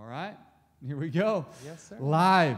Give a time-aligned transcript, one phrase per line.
[0.00, 0.36] All right,
[0.86, 1.44] here we go.
[1.64, 1.96] Yes, sir.
[1.98, 2.56] Live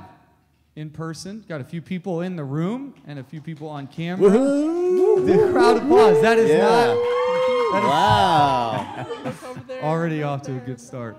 [0.77, 1.43] in person.
[1.49, 4.29] Got a few people in the room and a few people on camera.
[4.31, 5.25] Woohoo!
[5.27, 6.21] The crowd applause.
[6.21, 6.59] That is Yeah.
[6.93, 6.97] not
[7.83, 9.07] Wow.
[9.25, 11.17] Look already off to a good start.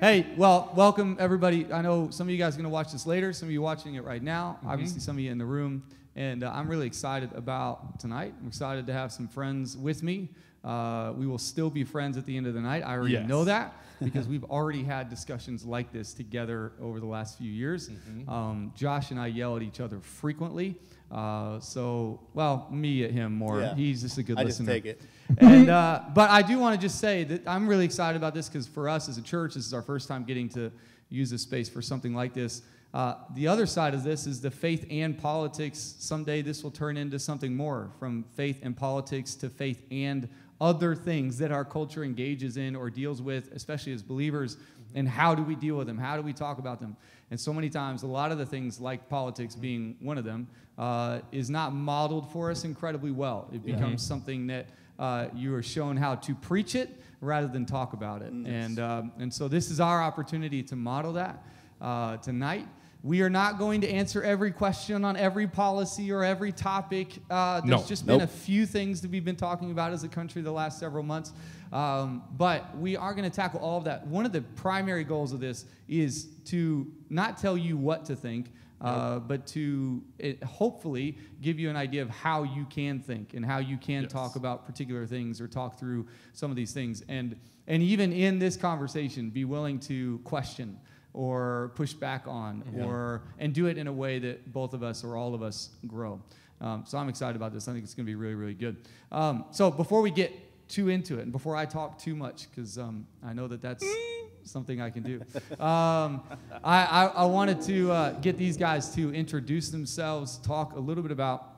[0.00, 1.70] hey, well, welcome everybody.
[1.70, 3.34] I know some of you guys are going to watch this later.
[3.34, 4.58] Some of you watching it right now.
[4.66, 5.82] Obviously, some of you in the room.
[6.16, 8.32] And uh, I'm really excited about tonight.
[8.40, 10.30] I'm excited to have some friends with me.
[10.64, 12.82] Uh, we will still be friends at the end of the night.
[12.84, 13.28] I already Yes.
[13.28, 17.90] know that because we've already had discussions like this together over the last few years.
[18.26, 20.76] Um, Josh and I yell at each other frequently.
[21.10, 23.60] Uh, so, well, me at him more.
[23.60, 23.74] Yeah.
[23.74, 25.00] He's just a good I just listener take it.
[25.38, 28.48] and uh, but I do want to just say that I'm really excited about this
[28.48, 30.72] because for us as a church, this is our first time getting to
[31.10, 32.62] use this space for something like this.
[32.92, 35.94] Uh, the other side of this is the faith and politics.
[35.98, 40.28] Someday this will turn into something more from faith and politics to faith and
[40.60, 44.56] other things that our culture engages in or deals with, especially as believers.
[44.94, 45.98] And how do we deal with them?
[45.98, 46.96] How do we talk about them?
[47.30, 50.46] And so many times, a lot of the things, like politics being one of them,
[50.78, 53.48] uh, is not modeled for us incredibly well.
[53.52, 54.66] It becomes something that
[54.98, 58.32] uh, you are shown how to preach it rather than talk about it.
[58.32, 61.42] And, um, and so this is our opportunity to model that
[61.80, 62.68] uh, tonight.
[63.04, 67.18] We are not going to answer every question on every policy or every topic.
[67.28, 67.86] Uh, there's No.
[67.86, 70.78] just been a few things that we've been talking about as a country the last
[70.78, 71.34] several months.
[71.70, 74.06] Um, but we are going to tackle all of that.
[74.06, 78.50] One of the primary goals of this is to not tell you what to think,
[78.80, 83.44] uh, but to it, hopefully give you an idea of how you can think and
[83.44, 84.12] how you can Yes.
[84.12, 87.02] talk about particular things or talk through some of these things.
[87.10, 87.36] And,
[87.66, 90.78] and even in this conversation, be willing to question
[91.14, 95.04] or push back on or and do it in a way that both of us
[95.04, 96.20] or all of us grow.
[96.60, 97.68] Um, so I'm excited about this.
[97.68, 98.76] I think it's going to be really, really good.
[99.12, 100.32] Um, so before we get
[100.68, 103.84] too into it and before I talk too much, because um, I know that that's
[104.44, 105.20] something I can do,
[105.62, 106.22] um,
[106.64, 111.02] I, I, I wanted to uh, get these guys to introduce themselves, talk a little
[111.02, 111.50] bit about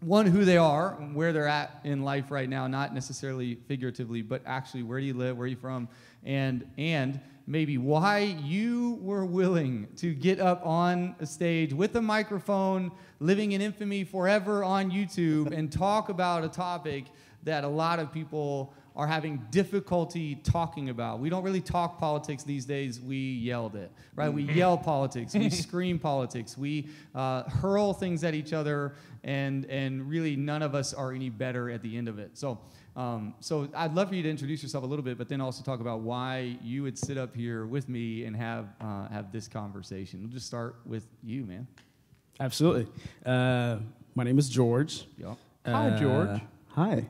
[0.00, 4.22] one who they are and where they're at in life right now not necessarily figuratively
[4.22, 5.86] but actually where do you live where are you from
[6.24, 7.20] and and
[7.50, 13.52] maybe why you were willing to get up on a stage with a microphone living
[13.52, 17.06] in infamy forever on youtube and talk about a topic
[17.42, 21.20] that a lot of people are having difficulty talking about.
[21.20, 23.00] We don't really talk politics these days.
[23.00, 24.28] We yelled it, right?
[24.28, 25.32] We yell politics.
[25.32, 26.58] We scream politics.
[26.58, 31.30] We uh, hurl things at each other, and and really none of us are any
[31.30, 32.36] better at the end of it.
[32.36, 32.58] So.
[32.96, 35.62] Um, so I'd love for you to introduce yourself a little bit, but then also
[35.62, 39.46] talk about why you would sit up here with me and have uh, have this
[39.48, 40.20] conversation.
[40.22, 41.66] We'll just start with you, man.
[42.40, 42.86] Absolutely.
[43.24, 43.76] Uh,
[44.14, 45.04] my name is George.
[45.18, 45.36] Yep.
[45.66, 46.40] Hi, Uh, George.
[46.68, 47.04] Hi.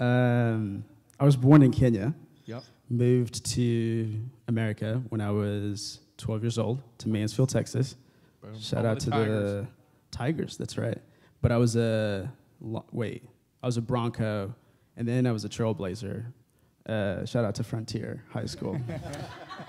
[0.00, 0.84] Um,
[1.20, 2.14] I was born in Kenya.
[2.46, 2.62] Yep.
[2.88, 7.96] Moved to America when I was 12 years old to Mansfield, Texas.
[8.40, 8.58] Boom.
[8.58, 9.66] Shout Home out of to the
[10.10, 10.56] Tigers.
[10.56, 10.98] That's right.
[11.40, 13.22] But I was a wait.
[13.62, 14.54] I was a Bronco,
[14.96, 16.24] and then I was a Trailblazer.
[16.86, 18.78] Uh, shout out to Frontier High School.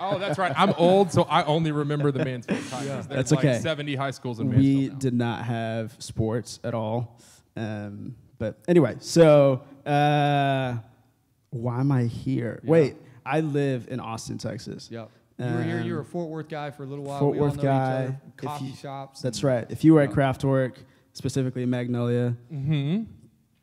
[0.00, 0.52] Oh, that's right.
[0.58, 2.86] I'm old, so I only remember the Mansfield Tigers.
[2.88, 3.58] There's That's like okay.
[3.60, 4.98] 70 high schools in we Mansfield now.
[4.98, 7.20] did not have sports at all.
[7.56, 10.74] Um, but anyway, so uh,
[11.50, 12.60] why am I here?
[12.64, 12.70] Yeah.
[12.70, 14.88] Wait, I live in Austin, Texas.
[14.90, 15.10] Yep.
[15.38, 15.80] You were here.
[15.82, 17.20] You were a Um, Fort Worth guy for a little while.
[17.20, 18.02] Fort we all Worth know guy.
[18.02, 18.18] Each other.
[18.36, 19.20] Coffee you- shops.
[19.20, 19.66] That's and- right.
[19.70, 20.16] If you were at Yeah.
[20.16, 20.76] Craftwork,
[21.12, 23.02] specifically Magnolia, Mm-hmm.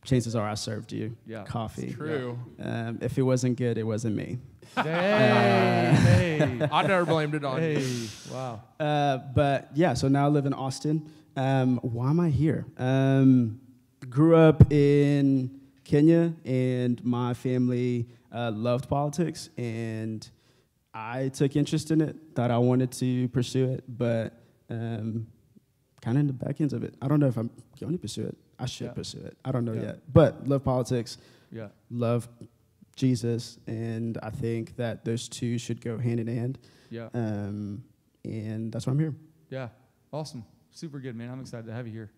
[0.03, 1.43] Chances are I served you Yeah.
[1.43, 1.93] coffee.
[1.93, 2.37] True.
[2.59, 4.39] Um, if it wasn't good, it wasn't me.
[4.75, 5.93] Hey,
[6.39, 8.07] hey, I never blamed it on you.
[8.31, 8.61] Wow.
[8.79, 11.09] Uh, but yeah, so now I live in Austin.
[11.35, 12.65] Um, why am I here?
[12.77, 13.59] Um,
[14.09, 20.27] grew up in Kenya, and my family uh, loved politics, and
[20.93, 22.15] I took interest in it.
[22.35, 24.33] Thought I wanted to pursue it, but
[24.69, 25.27] um,
[26.01, 26.95] kind of in the back ends of it.
[27.01, 28.37] I don't know if I'm going to pursue it.
[28.61, 28.93] I should Yeah.
[28.93, 29.37] pursue it.
[29.43, 29.81] I don't know Yeah.
[29.81, 31.17] yet, but love politics,
[31.51, 31.69] Yeah.
[31.89, 32.29] love
[32.95, 36.59] Jesus, and I think that those two should go hand in hand.
[36.89, 37.09] Yeah.
[37.13, 37.83] Um,
[38.23, 39.15] and that's why I'm here.
[39.49, 39.69] Yeah.
[40.13, 40.43] Awesome.
[40.71, 41.29] Super good, man.
[41.31, 42.11] I'm excited to have you here.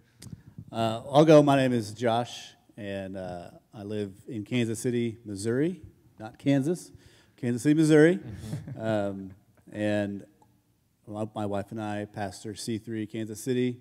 [0.71, 1.41] Uh, I'll go.
[1.41, 5.81] My name is Josh, and uh, I live in Kansas City, Missouri,
[6.19, 6.91] not Kansas,
[7.37, 8.19] Kansas City, Missouri.
[8.77, 9.31] um,
[9.71, 10.25] and
[11.07, 13.79] my, my wife and I pastor C3 Kansas City.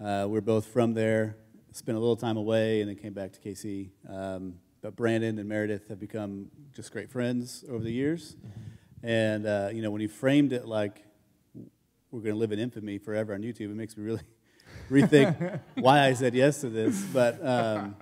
[0.00, 1.36] Uh, we're both from there.
[1.78, 3.90] Spent a little time away, and then came back to KC.
[4.08, 8.34] Um, but Brandon and Meredith have become just great friends over the years.
[9.04, 11.04] And uh, you know, when he framed it like
[12.10, 14.22] we're going to live in infamy forever on YouTube, it makes me really
[14.90, 17.00] rethink why I said yes to this.
[17.12, 17.94] But um,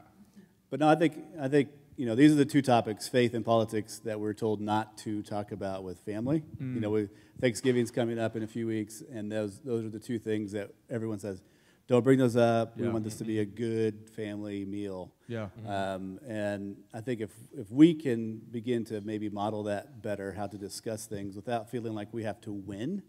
[0.70, 1.68] but no, I think I think
[1.98, 5.22] you know these are the two topics, faith and politics, that we're told not to
[5.22, 6.44] talk about with family.
[6.74, 7.08] You know, we,
[7.42, 10.70] Thanksgiving's coming up in a few weeks, and those those are the two things that
[10.88, 11.42] everyone says,
[11.86, 12.76] don't bring those up.
[12.76, 12.92] We Yeah.
[12.92, 15.12] want this to be a good family meal.
[15.28, 15.48] Yeah.
[15.66, 20.46] Um, and I think if, if we can begin to maybe model that better, how
[20.48, 23.02] to discuss things without feeling like we have to win,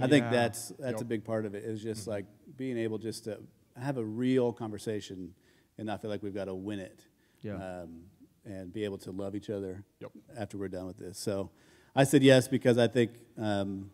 [0.00, 0.30] I think Yeah.
[0.30, 1.64] that's that's a big part of it.
[1.64, 2.26] Is just like
[2.56, 3.40] being able just to
[3.76, 5.34] have a real conversation
[5.78, 7.06] and not feel like we've got to win it.
[7.42, 7.54] Yeah.
[7.82, 8.04] Um,
[8.46, 10.10] and be able to love each other Yep.
[10.36, 11.16] after we're done with this.
[11.18, 11.50] So
[11.94, 13.90] I said yes because I think um,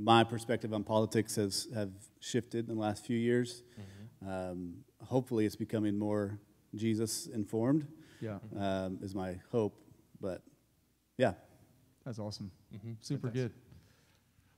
[0.00, 1.90] my perspective on politics has have
[2.20, 3.62] shifted in the last few years.
[4.26, 6.38] Um, hopefully, it's becoming more
[6.74, 7.86] Jesus informed.
[8.20, 8.38] Yeah.
[8.58, 9.74] Um, is my hope,
[10.20, 10.42] but
[11.16, 11.32] yeah,
[12.04, 12.50] That's awesome.
[12.74, 12.92] Mm-hmm.
[13.00, 13.50] Super good.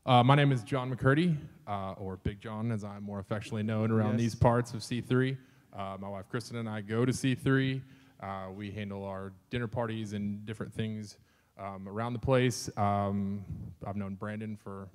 [0.05, 1.37] Uh, my name is John McCurdy,
[1.69, 4.21] uh, or Big John, as I'm more affectionately known around Yes.
[4.21, 5.37] these parts of C3.
[5.73, 7.81] Uh, my wife Kristen and I go to C3.
[8.21, 11.19] Uh, we handle our dinner parties and different things
[11.59, 12.69] um, around the place.
[12.77, 13.45] Um,
[13.87, 14.89] I've known Brandon for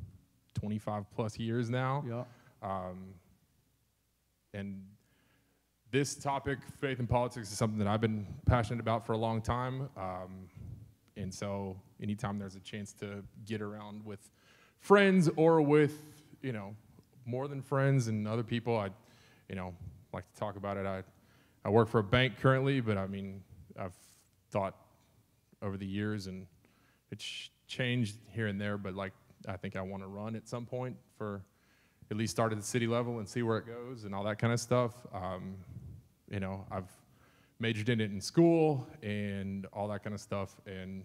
[0.57, 2.03] 25 plus years now.
[2.07, 2.23] Yeah.
[2.61, 3.13] Um,
[4.53, 4.81] and
[5.91, 9.41] this topic, faith and politics, is something that I've been passionate about for a long
[9.41, 9.89] time.
[9.95, 10.49] Um,
[11.15, 14.31] and so, anytime there's a chance to get around with
[14.79, 16.01] friends or with,
[16.41, 16.75] you know,
[17.25, 18.89] more than friends and other people, I,
[19.49, 19.73] you know,
[20.13, 20.85] like to talk about it.
[20.85, 21.03] I,
[21.63, 23.41] I work for a bank currently, but I mean,
[23.79, 23.95] I've
[24.51, 24.75] thought
[25.61, 26.47] over the years and
[27.11, 29.13] it's changed here and there, but like,
[29.47, 31.41] I think I want to run at some point for
[32.09, 34.39] at least start at the city level and see where it goes and all that
[34.39, 34.93] kind of stuff.
[35.13, 35.55] Um,
[36.29, 36.89] you know, I've
[37.59, 41.03] majored in it in school and all that kind of stuff, and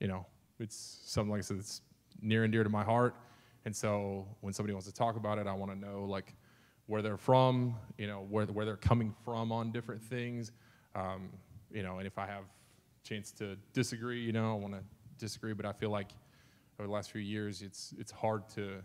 [0.00, 0.26] you know,
[0.58, 1.82] it's something like I said, it's
[2.20, 3.14] near and dear to my heart.
[3.64, 6.34] And so when somebody wants to talk about it, I want to know like
[6.86, 10.52] where they're from, you know, where where they're coming from on different things,
[10.94, 11.30] um,
[11.70, 12.44] you know, and if I have
[13.02, 14.80] chance to disagree, you know, I want to
[15.18, 16.10] disagree, but I feel like
[16.80, 18.80] over the last few years, it's it's hard to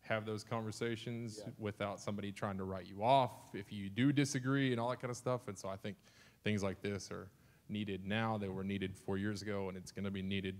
[0.00, 4.80] have those conversations without somebody trying to write you off if you do disagree and
[4.80, 5.48] all that kind of stuff.
[5.48, 5.96] And so I think
[6.44, 7.28] things like this are
[7.68, 8.38] needed now.
[8.38, 10.56] They were needed four years ago, and it's going to be needed,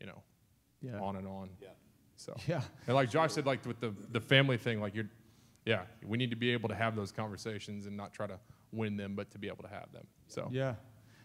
[0.00, 0.22] you know,
[0.80, 0.98] Yeah.
[1.00, 1.50] on and on.
[1.60, 1.68] Yeah.
[2.16, 2.62] So Yeah.
[2.86, 5.10] and like Josh said, like with the the family thing, like you're,
[5.66, 8.38] yeah, we need to be able to have those conversations and not try to
[8.72, 10.06] win them, but to be able to have them.
[10.28, 10.76] So Yeah.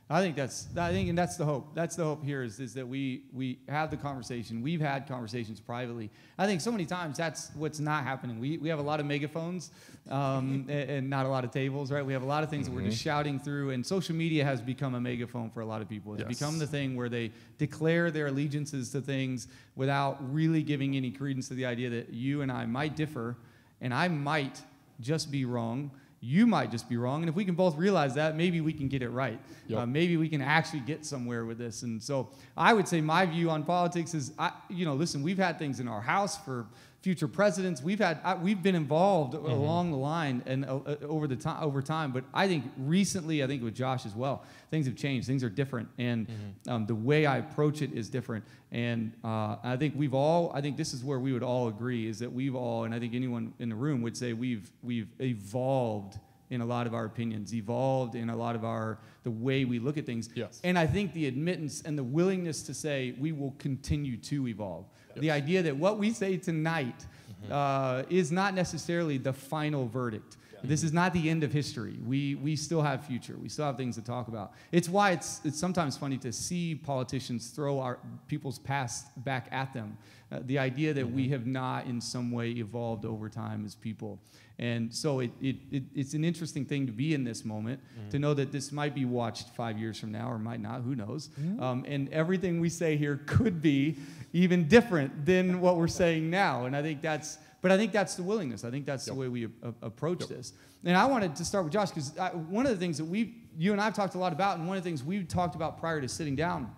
[0.09, 1.73] I think that's I think and that's the hope.
[1.73, 4.61] That's the hope here is, is that we we have the conversation.
[4.61, 6.09] We've had conversations privately.
[6.37, 8.37] I think so many times that's what's not happening.
[8.39, 9.71] We, we have a lot of megaphones
[10.11, 12.05] um, and, and not a lot of tables, right?
[12.05, 14.61] We have a lot of things that we're just shouting through, and social media has
[14.61, 16.13] become a megaphone for a lot of people.
[16.15, 16.37] It's Yes.
[16.37, 21.47] become the thing where they declare their allegiances to things without really giving any credence
[21.47, 23.37] to the idea that you and I might differ,
[23.79, 24.61] and I might
[24.99, 25.91] just be wrong.
[26.25, 27.21] You might just be wrong.
[27.21, 29.37] And if we can both realize that, maybe we can get it right.
[29.67, 29.79] Yep.
[29.79, 31.81] Uh, maybe we can actually get somewhere with this.
[31.81, 35.37] And so I would say my view on politics is, I, you know, listen, we've
[35.37, 36.65] had things in our house for
[37.03, 37.83] future presidents.
[37.83, 41.61] We've had, I, we've been involved along the line and uh, uh, over the time,
[41.61, 42.13] over time.
[42.13, 45.27] But I think recently, I think with Josh as well, things have changed.
[45.27, 46.27] Things are different, and
[46.69, 48.45] um, the way I approach it is different.
[48.71, 52.07] And uh, I think we've all, I think this is where we would all agree
[52.07, 55.09] is that we've all, and I think anyone in the room would say we've we've
[55.19, 56.19] evolved
[56.49, 59.77] in a lot of our opinions, evolved in a lot of our the way we
[59.77, 60.29] look at things.
[60.35, 60.61] Yes.
[60.63, 64.85] And I think the admittance and the willingness to say we will continue to evolve.
[65.15, 67.05] The idea that what we say tonight
[67.51, 70.37] uh, is not necessarily the final verdict.
[70.65, 71.99] This is not the end of history.
[72.05, 73.35] We, we still have future.
[73.37, 74.53] We still have things to talk about.
[74.71, 79.73] It's why it's, it's sometimes funny to see politicians throw our people's past back at
[79.73, 79.97] them.
[80.31, 84.19] Uh, the idea that we have not in some way evolved over time as people.
[84.57, 88.19] And so it, it, it, it's an interesting thing to be in this moment, to
[88.19, 91.29] know that this might be watched five years from now or might not, who knows.
[91.59, 93.97] Um, and everything we say here could be
[94.33, 96.65] even different than what we're saying now.
[96.65, 98.63] And I think that's, but I think that's the willingness.
[98.63, 100.53] I think that's the way we a- a- approach this.
[100.83, 102.11] And I wanted to start with Josh because
[102.49, 104.67] one of the things that we, you and I have talked a lot about, and
[104.67, 106.69] one of the things we talked about prior to sitting down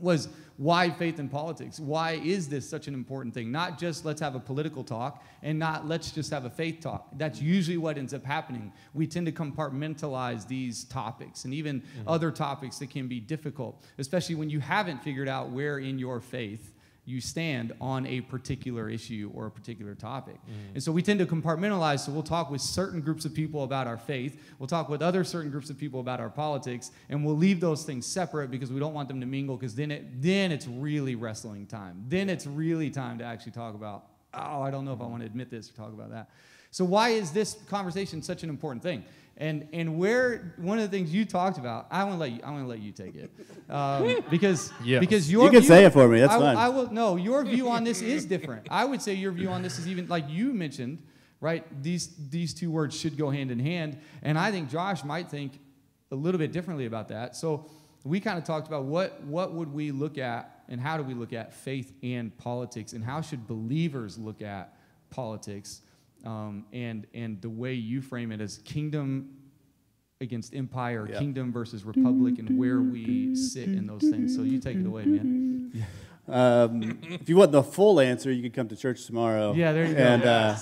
[0.00, 1.78] was why faith in politics?
[1.78, 3.52] Why is this such an important thing?
[3.52, 7.08] Not just let's have a political talk and not let's just have a faith talk.
[7.16, 7.48] That's mm-hmm.
[7.48, 8.72] usually what ends up happening.
[8.94, 12.08] We tend to compartmentalize these topics and even mm-hmm.
[12.08, 16.20] other topics that can be difficult, especially when you haven't figured out where in your
[16.20, 16.72] faith
[17.06, 20.34] you stand on a particular issue or a particular topic.
[20.34, 20.74] Mm-hmm.
[20.74, 22.00] And so we tend to compartmentalize.
[22.00, 25.22] So we'll talk with certain groups of people about our faith, we'll talk with other
[25.22, 28.80] certain groups of people about our politics, and we'll leave those things separate because we
[28.80, 32.04] don't want them to mingle because then, it, then it's really wrestling time.
[32.08, 35.22] Then it's really time to actually talk about, oh, I don't know if I want
[35.22, 36.28] to admit this or talk about that.
[36.72, 39.04] So why is this conversation such an important thing?
[39.38, 42.40] And and where one of the things you talked about, I want to let you.
[42.42, 43.30] I want to let you take it
[43.68, 45.00] um, because Yes.
[45.00, 46.56] because your You can view- say it for me, that's I, fine.
[46.56, 47.16] I will no.
[47.16, 48.66] Your view on this is different.
[48.70, 51.02] I would say your view on this is even like you mentioned,
[51.42, 51.64] right?
[51.82, 55.52] These these two words should go hand in hand, and I think Josh might think
[56.10, 57.36] a little bit differently about that.
[57.36, 57.66] So
[58.04, 61.12] we kind of talked about what what would we look at and how do we
[61.12, 64.74] look at faith and politics and how should believers look at
[65.10, 65.82] politics
[66.24, 69.30] um, and and the way you frame it as kingdom
[70.20, 71.18] against empire, Yeah.
[71.18, 74.34] kingdom versus republic, and where we sit in those things.
[74.34, 75.84] So you take it away, man.
[76.28, 79.52] Um, if you want the full answer, you can come to church tomorrow.
[79.52, 80.00] Yeah, there you go.
[80.00, 80.56] And uh,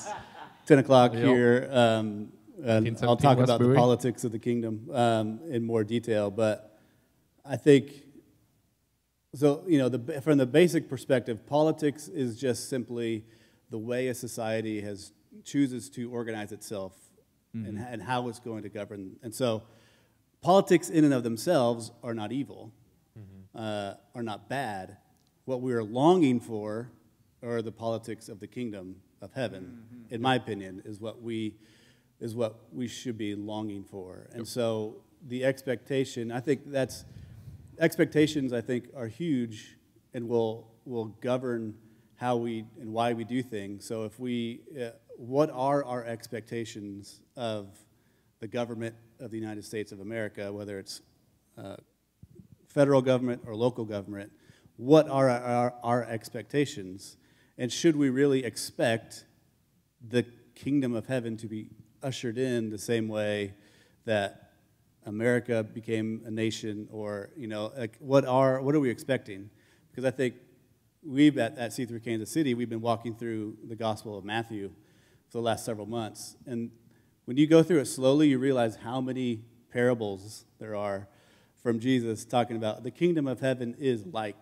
[0.67, 1.23] 10 o'clock Yep.
[1.23, 1.69] here.
[1.73, 2.33] Um,
[2.63, 6.31] and I'll talk West about the politics of the kingdom um, in more detail.
[6.31, 6.79] But
[7.45, 7.93] I think,
[9.35, 13.25] so, you know, the, from the basic perspective, politics is just simply
[13.71, 16.93] the way a society has chooses to organize itself
[17.53, 19.17] and, and how it's going to govern.
[19.23, 19.63] And so
[20.43, 22.73] politics in and of themselves are not evil,
[23.55, 24.97] uh, are not bad.
[25.45, 26.91] What we are longing for
[27.43, 31.55] are the politics of the kingdom of heaven, in my opinion, is what we
[32.21, 34.29] is what we should be longing for.
[34.33, 34.97] And so
[35.29, 37.05] the expectation, I think that's
[37.79, 39.77] expectations I think are huge
[40.13, 41.75] and will will govern
[42.17, 43.87] how we and why we do things.
[43.87, 47.69] So if we uh, what are our expectations of
[48.41, 51.01] the government of the United States of America, whether it's
[51.57, 51.77] uh,
[52.69, 54.31] federal government or local government,
[54.77, 57.17] what are our, our, expectations?
[57.57, 59.25] And should we really expect
[60.07, 61.69] the kingdom of heaven to be
[62.03, 63.55] ushered in the same way
[64.05, 64.51] that
[65.07, 69.49] America became a nation or, you know, like what are, what are we expecting?
[69.91, 70.35] Because I think
[71.05, 74.73] we've at, at C3 Kansas City, we've been walking through the Gospel of Matthew
[75.35, 76.37] for the last several months.
[76.47, 76.71] And
[77.25, 79.41] when you go through it slowly, you realize how many
[79.73, 81.09] parables there are
[81.61, 84.41] from Jesus talking about the kingdom of heaven is like.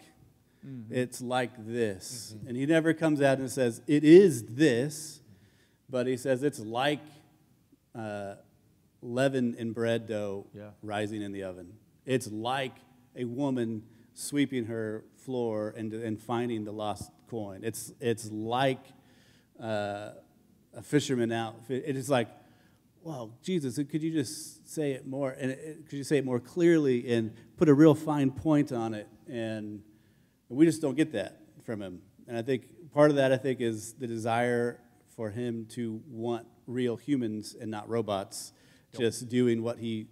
[0.90, 2.34] It's like this.
[2.46, 5.20] And he never comes out and says, it is this,
[5.88, 7.00] but he says it's like
[7.98, 8.34] uh,
[9.00, 10.70] leaven in bread dough Yeah.
[10.82, 11.72] rising in the oven.
[12.04, 12.74] It's like
[13.16, 13.82] a woman
[14.12, 17.60] sweeping her floor and, and finding the lost coin.
[17.64, 18.84] It's, it's like
[19.58, 20.10] uh,
[20.74, 21.56] a fisherman out.
[21.68, 22.28] It is like,
[23.02, 25.30] well, Jesus, could you just say it more?
[25.30, 28.94] And it, could you say it more clearly and put a real fine point on
[28.94, 29.08] it?
[29.28, 29.82] And
[30.48, 32.00] we just don't get that from him.
[32.28, 34.78] And I think part of that, I think, is the desire
[35.16, 38.52] for him to want real humans and not robots
[38.96, 40.06] just doing what he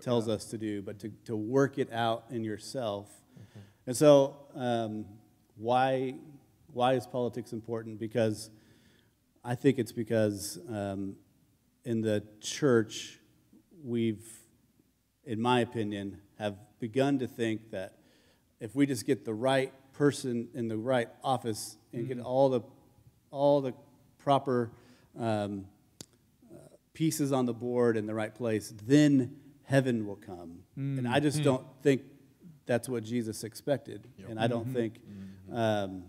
[0.00, 3.08] tells us to do, but to, to work it out in yourself.
[3.86, 5.04] And so, um,
[5.56, 6.14] why,
[6.72, 7.98] why is politics important?
[7.98, 8.50] Because
[9.44, 11.16] I think it's because um,
[11.84, 13.18] in the church,
[13.84, 14.26] we've,
[15.24, 17.98] in my opinion, have begun to think that
[18.58, 22.60] if we just get the right person in the right office and get all the,
[23.30, 23.72] all the
[24.18, 24.70] proper
[25.18, 25.66] um,
[26.50, 26.56] uh,
[26.94, 30.60] pieces on the board in the right place, then heaven will come.
[30.98, 32.02] And I just don't think
[32.66, 34.08] that's what Jesus expected.
[34.30, 34.94] And I don't think,
[35.52, 36.04] um,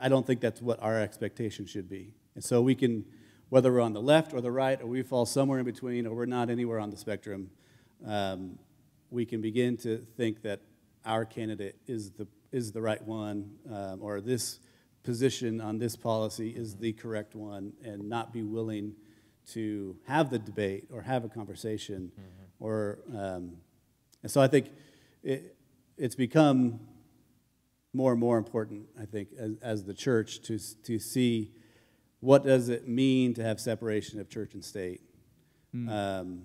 [0.00, 2.14] I don't think that's what our expectation should be.
[2.34, 3.04] And so we can,
[3.48, 6.14] whether we're on the left or the right, or we fall somewhere in between, or
[6.14, 7.50] we're not anywhere on the spectrum,
[8.06, 8.58] um,
[9.10, 10.60] we can begin to think that
[11.04, 14.60] our candidate is the, is the right one, um, or this
[15.02, 18.94] position on this policy is the correct one, and not be willing
[19.46, 22.12] to have the debate or have a conversation.
[22.60, 23.56] Or, um,
[24.22, 24.70] and so I think
[25.22, 25.56] it,
[25.96, 26.80] it's become
[27.92, 31.52] more and more important, I think, as, as the church to, to see
[32.20, 35.00] what does it mean to have separation of church and state.
[35.90, 36.42] Um,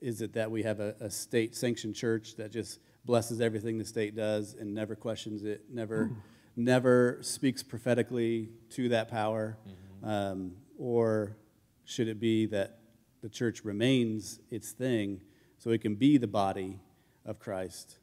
[0.00, 4.14] is it that we have a, a state-sanctioned church that just blesses everything the state
[4.14, 6.10] does and never questions it, never,
[6.56, 9.56] never speaks prophetically to that power?
[10.02, 11.36] Um, or
[11.84, 12.78] should it be that
[13.22, 15.20] the church remains its thing
[15.58, 16.80] so it can be the body
[17.26, 17.98] of Christ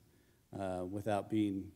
[0.60, 1.72] uh, without being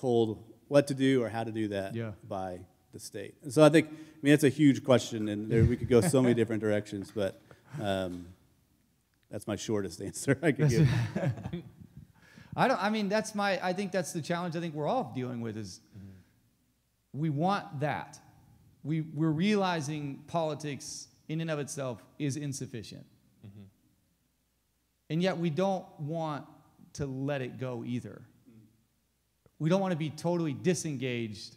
[0.00, 2.12] told what to do or how to do that Yeah.
[2.28, 2.60] by
[2.92, 3.34] the state?
[3.42, 6.00] And so I think, I mean, that's a huge question, and there, we could go
[6.00, 7.40] so many different directions, but
[7.80, 8.26] um,
[9.30, 10.88] that's my shortest answer I could give.
[12.58, 12.82] I don't.
[12.82, 13.60] I mean, that's my.
[13.62, 14.56] I think that's the challenge.
[14.56, 15.80] I think we're all dealing with is
[17.12, 18.18] we want that.
[18.82, 23.04] We we're realizing politics in and of itself is insufficient,
[25.10, 26.46] and yet we don't want
[26.94, 28.22] to let it go either.
[29.58, 31.56] We don't want to be totally disengaged.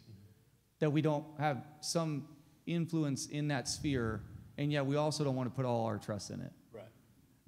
[0.78, 2.26] That we don't have some
[2.66, 4.22] influence in that sphere
[4.60, 6.52] and yet we also don't want to put all our trust in it.
[6.70, 6.84] Right.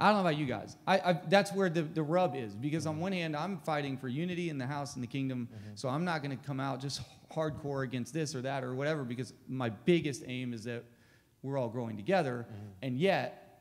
[0.01, 0.79] I don't know about you guys.
[0.87, 4.09] I, I, that's where the, the rub is because on one hand, I'm fighting for
[4.09, 5.47] unity in the house and the kingdom.
[5.53, 5.73] Mm-hmm.
[5.75, 9.05] So I'm not going to come out just hardcore against this or that or whatever
[9.05, 10.85] because my biggest aim is that
[11.43, 12.47] we're all growing together.
[12.49, 12.67] Mm-hmm.
[12.81, 13.61] And yet,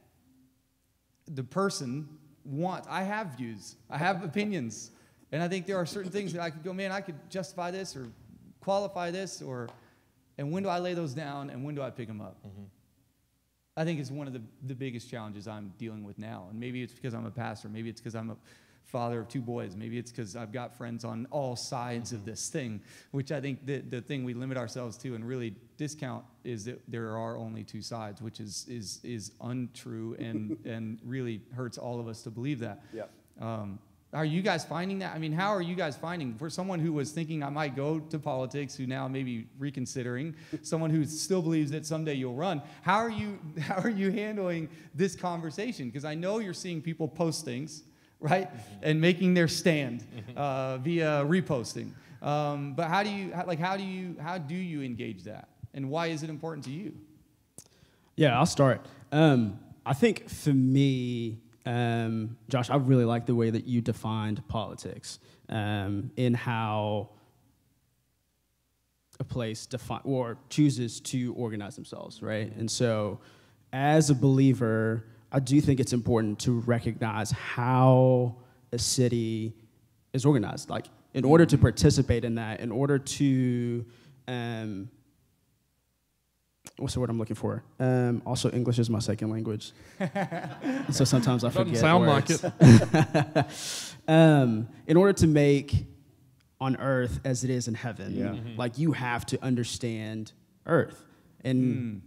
[1.27, 2.07] the person
[2.45, 4.91] wants, I have views, I have opinions.
[5.31, 7.71] And I think there are certain things that I could go, man, I could justify
[7.71, 8.07] this or
[8.59, 9.69] qualify this or,
[10.37, 12.37] and when do I lay those down and when do I pick them up?
[13.77, 16.47] I think is one of the, the biggest challenges I'm dealing with now.
[16.49, 17.69] And maybe it's because I'm a pastor.
[17.69, 18.37] Maybe it's because I'm a
[18.83, 19.75] father of two boys.
[19.77, 23.65] Maybe it's because I've got friends on all sides of this thing, which I think
[23.65, 27.63] the, the thing we limit ourselves to and really discount is that there are only
[27.63, 32.29] two sides, which is, is, is untrue and, and really hurts all of us to
[32.29, 32.83] believe that.
[32.93, 33.09] Yep.
[33.39, 33.79] Um,
[34.13, 35.15] are you guys finding that?
[35.15, 37.99] I mean, how are you guys finding for someone who was thinking I might go
[37.99, 42.61] to politics, who now may be reconsidering, someone who still believes that someday you'll run?
[42.81, 43.39] How are you?
[43.61, 45.87] How are you handling this conversation?
[45.87, 47.83] Because I know you're seeing people post things,
[48.19, 48.49] right,
[48.83, 51.91] and making their stand uh, via reposting.
[52.21, 53.59] Um, but how do you how, like?
[53.59, 55.47] How do you how do you engage that?
[55.73, 56.93] And why is it important to you?
[58.17, 58.85] Yeah, I'll start.
[59.11, 64.47] Um, I think for me, um, Josh, I really like the way that you defined
[64.47, 65.19] politics
[65.49, 67.09] um, in how
[69.19, 72.55] a place define or chooses to organize themselves, right?
[72.55, 73.19] And so,
[73.71, 78.35] as a believer, I do think it's important to recognize how
[78.71, 79.53] a city
[80.13, 80.69] is organized.
[80.69, 83.85] Like, in order to participate in that, in order to
[84.27, 84.89] um,
[86.81, 87.63] what's the word I'm looking for?
[87.79, 89.71] Um, also, English is my second language,
[90.91, 91.77] so sometimes I Doesn't forget.
[91.79, 93.45] sound like it.
[94.07, 95.85] um, in order to make
[96.59, 98.25] on earth as it is in heaven, Yeah.
[98.27, 98.55] Mm-hmm.
[98.57, 100.31] like you have to understand
[100.65, 101.03] earth,
[101.43, 102.01] and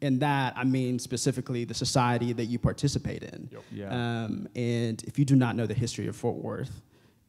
[0.00, 3.48] in that I mean specifically the society that you participate in.
[3.52, 3.62] Yep.
[3.72, 3.88] Yeah.
[4.24, 6.80] Um, and if you do not know the history of Fort Worth,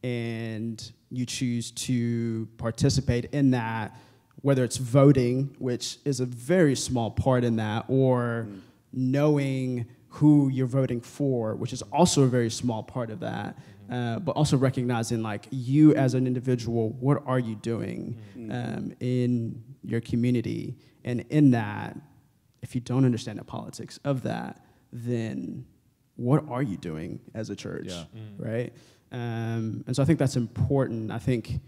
[0.02, 3.98] and you choose to participate in that,
[4.42, 8.46] whether it's voting, which is a very small part in that, or
[8.92, 13.56] knowing who you're voting for, which is also a very small part of that,
[13.90, 18.18] uh, but also recognizing like you as an individual, what are you doing
[18.50, 21.96] um, in your community, and in that,
[22.62, 25.64] if you don't understand the politics of that, then
[26.16, 28.04] what are you doing as a church, Yeah.
[28.38, 28.72] right?
[29.12, 31.10] Um, and so I think that's important.
[31.10, 31.60] I think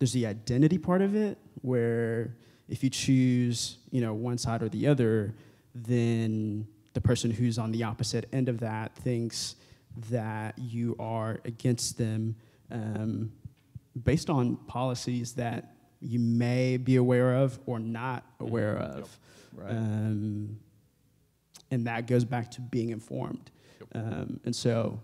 [0.00, 2.34] there's the identity part of it where
[2.68, 5.34] if you choose, you know, one side or the other,
[5.74, 9.56] then the person who's on the opposite end of that thinks
[10.08, 12.34] that you are against them
[12.70, 13.30] um,
[14.02, 19.18] based on policies that you may be aware of or not aware of.
[19.54, 19.70] Right.
[19.70, 20.58] Um,
[21.70, 23.50] and that goes back to being informed.
[23.94, 25.00] Um, and so,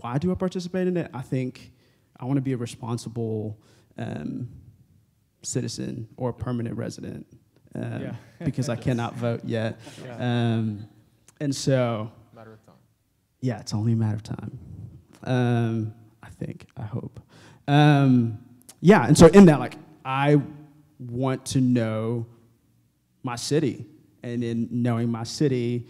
[0.00, 1.10] why do I participate in it?
[1.12, 1.72] I think
[2.18, 3.58] I want to be a responsible
[3.98, 4.48] um,
[5.42, 7.26] citizen or permanent resident
[7.74, 8.14] um, Yeah.
[8.44, 9.78] because I cannot vote yet.
[10.04, 10.16] Yeah.
[10.54, 10.88] Um,
[11.40, 12.74] and so, Matter of time.
[13.40, 14.58] yeah, it's only a matter of time.
[15.24, 17.20] Um, I think, I hope.
[17.68, 18.38] Um,
[18.80, 20.40] yeah, and so in that, like, I
[20.98, 22.26] want to know
[23.22, 23.86] my city.
[24.22, 25.86] And in knowing my city,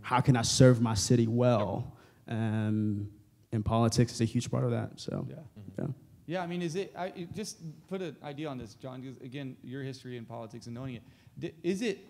[0.00, 1.96] how can I serve my city well?
[2.28, 3.08] Um,
[3.52, 5.00] and politics is a huge part of that.
[5.00, 5.36] So, Yeah.
[5.78, 5.86] yeah.
[6.30, 7.56] Yeah, I mean, is it, I, it- just
[7.88, 11.00] put an idea on this, John, 'cause again, your history in politics and knowing
[11.40, 11.54] it.
[11.64, 12.06] Is it,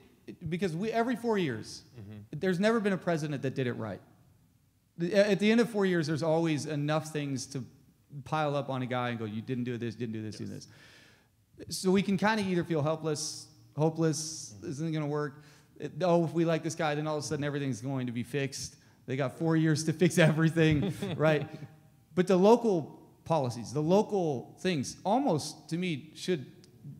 [0.50, 2.18] because we, every four years, mm-hmm.
[2.38, 4.00] there's never been a president that did it right.
[5.14, 7.64] At the end of four years, there's always enough things to
[8.24, 10.44] pile up on a guy and go, you didn't do this, didn't do this, do
[10.44, 10.68] this.
[11.70, 14.70] So we can kind of either feel helpless, hopeless, mm-hmm.
[14.70, 15.44] isn't going to work.
[15.78, 18.12] It- oh, if we like this guy, then all of a sudden everything's going to
[18.12, 18.76] be fixed.
[19.06, 21.48] They got four years to fix everything, right?
[22.14, 26.46] But the local policies, the local things, almost to me should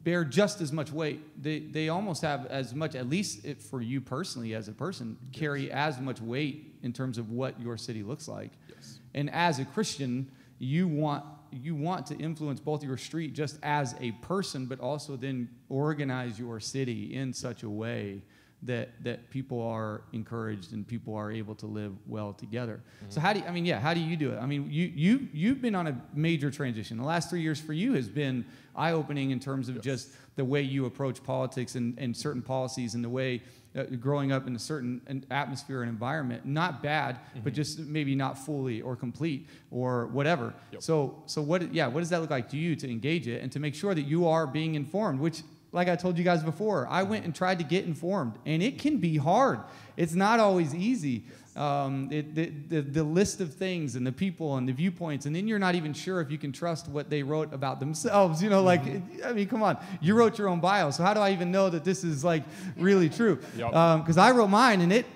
[0.02, 1.20] bear just as much weight.
[1.42, 5.16] They, they almost have as much, at least it, for you personally as a person,
[5.33, 8.52] carry as much weight in terms of what your city looks like.
[8.68, 9.00] Yes.
[9.14, 13.96] And as a Christian, you want you want to influence both your street just as
[14.00, 18.22] a person, but also then organize your city in such a way
[18.62, 22.82] that that people are encouraged and people are able to live well together.
[23.08, 24.38] So how do you, I mean, yeah, how do you do it?
[24.38, 26.98] I mean, you you you've been on a major transition.
[26.98, 28.44] The last three years for you has been
[28.76, 32.94] eye opening in terms of just the way you approach politics and, and certain policies
[32.94, 33.42] and the way
[33.76, 36.44] uh, growing up in a certain atmosphere and environment.
[36.44, 40.52] Not bad, but just maybe not fully or complete or whatever.
[40.72, 40.82] Yep.
[40.82, 43.50] So so what yeah, what does that look like to you to engage it and
[43.52, 45.42] to make sure that you are being informed, which
[45.72, 48.78] like I told you guys before, I went and tried to get informed, and it
[48.78, 49.61] can be hard.
[49.96, 51.24] It's not always easy.
[51.56, 55.35] Um, it, the, the, the list of things and the people and the viewpoints, and
[55.35, 58.42] then you're not even sure if you can trust what they wrote about themselves.
[58.42, 58.83] You know, like,
[59.24, 61.68] I mean, come on, you wrote your own bio, so how do I even know
[61.70, 62.44] that this is like
[62.76, 63.38] really true?
[63.56, 63.70] Yep.
[63.70, 65.06] Because I wrote mine, and it,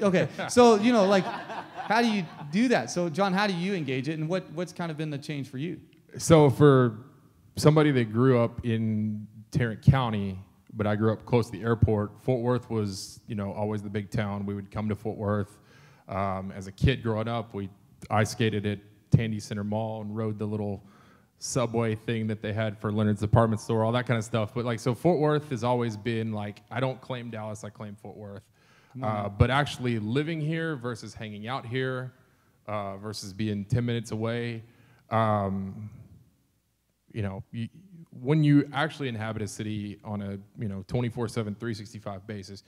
[0.00, 2.90] okay, so, you know, like, how do you do that?
[2.90, 5.48] So, John, how do you engage it, and what, what's kind of been the change
[5.48, 5.80] for you?
[6.16, 6.98] So for
[7.56, 10.38] somebody that grew up in Tarrant County,
[10.74, 13.90] but I grew up close to the airport, Fort Worth was, you know, always the
[13.90, 14.46] big town.
[14.46, 15.58] We would come to Fort Worth.
[16.08, 17.68] Um, as a kid growing up, we
[18.10, 18.78] ice skated at
[19.10, 20.82] Tandy Center Mall and rode the little
[21.38, 24.52] subway thing that they had for Leonard's department store, all that kind of stuff.
[24.54, 27.94] But like, so Fort Worth has always been like, I don't claim Dallas, I claim
[27.94, 28.42] Fort Worth.
[29.00, 32.12] Uh, but actually living here versus hanging out here
[32.66, 34.62] uh, versus being 10 minutes away,
[35.10, 35.88] um,
[37.12, 37.68] you know, you,
[38.22, 42.62] when you actually inhabit a city on a, you know, 24 7, 365 basis,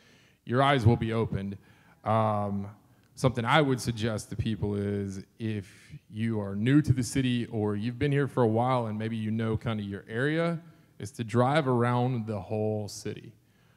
[0.45, 1.57] your eyes will be opened.
[2.05, 2.69] Um,
[3.15, 5.71] something I would suggest to people is if
[6.11, 9.17] you are new to the city or you've been here for a while and maybe
[9.17, 10.59] you know kind of your area,
[10.99, 13.33] is to drive around the whole city.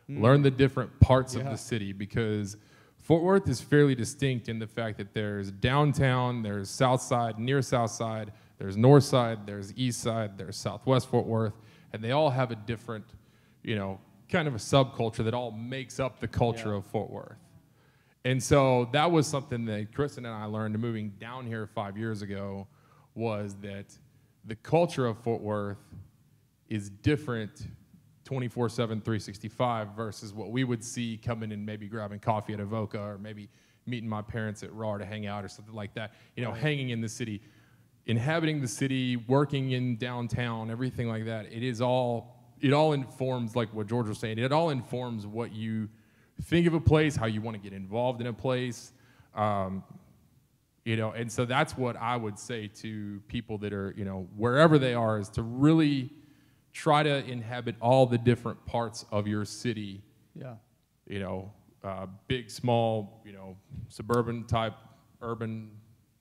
[0.09, 2.57] Learn the different parts of the city because
[2.99, 7.61] Fort Worth is fairly distinct in the fact that there's downtown, there's south side, near
[7.61, 8.31] south side,
[8.63, 11.51] there's north side, there's east side, there's southwest Fort Worth,
[11.91, 13.03] and they all have a different,
[13.61, 13.99] you know,
[14.29, 16.77] kind of a subculture that all makes up the culture Yeah.
[16.77, 17.35] of Fort Worth.
[18.23, 22.21] And so that was something that Kristen and I learned moving down here five years
[22.21, 22.65] ago
[23.15, 23.97] was that
[24.45, 25.83] the culture of Fort Worth
[26.69, 27.67] is different
[28.23, 33.01] 24 7, 365 versus what we would see coming and maybe grabbing coffee at Avoca
[33.01, 33.49] or maybe
[33.85, 36.13] meeting my parents at Rahr to hang out or something like that.
[36.37, 37.41] You know, hanging in the city,
[38.05, 41.45] inhabiting the city, working in downtown, everything like that.
[41.51, 45.53] It is all, it all informs, like what George was saying, it all informs what
[45.53, 45.89] you
[46.43, 48.91] think of a place, how you want to get involved in a place.
[49.35, 49.83] Um,
[50.85, 54.27] you know, and so that's what I would say to people that are, you know,
[54.35, 56.11] wherever they are, is to really
[56.73, 60.01] try to inhabit all the different parts of your city,
[60.35, 60.55] Yeah.
[61.07, 63.55] you know, uh, big, small, you know,
[63.87, 64.73] suburban type,
[65.21, 65.71] urban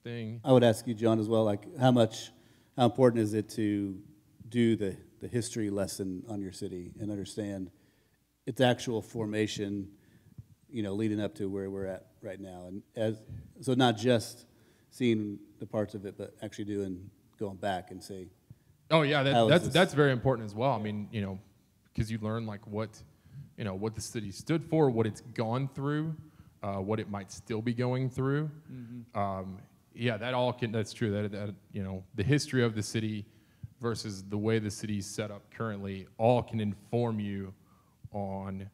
[0.04, 0.40] thing.
[0.44, 2.30] I would ask you, John, as well, like how much,
[2.76, 3.98] how important is it to
[4.48, 7.70] do the, the history lesson on your city and understand
[8.46, 9.88] its actual formation,
[10.68, 12.64] you know, leading up to where we're at right now?
[12.66, 13.22] And as,
[13.60, 14.46] so not just
[14.90, 18.28] seeing the parts of it, but actually doing, going back and say,
[18.90, 20.72] Oh yeah, that, that's this- that's very important as well.
[20.72, 21.38] I mean, you know,
[21.94, 23.02] because you learn like what,
[23.56, 26.14] you know, what the city stood for, what it's gone through,
[26.62, 28.50] uh, what it might still be going through.
[29.14, 29.58] Um,
[29.94, 30.72] yeah, that all can.
[30.72, 31.10] That's true.
[31.10, 33.26] That, that you know, the history of the city
[33.80, 37.52] versus the way the city's set up currently, all can inform you
[38.12, 38.68] on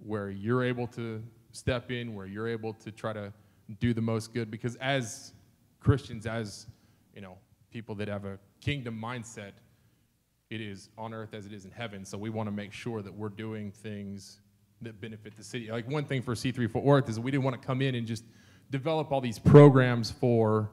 [0.00, 3.32] where you're able to step in, where you're able to try to
[3.80, 4.50] do the most good.
[4.50, 5.32] Because as
[5.80, 6.66] Christians, as
[7.14, 7.36] you know,
[7.70, 9.52] people that have a kingdom mindset,
[10.50, 12.04] it is on earth as it is in heaven.
[12.04, 14.40] So we want to make sure that we're doing things
[14.82, 15.70] that benefit the city.
[15.70, 18.06] Like one thing for C3 Fort Worth is we didn't want to come in and
[18.06, 18.24] just
[18.70, 20.70] develop all these programs for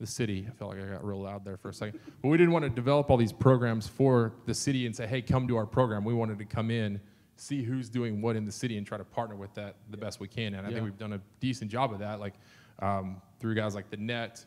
[0.00, 0.46] the city.
[0.48, 1.98] I felt like I got real loud there for a second.
[2.22, 5.20] But we didn't want to develop all these programs for the city and say, hey,
[5.22, 6.04] come to our program.
[6.04, 7.00] We wanted to come in,
[7.36, 10.20] see who's doing what in the city, and try to partner with that the best
[10.20, 10.54] we can.
[10.54, 10.76] And I Yeah.
[10.76, 12.34] think we've done a decent job of that, like
[12.80, 14.44] um, through guys like the Net,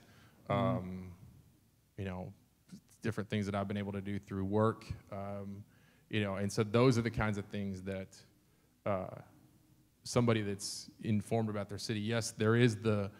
[0.50, 1.12] um,
[1.98, 2.32] you know,
[3.02, 4.86] different things that I've been able to do through work.
[5.12, 5.64] Um,
[6.10, 8.16] you know, and so those are the kinds of things that
[8.86, 9.08] uh,
[10.04, 12.00] somebody that's informed about their city.
[12.00, 13.12] Yes, there is the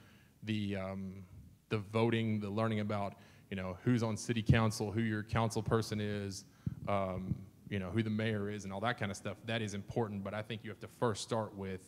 [0.44, 1.24] the um,
[1.70, 3.16] the voting, the learning about
[3.50, 6.46] you know who's on city council, who your council person is,
[6.88, 7.36] um,
[7.70, 9.38] you know who the mayor is, and all that kind of stuff.
[9.46, 11.82] That is important, but I think you have to first start with,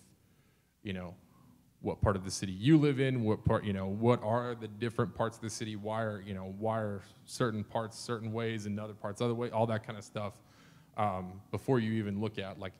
[0.83, 1.15] you know,
[1.81, 4.67] what part of the city you live in, what part, you know, what are the
[4.67, 8.65] different parts of the city, why are, you know, why are certain parts certain ways
[8.65, 10.33] and other parts other way, all that kind of stuff,
[10.95, 12.71] um, before you even look at like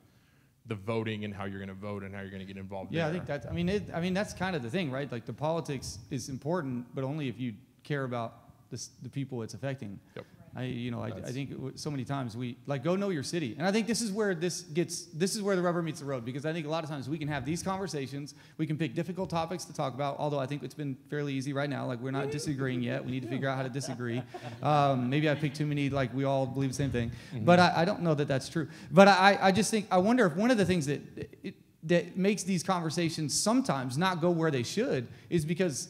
[0.66, 2.92] the voting and how you're going to vote and how you're going to get involved.
[2.92, 3.46] Yeah, I think that's.
[3.46, 5.10] I mean, it, I mean that's kind of the thing, right?
[5.10, 9.54] Like the politics is important, but only if you care about the, the people it's
[9.54, 10.00] affecting.
[10.16, 10.24] Yep.
[10.56, 13.24] I, you know, I, I think w- so many times we like go know your
[13.24, 15.06] city, and I think this is where this gets.
[15.06, 17.08] This is where the rubber meets the road because I think a lot of times
[17.08, 18.34] we can have these conversations.
[18.56, 20.16] We can pick difficult topics to talk about.
[20.18, 21.86] Although I think it's been fairly easy right now.
[21.86, 23.04] Like we're not disagreeing yet.
[23.04, 24.22] We need to figure out how to disagree.
[24.62, 25.90] Um, maybe I picked too many.
[25.90, 28.68] Like we all believe the same thing, but I, I don't know that that's true.
[28.92, 31.00] But I, I just think I wonder if one of the things that
[31.42, 35.88] it, that makes these conversations sometimes not go where they should is because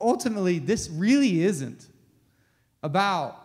[0.00, 1.86] ultimately this really isn't
[2.82, 3.44] about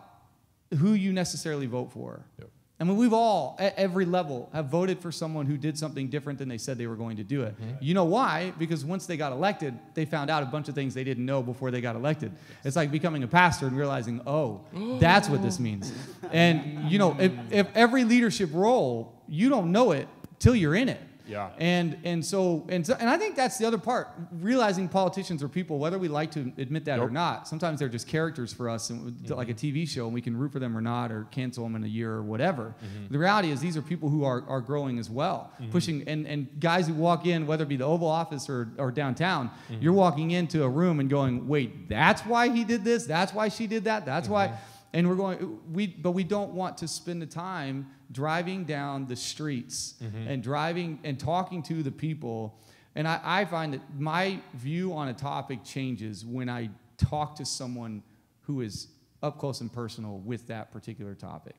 [0.78, 2.24] who you necessarily vote for.
[2.38, 2.50] Yep.
[2.80, 6.40] I mean, we've all, at every level, have voted for someone who did something different
[6.40, 7.54] than they said they were going to do it.
[7.54, 7.76] Mm-hmm.
[7.80, 8.52] You know why?
[8.58, 11.40] Because once they got elected, they found out a bunch of things they didn't know
[11.40, 12.32] before they got elected.
[12.64, 14.64] It's like becoming a pastor and realizing, oh,
[14.98, 15.92] that's what this means.
[16.32, 20.08] And, you know, if, if every leadership role, you don't know it
[20.40, 21.00] till you're in it.
[21.26, 21.50] Yeah.
[21.58, 24.08] And and so and so, and I think that's the other part.
[24.32, 27.48] Realizing politicians are people, whether we like to admit that or not.
[27.48, 29.78] Sometimes they're just characters for us, and like a mm-hmm.
[29.78, 31.88] TV show, and we can root for them or not, or cancel them in a
[31.88, 32.74] year or whatever.
[32.84, 33.12] Mm-hmm.
[33.12, 35.70] The reality is, these are people who are, are growing as well, mm-hmm.
[35.70, 38.90] pushing and and guys who walk in, whether it be the Oval Office or or
[38.90, 43.06] downtown, you're walking into a room and going, wait, that's why he did this.
[43.06, 44.04] That's why she did that.
[44.04, 44.56] That's why.
[44.92, 49.16] And we're going, we, but we don't want to spend the time driving down the
[49.16, 50.28] streets mm-hmm.
[50.28, 52.58] and driving and talking to the people.
[52.94, 57.44] And I, I find that my view on a topic changes when I talk to
[57.44, 58.02] someone
[58.42, 58.88] who is
[59.22, 61.56] up close and personal with that particular topic.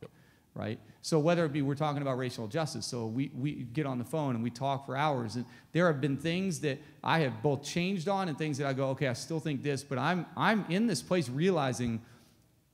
[0.56, 0.80] Right?
[1.02, 4.06] So whether it be we're talking about racial justice, so we, we get on the
[4.06, 7.62] phone and we talk for hours, and there have been things that I have both
[7.62, 10.66] changed on and things that I go, okay, I still think this, but I'm I'm
[10.70, 12.02] in this place realizing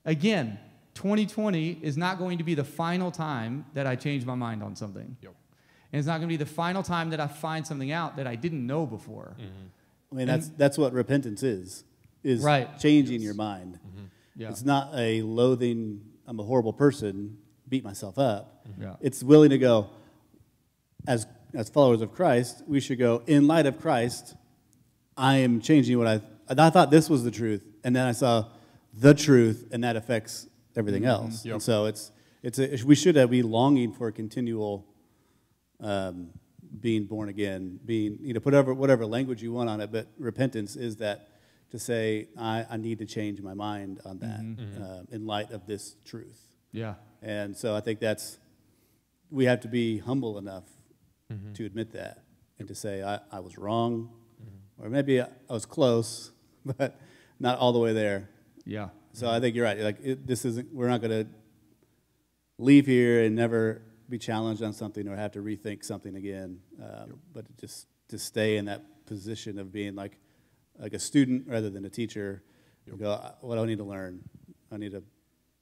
[0.06, 0.58] Again,
[1.02, 4.76] 2020 is not going to be the final time that I change my mind on
[4.76, 5.18] something.
[5.22, 5.34] Yep.
[5.92, 8.28] And it's not going to be the final time that I find something out that
[8.28, 9.36] I didn't know before.
[9.40, 10.12] Mm-hmm.
[10.12, 11.84] I mean, that's that's what repentance is.
[12.24, 12.78] Is Right.
[12.78, 13.80] changing your mind.
[13.88, 14.06] Mm-hmm.
[14.36, 14.50] Yeah.
[14.50, 16.02] It's not a loathing.
[16.28, 17.40] I'm a horrible person.
[17.68, 18.64] Beat myself up.
[18.70, 18.84] Mm-hmm.
[18.84, 18.96] Yeah.
[19.02, 19.90] It's willing to go.
[21.08, 24.36] As as followers of Christ, we should go in light of Christ.
[25.18, 26.22] I am changing what I.
[26.48, 28.46] I thought this was the truth, and then I saw
[28.94, 31.25] the truth, and that affects everything mm-hmm.
[31.25, 31.45] else.
[31.45, 31.53] Yep.
[31.53, 32.12] And so it's
[32.43, 34.88] it's a, we should be longing for a continual
[35.79, 36.29] um,
[36.79, 40.75] being born again, being, you know, whatever, whatever language you want on it, but repentance
[40.75, 41.27] is that
[41.71, 44.81] to say, I, I need to change my mind on that mm-hmm.
[44.81, 45.15] uh, mm-hmm.
[45.15, 46.39] in light of this truth.
[46.71, 46.95] Yeah.
[47.21, 48.39] And so I think that's,
[49.29, 50.65] we have to be humble enough
[51.53, 52.23] to admit that
[52.60, 54.10] and to say, I, I was wrong,
[54.77, 56.31] or maybe I, I was close,
[56.65, 56.99] but
[57.39, 58.29] not all the way there.
[58.65, 58.89] Yeah.
[59.13, 59.80] So I think you're right.
[59.80, 60.74] Like it, this isn't.
[60.74, 61.30] We're not going to
[62.58, 66.60] leave here and never be challenged on something or have to rethink something again.
[66.82, 70.17] Um, But just to stay in that position of being like
[70.80, 72.43] like a student rather than a teacher.
[72.88, 73.12] and Go.
[73.12, 74.21] "Uh, What do I need to learn?
[74.71, 75.04] I need to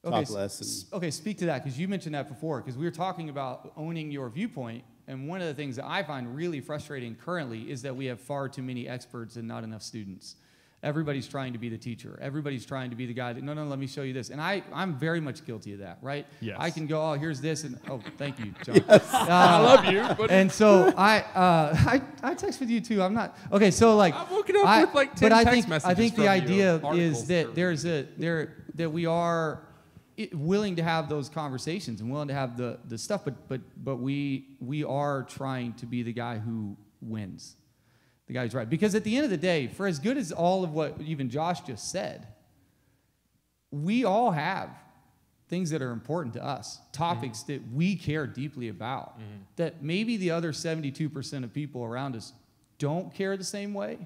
[0.04, 0.62] talk Okay, less.
[0.62, 3.74] And, okay, speak to that because you mentioned that before because we were talking about
[3.76, 4.84] owning your viewpoint.
[5.08, 8.20] And one of the things that I find really frustrating currently is that we have
[8.20, 10.36] far too many experts and not enough students.
[10.82, 12.18] Everybody's trying to be the teacher.
[12.22, 14.30] Everybody's trying to be the guy that, no, no, let me show you this.
[14.30, 16.26] And I, I'm very much guilty of that, right?
[16.40, 16.56] Yes.
[16.58, 17.66] I can go, oh, here's this.
[17.66, 18.82] And, oh, thank you, John.
[19.12, 23.04] I love you, but- And so I, uh, I, I text with you too.
[23.04, 24.16] I'm not, okay, so like.
[24.16, 26.24] I'm looking up I- with, like, 10 But I text think, I think the from
[26.24, 29.62] you, idea is that there's a, there, that we are
[30.34, 33.98] willing to have those conversations and willing to have the, the stuff, but, but, but
[33.98, 37.56] we, we are trying to be the guy who wins,
[38.30, 38.70] the guy who's right.
[38.70, 41.32] Because at the end of the day, for as good as all of what even
[41.32, 42.28] Josh just said,
[43.72, 44.70] we all have
[45.48, 49.42] things that are important to us, topics that we care deeply about, mm-hmm.
[49.56, 52.34] that maybe the other 72% of people around us
[52.78, 53.98] don't care the same way.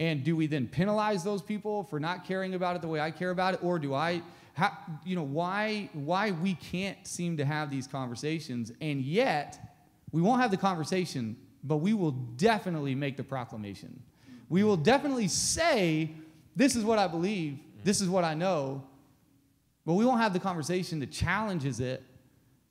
[0.00, 3.12] And do we then penalize those people for not caring about it the way I
[3.12, 4.20] care about it, or do I,
[4.56, 9.60] ha, you know, why why we can't seem to have these conversations, and yet
[10.10, 14.02] we won't have the conversation, but we will definitely make the proclamation.
[14.48, 16.12] We will definitely say,
[16.56, 17.58] "This is what I believe.
[17.84, 18.82] This is what I know,"
[19.84, 22.02] but we won't have the conversation that challenges it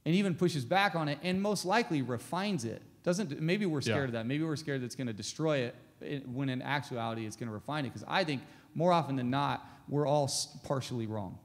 [0.06, 2.82] and even pushes back on it, and most likely refines it.
[3.04, 4.06] Doesn't maybe we're scared Yeah.
[4.06, 4.26] of that?
[4.26, 7.48] Maybe we're scared that it's going to destroy it, it- when in actuality it's going
[7.48, 7.90] to refine it.
[7.90, 8.42] Because I think
[8.76, 10.30] more often than not, we're all
[10.64, 11.38] partially wrong.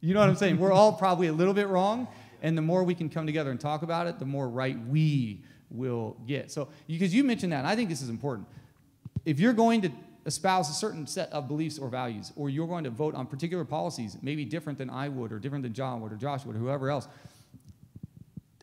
[0.00, 0.58] You know what I'm saying?
[0.58, 2.06] We're all probably a little bit wrong,
[2.42, 5.42] and the more we can come together and talk about it, the more right we
[5.70, 6.50] will get.
[6.50, 8.48] So, because you mentioned that, and I think this is important.
[9.24, 9.90] If you're going to
[10.26, 13.64] espouse a certain set of beliefs or values, or you're going to vote on particular
[13.64, 16.58] policies, maybe different than I would, or different than John would, or Josh would, or
[16.58, 17.08] whoever else,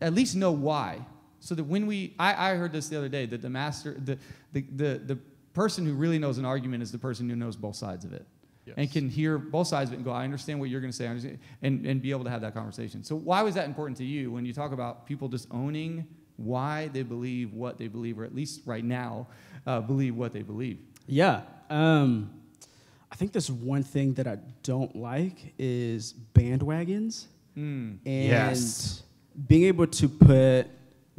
[0.00, 1.04] at least know why.
[1.40, 4.18] So that when we, I, I heard this the other day, that the master, the,
[4.52, 5.18] the, the, the
[5.52, 8.26] person who really knows an argument is the person who knows both sides of it.
[8.78, 10.96] And can hear both sides of it and go, I understand what you're going to
[10.96, 11.06] say,
[11.62, 13.04] and, and be able to have that conversation.
[13.04, 16.88] So, why was that important to you when you talk about people just owning why
[16.88, 19.26] they believe what they believe, or at least right now,
[19.66, 20.78] uh, believe what they believe?
[21.06, 21.42] Yeah.
[21.70, 22.30] Um,
[23.10, 27.26] I think there's one thing that I don't like is bandwagons.
[27.56, 27.98] Mm.
[28.04, 29.02] And Yes.
[29.46, 30.66] being able to put,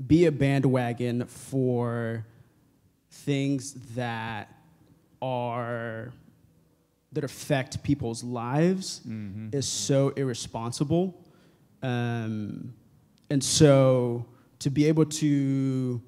[0.06, 2.26] be a bandwagon for
[3.10, 4.54] things that
[5.22, 6.12] are,
[7.14, 9.50] that affect people's lives Mm-hmm.
[9.54, 11.24] is so irresponsible.
[11.82, 12.74] Um,
[13.30, 14.26] and so
[14.66, 16.02] to be able to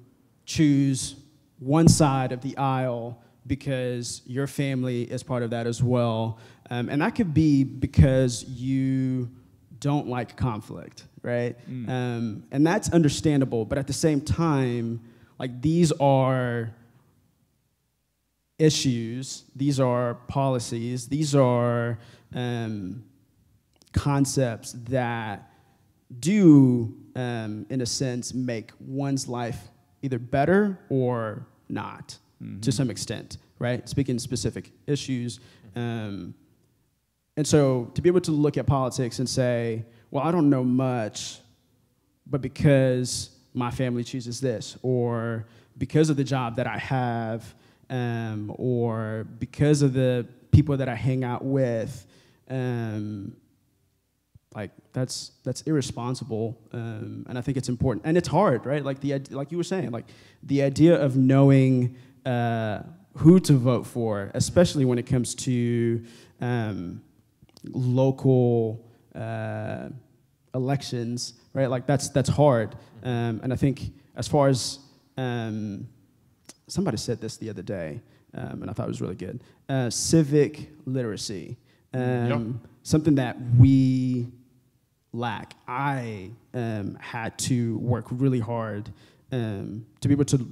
[0.44, 1.14] choose
[1.60, 6.40] one side of the aisle because your family is part of that as well.
[6.68, 9.30] Um, and that could be because you
[9.78, 11.54] don't like conflict, right?
[11.70, 11.88] Mm.
[11.88, 13.64] Um, and that's understandable.
[13.64, 15.02] But at the same time,
[15.38, 16.74] like these are
[18.58, 22.00] issues, these are policies, these are
[22.34, 23.04] um,
[23.92, 25.48] concepts that
[26.18, 29.60] do, um, in a sense, make one's life
[30.02, 32.60] either better or not Mm-hmm.
[32.60, 33.88] to some extent, right?
[33.88, 35.40] Speaking specific issues.
[35.74, 36.34] Um,
[37.36, 40.62] and so to be able to look at politics and say, well, I don't know
[40.62, 41.40] much,
[42.28, 45.46] but because my family chooses this, or
[45.78, 47.54] because of the job that I have,
[47.90, 52.06] um, or because of the people that I hang out with,
[52.48, 53.34] um,
[54.58, 58.84] like that's that's irresponsible, um, and I think it's important, and it's hard, right?
[58.84, 60.06] Like the like you were saying, like
[60.42, 61.94] the idea of knowing
[62.26, 62.80] uh,
[63.18, 66.04] who to vote for, especially when it comes to
[66.40, 67.00] um,
[67.70, 68.84] local
[69.14, 69.90] uh,
[70.52, 71.70] elections, right?
[71.70, 74.80] Like that's that's hard, um, and I think as far as
[75.16, 75.86] um,
[76.66, 78.00] somebody said this the other day,
[78.34, 79.40] um, and I thought it was really good.
[79.68, 81.58] Uh, civic literacy,
[81.94, 84.32] um, something that we
[85.12, 85.54] lack.
[85.66, 88.90] I um, had to work really hard
[89.32, 90.50] um, to be able to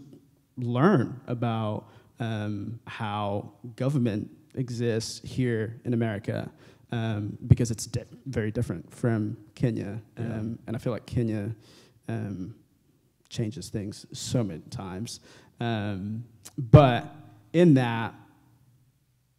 [0.56, 1.88] learn about
[2.18, 6.50] um, how government exists here in America
[6.92, 10.00] um, because it's di- very different from Kenya.
[10.16, 11.54] Um, And I feel like Kenya
[12.08, 12.54] um,
[13.28, 15.20] changes things so many times.
[15.60, 16.24] Um,
[16.56, 17.14] but
[17.52, 18.14] in that,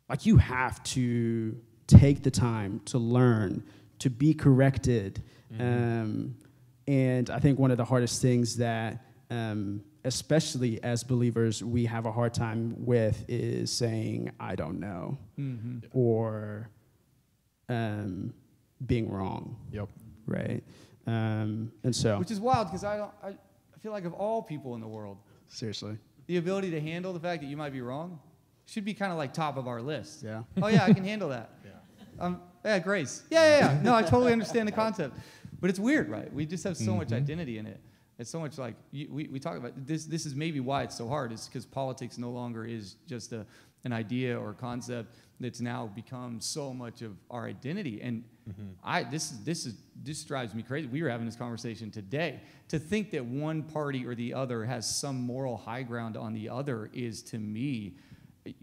[0.09, 1.55] like you have to
[1.88, 3.63] take the time to learn,
[4.00, 5.24] to be corrected.
[5.60, 6.36] Um,
[6.88, 12.06] and I think one of the hardest things that, um, especially as believers, we have
[12.06, 15.80] a hard time with is saying, I don't know, Mm-hmm.
[15.91, 16.70] or
[17.70, 18.34] um,
[18.86, 19.89] being wrong, Yep.
[20.26, 20.64] right?
[21.06, 23.12] Um, and so, Which is wild because I don't.
[23.24, 25.18] I, I feel like of all people in the world,
[25.48, 28.20] seriously, the ability to handle the fact that you might be wrong
[28.66, 30.24] should be kind of like top of our list.
[30.24, 30.43] yeah.
[30.62, 31.52] Oh yeah, I can handle that.
[31.66, 31.72] Yeah.
[32.26, 33.24] Um, yeah, grace.
[33.30, 33.82] Yeah, yeah, yeah.
[33.82, 35.18] No, I totally understand the concept,
[35.59, 36.32] but it's weird, right?
[36.34, 37.15] We just have so much mm-hmm.
[37.15, 37.80] identity in it.
[38.20, 40.05] It's so much like you, we, we talk about this.
[40.05, 41.32] This is maybe why it's so hard.
[41.32, 43.45] Is because politics no longer is just a,
[43.84, 48.01] an idea or a concept that's now become so much of our identity.
[48.01, 48.70] And mm-hmm.
[48.84, 50.88] I this is this is this drives me crazy.
[50.88, 52.41] We were having this conversation today.
[52.70, 56.49] To think that one party or the other has some moral high ground on the
[56.49, 57.93] other is to me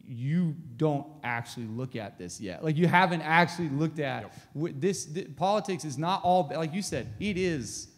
[0.09, 2.65] you don't actually look at this yet.
[2.65, 6.83] Like you haven't actually looked at wh- this, th- Politics is not all like you
[6.83, 7.13] said.
[7.21, 7.89] It is.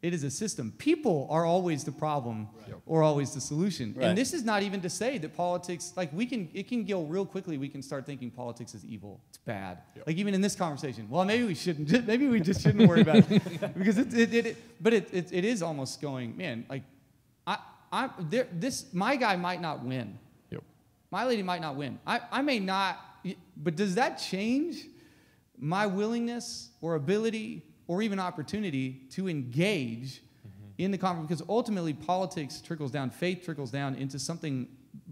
[0.00, 0.72] It is a system.
[0.78, 2.82] People are always the problem Yep.
[2.86, 3.94] or always the solution.
[3.96, 4.06] Right.
[4.06, 7.02] And this is not even to say that politics, like we can, it can go
[7.02, 7.58] real quickly.
[7.58, 9.20] We can start thinking politics is evil.
[9.30, 9.78] It's bad.
[9.96, 10.06] Yep.
[10.06, 11.08] Like even in this conversation.
[11.10, 11.90] Well, maybe we shouldn't.
[12.06, 15.32] Maybe we just shouldn't worry about it because it, it, it, it but it, it,
[15.32, 16.64] it is almost going, man.
[16.68, 16.84] Like,
[17.44, 17.58] I,
[17.90, 20.16] I, there, this my guy might not win.
[21.10, 21.98] My lady might not win.
[22.06, 22.98] I, I may not,
[23.56, 24.84] but does that change
[25.58, 30.70] my willingness or ability or even opportunity to engage mm-hmm.
[30.78, 31.26] in the conversation?
[31.26, 34.68] Because ultimately, politics trickles down, faith trickles down into something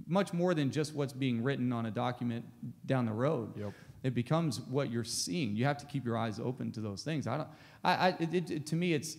[0.06, 2.44] much more than just what's being written on a document
[2.84, 3.56] down the road.
[3.58, 3.72] Yep.
[4.02, 5.56] It becomes what you're seeing.
[5.56, 7.26] You have to keep your eyes open to those things.
[7.26, 7.48] I don't.
[7.82, 7.94] I.
[7.94, 9.16] I it, it- to me, it's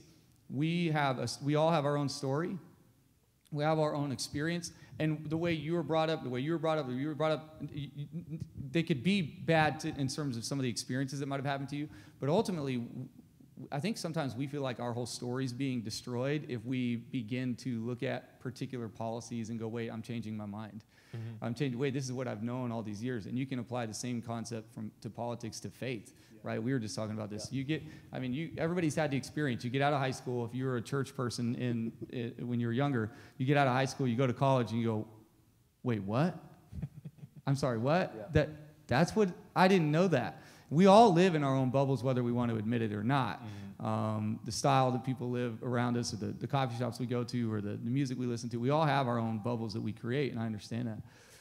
[0.49, 2.57] we have a, we all have our own story
[3.51, 6.51] we have our own experience and the way you were brought up the way you
[6.51, 7.61] were brought up you were brought up
[8.71, 11.45] they could be bad to, in terms of some of the experiences that might have
[11.45, 11.87] happened to you.
[12.19, 12.83] But ultimately
[13.71, 17.55] I think sometimes we feel like our whole story is being destroyed if we begin
[17.55, 20.83] to look at particular policies and go wait i'm changing my mind.
[21.15, 21.43] Mm-hmm.
[21.43, 23.25] I'm changing wait this is what i've known all these years.
[23.25, 26.13] And you can apply the same concept from to politics to faith
[26.43, 26.61] right?
[26.61, 27.51] We were just talking about this.
[27.51, 29.63] You get i mean you everybody's had the experience.
[29.63, 33.11] You get out of high school if you're a church person in, when you're younger
[33.37, 35.07] you get out of high school you go to college and you go
[35.83, 36.37] wait what?
[37.47, 38.33] I'm sorry what?
[38.33, 38.49] That
[38.87, 40.41] that's what i didn't know that.
[40.69, 43.41] We all live in our own bubbles whether we want to admit it or not.
[43.79, 47.23] Um, the style that people live around us or the, the coffee shops we go
[47.23, 49.81] to or the, the music we listen to we all have our own bubbles that
[49.81, 50.97] we create and i understand that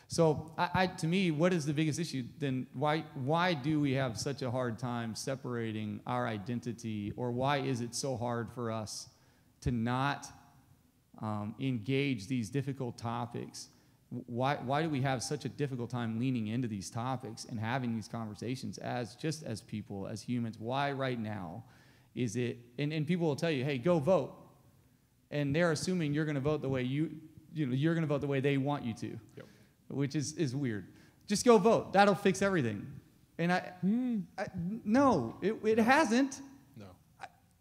[0.09, 2.25] so, I, I, to me, what is the biggest issue?
[2.39, 7.59] Then why why do we have such a hard time separating our identity, or why
[7.59, 9.09] is it so hard for us
[9.63, 10.29] to not
[11.21, 13.69] um, engage these difficult topics?
[14.27, 17.95] Why why do we have such a difficult time leaning into these topics and having
[17.97, 20.57] these conversations as just as people, as humans?
[20.61, 21.65] Why right now
[22.15, 24.33] Is it, and, and people will tell you, hey, go vote.
[25.31, 27.11] And they're assuming you're going to vote the way you,
[27.53, 29.47] you know, you're going to vote the way they want you to, Yep.
[29.89, 30.87] Which is, is weird.
[31.27, 31.93] Just go vote.
[31.93, 32.87] That'll fix everything.
[33.39, 33.73] And I,
[34.39, 34.47] I
[34.85, 36.41] no, it, it hasn't.
[36.77, 36.87] No.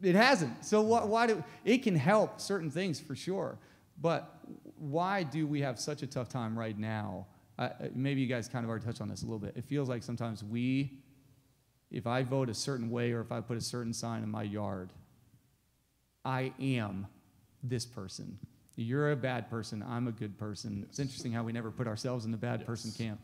[0.02, 0.64] It hasn't.
[0.64, 3.58] So why, why do it can help certain things for sure,
[4.02, 4.40] but
[4.78, 7.28] why do we have such a tough time right now?
[7.58, 9.54] Uh, maybe you guys kind of already touched on this a little bit.
[9.56, 11.00] It feels like sometimes we,
[11.90, 14.44] if I vote a certain way or if I put a certain sign in my
[14.44, 14.92] yard,
[16.24, 17.08] I am
[17.64, 18.38] this person.
[18.76, 19.84] You're a bad person.
[19.88, 20.86] I'm a good person.
[20.90, 23.22] It's interesting how we never put ourselves in the bad person camp.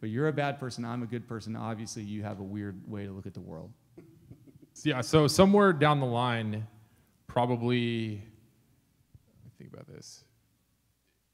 [0.00, 0.84] But you're a bad person.
[0.84, 1.56] I'm a good person.
[1.56, 3.72] Obviously, you have a weird way to look at the world.
[4.84, 6.66] Yeah, so somewhere down the line,
[7.26, 10.24] probably, let me think about this,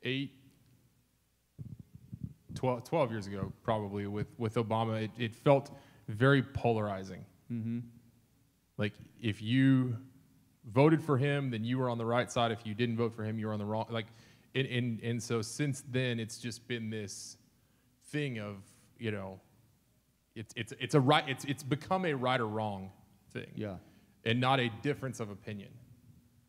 [0.03, 0.33] eight,
[2.55, 5.71] 12, 12 years ago, probably, with, with Obama, it, it felt
[6.09, 7.25] very polarizing.
[7.53, 7.81] Mm-hmm.
[8.79, 9.99] Like, if you
[10.73, 12.51] voted for him, then you were on the right side.
[12.53, 13.87] If you didn't vote for him, you were on the wrong.
[13.91, 14.07] Like,
[14.55, 17.37] and, and, and so since then, it's just been this
[18.09, 18.57] thing of,
[18.99, 19.41] you know,
[20.35, 22.91] it's, it's, it's, a right, it's, it's become a right or wrong
[23.33, 23.77] thing Yeah.
[24.25, 25.71] and not a difference of opinion.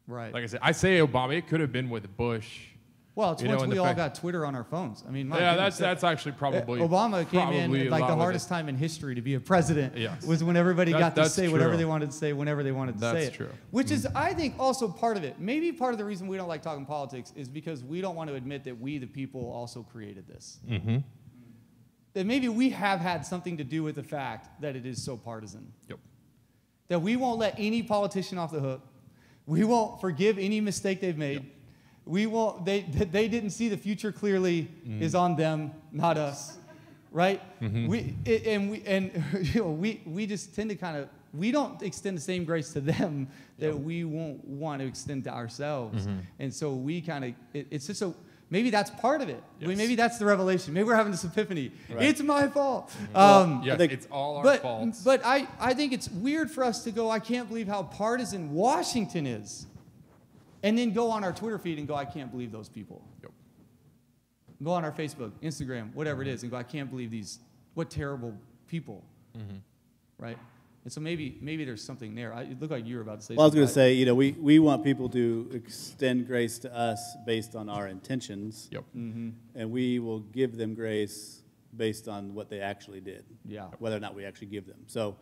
[0.07, 0.33] Right.
[0.33, 1.35] Like I said, I say Obama.
[1.35, 2.59] It could have been with Bush.
[3.15, 5.01] Well, it's You once and we all fact- got Twitter on our phones.
[5.07, 8.05] I mean, my yeah, goodness, that's that's actually probably uh, Obama came probably in like
[8.05, 9.95] the hardest time in history to be a president.
[9.95, 10.25] Yes.
[10.25, 12.95] Was when everybody That- got to say whatever they wanted to say whenever they wanted
[12.95, 13.33] to say That's it.
[13.33, 13.49] true.
[13.71, 15.39] Which is, I think, also part of it.
[15.39, 18.29] Maybe part of the reason we don't like talking politics is because we don't want
[18.29, 20.59] to admit that we, the people, also created this.
[20.69, 20.97] Mm-hmm.
[22.15, 25.15] That maybe we have had something to do with the fact that it is so
[25.15, 25.71] partisan.
[25.87, 25.99] Yep.
[26.89, 28.81] That we won't let any politician off the hook.
[29.45, 31.51] We won't forgive any mistake they've made.
[32.05, 35.01] We won't, they, they didn't see the future clearly mm-hmm.
[35.01, 36.57] is on them, not us.
[37.11, 37.41] Right?
[37.61, 37.87] Mm-hmm.
[37.87, 41.51] We, it, and we, and, you know, we, we just tend to kind of, we
[41.51, 43.27] don't extend the same grace to them
[43.59, 46.05] that we won't want to extend to ourselves.
[46.05, 46.19] Mm-hmm.
[46.39, 48.15] And so we kind of, it, it's just so,
[48.49, 49.41] maybe that's part of it.
[49.61, 50.73] We- Maybe that's the revelation.
[50.73, 51.71] Maybe we're having this epiphany.
[51.89, 52.03] Right.
[52.03, 52.91] It's my fault.
[53.15, 54.95] Um, Yeah, think- it's all our but, fault.
[55.03, 58.53] but I, I think it's weird for us to go, I can't believe how partisan
[58.53, 59.65] Washington is.
[60.65, 63.03] And then go on our Twitter feed and go, I can't believe those people.
[63.21, 63.31] Yep.
[64.63, 67.39] Go on our Facebook, Instagram, whatever it is, and go, I can't believe these,
[67.75, 68.33] what terrible
[68.67, 69.03] people.
[69.37, 69.57] Mm-hmm.
[70.17, 70.37] Right?
[70.83, 72.33] And so maybe maybe there's something there.
[72.33, 73.93] I, it looked like you were about to say Well, I was going to say,
[73.93, 78.67] you know, we, we want people to extend grace to us based on our intentions,
[78.71, 78.83] Yep.
[78.97, 79.29] Mm-hmm.
[79.53, 81.43] and we will give them grace
[81.75, 83.65] based on what they actually did, Yeah.
[83.79, 84.77] whether or not we actually give them.
[84.87, 85.17] So,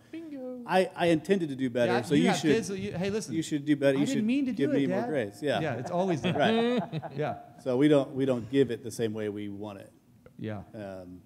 [0.68, 1.92] I, I intended to do better.
[1.94, 3.34] Yeah, so you, you should kids, so you, hey, listen.
[3.34, 3.98] you should do better.
[3.98, 5.10] I You didn't should mean to give do it, me more Dad.
[5.10, 5.40] grace.
[5.42, 6.34] Yeah, Yeah, it's always there.
[6.34, 7.02] right.
[7.18, 7.36] Yeah.
[7.64, 9.92] So we don't we don't give it the same way we want it,
[10.40, 10.62] Yeah.
[10.76, 11.22] um,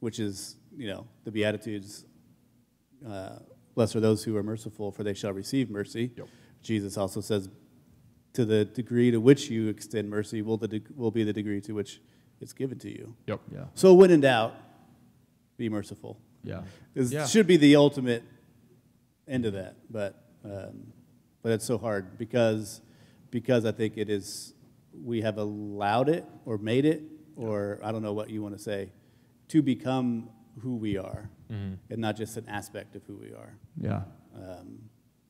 [0.00, 2.04] which is you know the Beatitudes.
[3.06, 3.38] Uh,
[3.74, 6.10] Blessed are those who are merciful, for they shall receive mercy.
[6.16, 6.28] Yep.
[6.62, 7.48] Jesus also says,
[8.34, 11.72] to the degree to which you extend mercy will the will be the degree to
[11.72, 12.00] which
[12.40, 13.14] it's given to you.
[13.26, 13.40] Yep.
[13.52, 13.64] Yeah.
[13.74, 14.54] So when in doubt,
[15.56, 16.18] be merciful.
[16.44, 16.62] Yeah.
[16.94, 17.26] This Yeah.
[17.26, 18.22] should be the ultimate
[19.28, 20.92] end of that, but um,
[21.42, 22.80] but it's so hard because
[23.30, 24.54] because I think it is
[24.92, 27.02] we have allowed it or made it
[27.36, 28.92] or I don't know what you want to say
[29.48, 30.28] to become
[30.60, 33.58] who we are and not just an aspect of who we are.
[33.78, 34.02] Yeah.
[34.34, 34.78] Um,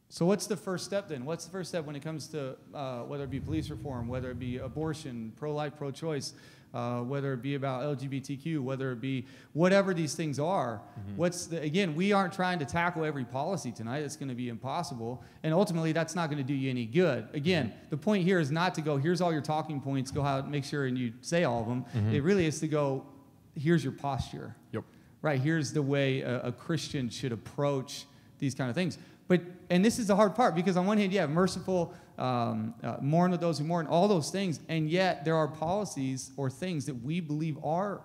[0.08, 1.24] So what's the first step then?
[1.24, 4.30] What's the first step when it comes to uh, whether it be police reform, whether
[4.30, 6.34] it be abortion, pro-life, pro-choice,
[6.74, 10.80] uh, whether it be about LGBTQ, whether it be whatever these things are?
[10.98, 11.16] Mm-hmm.
[11.16, 11.94] What's the, again?
[11.94, 14.02] We aren't trying to tackle every policy tonight.
[14.02, 17.28] It's going to be impossible, and ultimately, that's not going to do you any good.
[17.34, 17.90] Again, mm-hmm.
[17.90, 18.96] the point here is not to go.
[18.96, 20.10] Here's all your talking points.
[20.10, 21.84] Go out, make sure, and you say all of them.
[21.94, 22.14] Mm-hmm.
[22.14, 23.06] It really is to go.
[23.54, 24.84] Here's your posture Yep.
[25.20, 28.06] right here's the way a, a christian should approach
[28.38, 28.96] these kind of things
[29.28, 32.96] but and this is the hard part because on one hand yeah merciful um, uh,
[33.00, 34.60] mourn with those who mourn all those things.
[34.68, 38.02] And yet there are policies or things that we believe are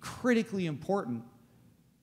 [0.00, 1.24] critically important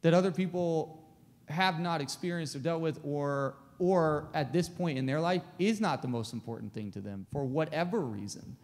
[0.01, 1.03] that other people
[1.47, 5.79] have not experienced or dealt with or or at this point in their life is
[5.79, 8.57] not the most important thing to them for whatever reason.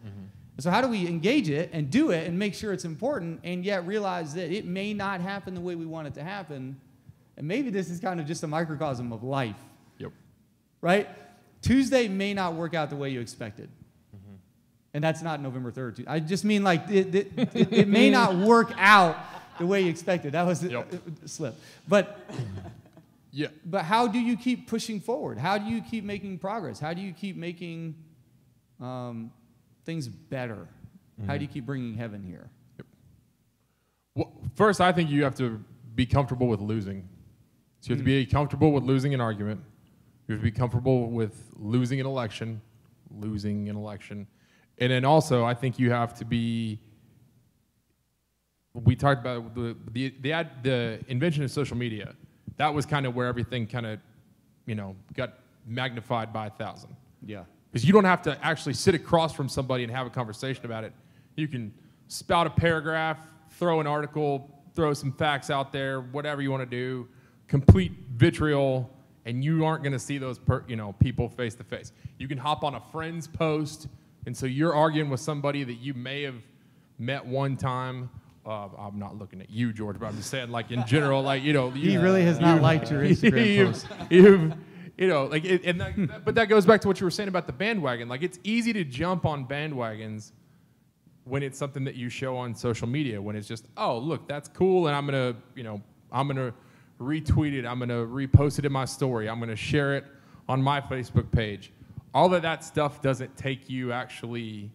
[0.58, 3.64] So how do we engage it and do it and make sure it's important and
[3.64, 6.80] yet realize that it may not happen the way we want it to happen?
[7.36, 9.56] And maybe this is kind of just a microcosm of life.
[9.98, 10.12] Yep.
[10.80, 11.08] right
[11.64, 13.68] tuesday may not work out the way you expected
[14.92, 18.34] and that's not november 3rd i just mean like it, it, it, it may not
[18.52, 19.16] work out
[19.58, 20.92] the way you expected that was a, Yep.
[21.24, 21.54] a slip
[21.88, 22.20] but
[23.36, 23.48] Yeah.
[23.66, 25.38] but how do you keep pushing forward?
[25.38, 26.78] How do you keep making progress?
[26.78, 27.96] How do you keep making
[28.80, 29.32] um,
[29.84, 30.68] things better?
[31.26, 32.48] How do you keep bringing heaven here?
[34.14, 35.60] Well, first, I think you have to
[35.96, 37.08] be comfortable with losing.
[37.80, 39.60] So you have to be comfortable with losing an argument.
[40.26, 42.60] You have to be comfortable with losing an election,
[43.10, 44.26] losing an election.
[44.78, 46.80] And then also, I think you have to be.
[48.72, 52.14] We talked about the the the, ad, the invention of social media.
[52.56, 53.98] That was kind of where everything kind of,
[54.66, 55.34] you know, got
[55.66, 56.96] magnified by a thousand.
[57.24, 57.44] Yeah.
[57.70, 60.84] Because you don't have to actually sit across from somebody and have a conversation about
[60.84, 60.92] it.
[61.36, 61.74] You can
[62.06, 63.18] spout a paragraph,
[63.50, 67.08] throw an article, throw some facts out there, whatever you want to do,
[67.48, 68.90] complete vitriol,
[69.26, 71.92] and you aren't going to see those per, you know people face to face.
[72.18, 73.88] You can hop on a friend's post,
[74.26, 76.36] and so you're arguing with somebody that you may have
[76.98, 78.10] met one time.
[78.46, 81.42] Uh, I'm not looking at you, George, but I'm just saying, like in general, like
[81.42, 83.86] you know, He really has not liked your Instagram you've, post.
[84.10, 84.54] you've,
[84.98, 87.28] you know, like, it, and that, but that goes back to what you were saying
[87.28, 88.08] about the bandwagon.
[88.08, 90.32] Like, it's easy to jump on bandwagons
[91.24, 93.20] when it's something that you show on social media.
[93.20, 95.80] When it's just, oh, look, that's cool, and I'm gonna, you know,
[96.12, 96.52] I'm gonna
[97.00, 100.04] retweet it, I'm gonna repost it in my story, I'm gonna share it
[100.48, 101.72] on my Facebook page.
[102.12, 104.70] All of that stuff doesn't take you actually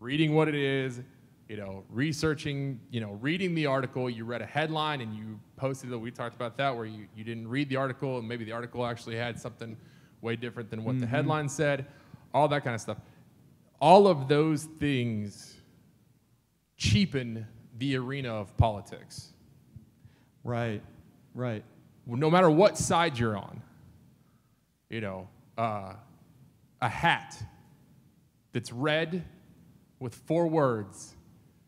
[0.00, 1.00] reading what it is,
[1.48, 4.08] you know, researching, you know, reading the article.
[4.08, 5.96] You read a headline and you posted it.
[5.96, 8.86] We talked about that where you, you didn't read the article and maybe the article
[8.86, 9.76] actually had something
[10.20, 11.14] way different than what the mm-hmm.
[11.14, 11.86] headline said,
[12.32, 12.98] all that kind of stuff.
[13.80, 15.56] All of those things
[16.76, 17.46] cheapen
[17.78, 19.32] the arena of politics.
[20.44, 20.82] Right.
[21.34, 21.64] Right.
[22.06, 23.62] no matter what side you're on,
[24.88, 25.94] you know, uh,
[26.80, 27.40] a hat
[28.52, 29.24] that's red
[30.00, 31.14] with four words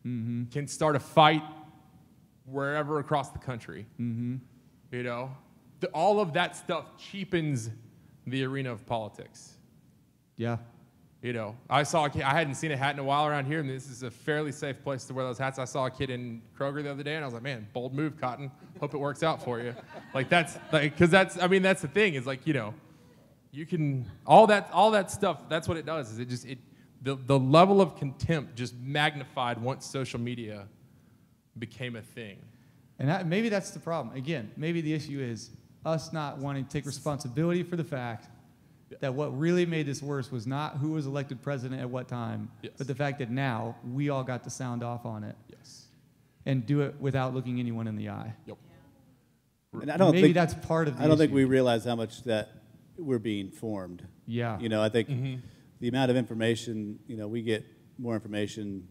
[0.02, 1.44] can start a fight
[2.46, 3.86] wherever across the country.
[4.90, 5.30] You know,
[5.80, 7.70] the, all of that stuff cheapens
[8.26, 9.52] the arena of politics.
[10.36, 10.58] Yeah.
[11.22, 13.44] You know, I saw a kid, I hadn't seen a hat in a while around
[13.44, 15.56] here, and this is a fairly safe place to wear those hats.
[15.60, 17.94] I saw a kid in Kroger the other day, and I was like, man, bold
[17.94, 18.50] move, Cotton.
[18.80, 19.72] Hope it works out for you.
[20.14, 22.74] like that's like, cause that's, I mean, that's the thing is like, you know,
[23.52, 25.48] you can all that all that stuff.
[25.48, 26.10] That's what it does.
[26.10, 26.58] Is it just it
[27.02, 30.66] the the level of contempt just magnified once social media
[31.58, 32.38] became a thing.
[32.98, 34.16] And that, maybe that's the problem.
[34.16, 35.50] Again, maybe the issue is
[35.84, 38.28] us not wanting to take responsibility for the fact
[39.00, 42.50] that what really made this worse was not who was elected president at what time,
[42.62, 42.72] Yes.
[42.78, 45.86] but the fact that now we all got to sound off on it Yes.
[46.46, 48.34] and do it without looking anyone in the eye.
[48.46, 48.56] Yep.
[49.80, 51.96] And I don't maybe think, that's part of the I don't think we realize how
[51.96, 52.50] much that
[52.98, 54.06] we're being formed.
[54.26, 54.58] Yeah.
[54.60, 55.36] You know, I think Mm-hmm.
[55.80, 57.64] the amount of information, you know, we get
[57.98, 58.88] more information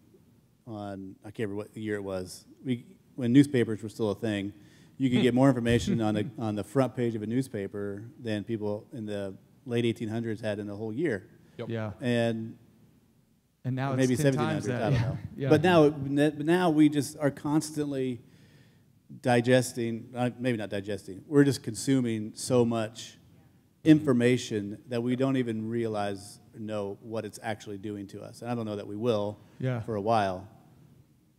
[0.66, 2.46] on, I can't remember what year it was.
[2.66, 2.86] We,
[3.16, 4.54] when newspapers were still a thing,
[4.98, 8.44] you could get more information on the, on the front page of a newspaper than
[8.44, 9.36] people in the
[9.66, 11.28] late 1800s had in a whole year.
[11.58, 11.70] Yep.
[11.70, 11.92] Yeah.
[12.02, 12.56] And
[13.64, 14.82] And now maybe it's 10 1700s, that.
[14.82, 15.02] I don't yeah.
[15.02, 15.18] know.
[15.38, 15.50] Yeah.
[15.50, 18.22] But now, but now we just are constantly
[19.22, 23.18] digesting, uh, maybe not digesting, we're just consuming so much
[23.84, 28.42] information that we don't even realize or know what it's actually doing to us.
[28.42, 29.80] And I don't know that we will Yeah.
[29.82, 30.48] for a while.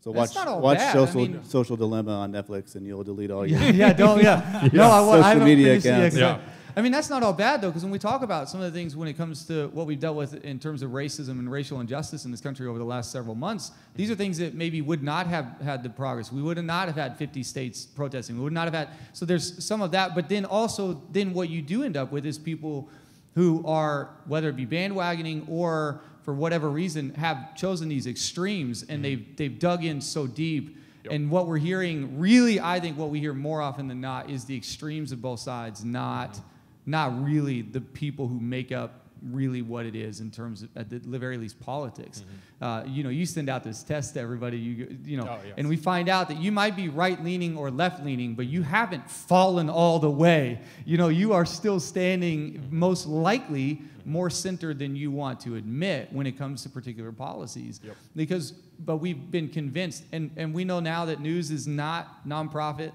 [0.01, 0.91] So watch, watch bad.
[0.91, 3.61] I social, mean- social Dilemma on Netflix and you'll delete all your.
[3.61, 4.69] yeah, yeah, don't, yeah.
[4.73, 6.15] No, I, wa- I Social haven't media finished it yet, accounts.
[6.17, 6.52] 'cause Yeah.
[6.77, 8.79] I, mean, that's not all bad, though, because when we talk about some of the
[8.79, 11.81] things when it comes to what we've dealt with in terms of racism and racial
[11.81, 15.03] injustice in this country over the last several months, these are things that maybe would
[15.03, 16.33] not have had the progress.
[16.33, 18.37] We would not have had 50 states protesting.
[18.37, 20.15] We would not have had, so there's some of that.
[20.15, 22.89] But then also, then what you do end up with is people
[23.35, 28.91] who are, whether it be bandwagoning or for whatever reason, have chosen these extremes and
[28.91, 29.03] mm-hmm.
[29.03, 30.79] they've, they've dug in so deep.
[31.05, 31.13] Yep.
[31.13, 34.45] And what we're hearing, really, I think what we hear more often than not is
[34.45, 36.47] the extremes of both sides, not, mm-hmm.
[36.87, 40.91] Not really the people who make up really what it is in terms of, at
[40.91, 42.21] the very least, politics.
[42.21, 42.65] Mm-hmm.
[42.65, 45.55] Uh, you know, you send out this test to everybody, you, you know, Oh, yes.
[45.57, 48.63] and we find out that you might be right leaning or left leaning, but you
[48.63, 50.61] haven't fallen all the way.
[50.85, 52.79] You know, you are still standing mm-hmm.
[52.79, 54.13] most likely mm-hmm.
[54.13, 57.81] more centered than you want to admit when it comes to particular policies.
[57.85, 57.97] Yep.
[58.17, 62.93] Because, but we've been convinced, and, and we know now that news is not nonprofit.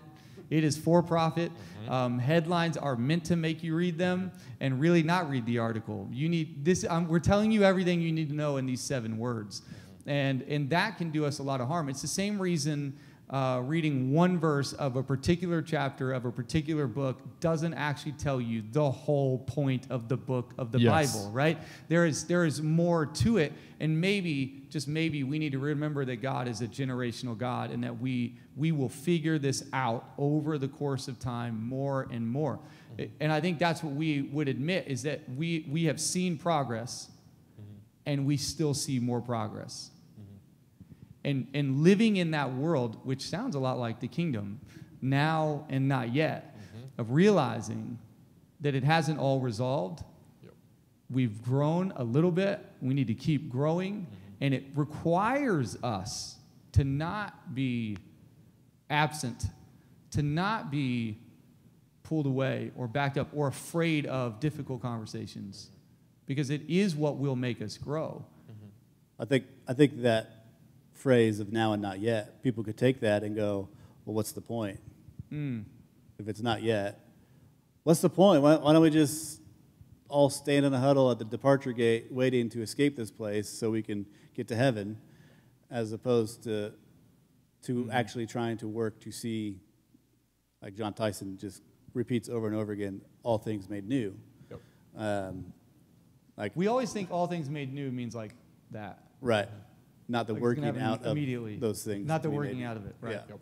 [0.49, 1.51] It is for profit.
[1.89, 6.07] Um, headlines are meant to make you read them and really not read the article.
[6.11, 6.85] You need this.
[6.87, 9.61] Um, we're telling you everything you need to know in these seven words,
[10.05, 11.89] and and that can do us a lot of harm.
[11.89, 12.97] It's the same reason
[13.29, 18.39] uh, reading one verse of a particular chapter of a particular book doesn't actually tell
[18.39, 21.13] you the whole point of the book of the Yes.
[21.13, 21.57] Bible, right?
[21.89, 23.51] There is there is more to it,
[23.81, 27.83] and maybe just maybe we need to remember that God is a generational God, and
[27.83, 32.59] that we we will figure this out over the course of time more and more.
[33.19, 37.11] And I think that's what we would admit is that we we have seen progress,
[38.05, 39.91] and we still see more progress.
[41.23, 44.59] And and living in that world, which sounds a lot like the kingdom,
[45.01, 47.01] now and not yet, mm-hmm.
[47.01, 47.99] of realizing
[48.61, 50.03] that it hasn't all resolved.
[50.43, 50.53] Yep.
[51.09, 52.59] We've grown a little bit.
[52.81, 54.01] We need to keep growing.
[54.01, 54.15] Mm-hmm.
[54.41, 56.37] And it requires us
[56.73, 57.97] to not be
[58.89, 59.45] absent,
[60.11, 61.17] to not be
[62.03, 65.69] pulled away or backed up or afraid of difficult conversations
[66.25, 68.23] because it is what will make us grow.
[68.49, 68.67] Mm-hmm.
[69.21, 70.36] I think, I think that
[70.97, 73.69] phrase of now and not yet, people could take that and go,
[74.05, 74.79] well, what's the point?
[75.31, 75.65] Mm.
[76.19, 76.99] If it's not yet,
[77.83, 78.41] what's the point?
[78.41, 79.41] Why, why don't we just
[80.09, 83.69] all stand in a huddle at the departure gate waiting to escape this place so
[83.69, 84.97] we can get to heaven
[85.69, 86.71] as opposed to,
[87.63, 89.59] to actually trying to work to see,
[90.61, 91.61] like Jon Tyson just
[91.93, 94.15] repeats over and over again, all things made new.
[94.49, 94.59] Yep.
[94.97, 95.53] Um,
[96.37, 98.31] like, We always think all things made new means like
[98.71, 98.99] that.
[99.21, 99.49] right.
[100.07, 101.15] Not the Like working out of
[101.59, 102.07] those things.
[102.07, 103.13] Not the working out of it, right.
[103.13, 103.21] Yeah.
[103.29, 103.39] Yep.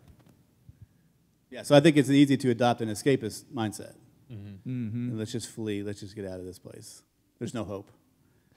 [1.48, 3.94] Yeah, so I think it's easy to adopt an escapist mindset.
[4.30, 4.66] Mm-hmm.
[4.66, 7.02] And let's just flee, let's just get out of this place.
[7.38, 7.90] There's no hope.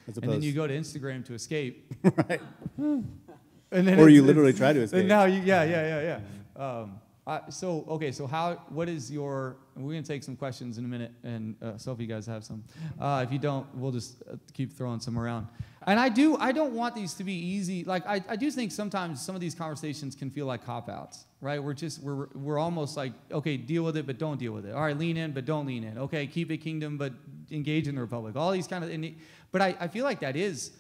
[0.08, 1.94] As And then you go to Instagram to escape.
[2.04, 2.42] right?
[2.78, 5.00] And then Or you literally try to escape.
[5.00, 6.20] And now you, yeah, yeah, yeah,
[6.58, 6.64] yeah.
[6.66, 7.00] Um,
[7.30, 8.56] I, so okay, so how?
[8.70, 9.58] What is your?
[9.76, 12.44] We're gonna take some questions in a minute, and uh, so if you guys have
[12.44, 12.64] some,
[13.00, 15.48] uh, if you don't, we'll just uh, keep throwing some around.
[15.86, 17.84] And I do, I don't want these to be easy.
[17.84, 21.26] Like I, I do think sometimes some of these conversations can feel like cop outs,
[21.40, 21.64] right?
[21.64, 24.74] We're just, we're, we're almost like, okay, deal with it, but don't deal with it.
[24.74, 25.98] All right, lean in, but don't lean in.
[25.98, 27.14] Okay, keep it kingdom, but
[27.50, 28.36] engage in the republic.
[28.36, 29.14] All these kind of, it,
[29.54, 30.72] but I, I feel like that is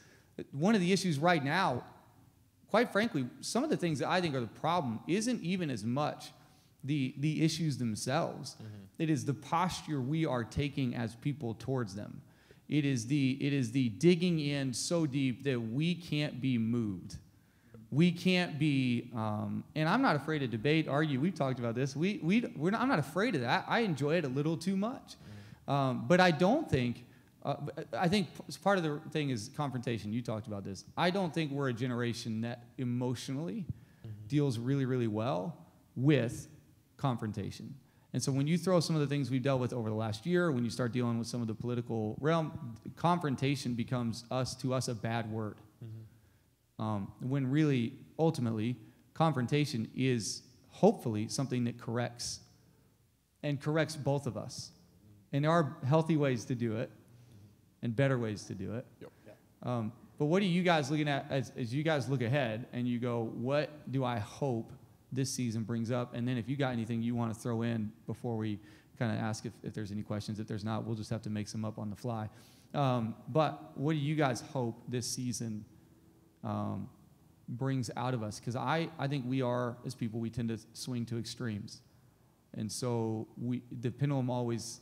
[0.51, 1.83] one of the issues right now
[2.69, 5.83] quite frankly, some of the things that I think are the problem isn't even as
[5.83, 6.31] much
[6.84, 8.55] the, the issues themselves.
[8.97, 12.21] It is the posture we are taking as people towards them.
[12.67, 17.17] It is, the, it is the digging in so deep that we can't be moved.
[17.91, 21.19] We can't be, um, and I'm not afraid to debate, argue.
[21.19, 21.95] We've talked about this.
[21.95, 23.65] We, we, we're not, I'm not afraid of that.
[23.67, 25.15] I enjoy it a little too much.
[25.67, 27.05] Um, but I don't think,
[27.43, 27.55] uh,
[27.97, 28.27] I think
[28.63, 30.13] part of the thing is confrontation.
[30.13, 30.86] You talked about this.
[30.95, 33.65] I don't think we're a generation that emotionally
[34.27, 35.57] deals really, really well
[35.95, 36.47] with
[36.99, 37.73] confrontation.
[38.13, 40.25] And so when you throw some of the things we've dealt with over the last
[40.25, 44.73] year, when you start dealing with some of the political realm, confrontation becomes us to
[44.73, 45.57] us a bad word.
[46.79, 48.77] Um, when really, ultimately,
[49.13, 52.39] confrontation is hopefully something that corrects
[53.43, 54.71] and corrects both of us.
[55.33, 56.89] And there are healthy ways to do it
[57.81, 58.85] and better ways to do it.
[59.01, 59.11] Yep.
[59.63, 62.87] Um, but what are you guys looking at as, as you guys look ahead and
[62.87, 64.71] you go, what do I hope
[65.12, 66.14] this season brings up?
[66.14, 68.60] And then if you got anything you want to throw in before we
[68.97, 71.30] kind of ask if, if there's any questions, if there's not, we'll just have to
[71.30, 72.30] make some up on the fly.
[72.74, 75.66] Um, but what do you guys hope this season
[76.43, 76.89] um,
[77.47, 78.39] brings out of us?
[78.39, 81.82] Because I, I think we are, as people, we tend to swing to extremes.
[82.55, 84.82] And so we, the pendulum always,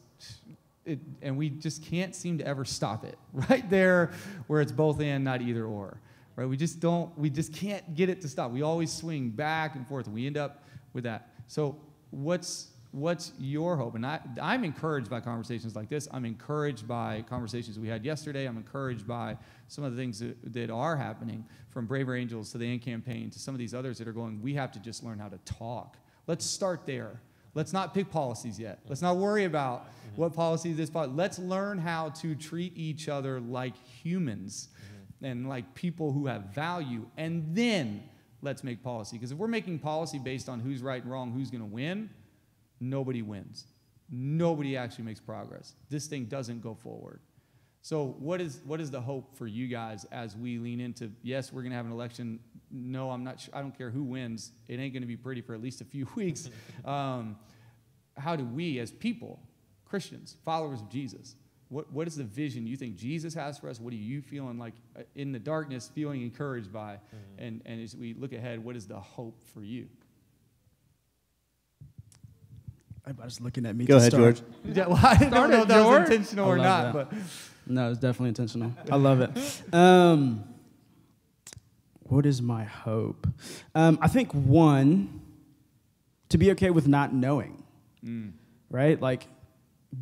[0.86, 4.12] it, and we just can't seem to ever stop it right there
[4.48, 6.02] where it's both and, not either or.
[6.38, 6.48] Right?
[6.48, 8.52] We just don't, we just can't get it to stop.
[8.52, 10.64] We always swing back and forth, and we end up
[10.94, 11.32] with that.
[11.48, 11.76] So,
[12.12, 13.96] what's, what's your hope?
[13.96, 16.08] And I, I'm encouraged by conversations like this.
[16.12, 18.46] I'm encouraged by conversations we had yesterday.
[18.46, 19.36] I'm encouraged by
[19.68, 23.32] some of the things that, that are happening from Braver Angels to the AND campaign
[23.32, 25.40] to some of these others that are going, we have to just learn how to
[25.40, 25.98] talk.
[26.28, 27.20] Let's start there.
[27.56, 28.80] Let's not pick policies yet.
[28.88, 31.14] Let's not worry about what policy this policy.
[31.16, 34.70] Let's learn how to treat each other like humans
[35.22, 38.04] and like people who have value, and then
[38.42, 39.18] let's make policy.
[39.18, 42.10] Because if we're making policy based on who's right and wrong, who's going to win,
[42.80, 43.66] nobody wins.
[44.10, 45.74] Nobody actually makes progress.
[45.90, 47.20] This thing doesn't go forward.
[47.82, 51.12] So, what is what is the hope for you guys as we lean into?
[51.24, 52.40] Yes, we're going to have an election.
[52.70, 53.40] No, I'm not.
[53.40, 54.52] Sure, I don't care who wins.
[54.68, 56.50] It ain't going to be pretty for at least a few weeks.
[56.84, 57.38] Um,
[58.18, 59.40] how do we, as people,
[59.86, 61.36] Christians, followers of Jesus,
[61.70, 63.80] what what is the vision you think Jesus has for us?
[63.80, 67.00] What are you feeling like uh, in the darkness, feeling encouraged by?
[67.38, 69.88] And and as we look ahead, what is the hope for you?
[73.06, 73.86] Everybody's looking at me.
[73.86, 74.36] Go to ahead, start.
[74.66, 74.76] George.
[74.78, 77.10] Yeah, well, I don't know if that was intentional or not, that.
[77.10, 77.14] but
[77.66, 78.74] No, it's definitely intentional.
[78.92, 79.32] I love it.
[79.74, 80.44] Um,
[82.04, 83.28] what is my hope?
[83.76, 85.22] Um, I think one,
[86.30, 87.64] to be okay with not knowing,
[88.06, 88.32] Mm.
[88.70, 89.02] right?
[89.02, 89.28] Like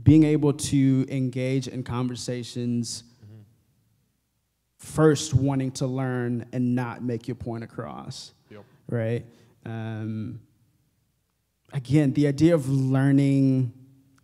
[0.04, 3.04] being able to engage in conversations,
[4.78, 8.64] first wanting to learn and not make your point across, Yep.
[8.90, 9.26] right?
[9.66, 10.40] Um,
[11.74, 13.74] again, the idea of learning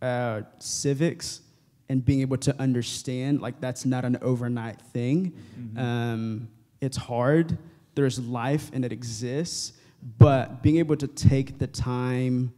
[0.00, 1.40] uh, civics
[1.88, 5.34] and being able to understand, like that's not an overnight thing.
[5.76, 6.48] Um,
[6.80, 7.58] it's hard.
[7.94, 9.74] There's life and it exists,
[10.18, 12.52] but being able to take the time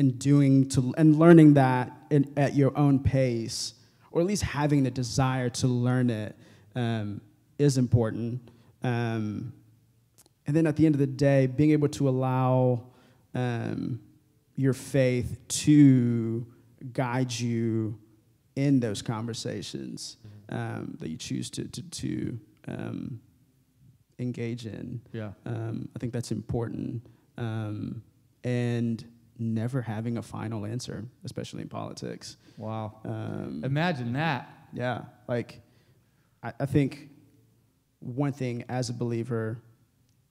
[0.00, 3.74] and doing to and learning that in, at your own pace,
[4.10, 6.34] or at least having the desire to learn it,
[6.74, 7.20] um,
[7.58, 8.50] is important.
[8.82, 9.52] Um,
[10.46, 12.82] and then at the end of the day, being able to allow
[13.34, 14.00] um,
[14.56, 16.46] your faith to
[16.94, 17.98] guide you
[18.56, 20.16] in those conversations
[20.48, 23.20] um, that you choose to to, to um,
[24.18, 25.02] engage in.
[25.12, 25.32] Yeah.
[25.44, 27.06] Um, I think that's important.
[27.36, 28.02] Um,
[28.44, 29.04] and
[29.40, 32.36] never having a final answer, especially in politics.
[32.56, 32.98] Wow.
[33.04, 34.48] Um, Imagine that.
[34.72, 35.60] yeah, like
[36.42, 37.08] I, I think
[38.00, 39.60] one thing as a believer,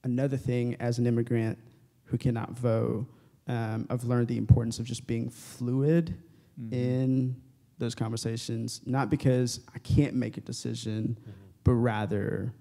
[0.04, 1.58] another thing as an immigrant
[2.06, 3.06] who cannot vote,
[3.48, 6.16] um, I've learned the importance of just being fluid
[6.60, 6.74] Mhm.
[6.74, 7.36] in
[7.78, 11.18] those conversations, not because I can't make a decision,
[11.64, 12.54] but rather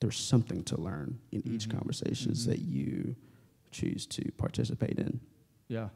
[0.00, 1.72] there's something to learn in each Mhm.
[1.78, 2.50] conversations Mhm.
[2.50, 3.16] that you
[3.70, 5.20] choose to participate in.
[5.70, 5.88] Yeah.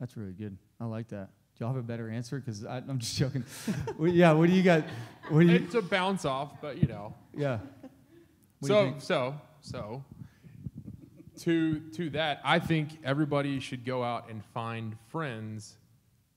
[0.00, 0.56] That's really good.
[0.80, 1.28] I like that.
[1.56, 2.40] Do y'all have a better answer?
[2.40, 3.44] Because I'm just joking.
[3.98, 4.32] Well, yeah.
[4.32, 4.84] What do you got?
[5.28, 5.56] What do you?
[5.56, 7.14] It's a bounce off, but you know.
[7.36, 7.58] Yeah.
[8.60, 10.04] What so so so
[11.40, 15.76] to to that, I think everybody should go out and find friends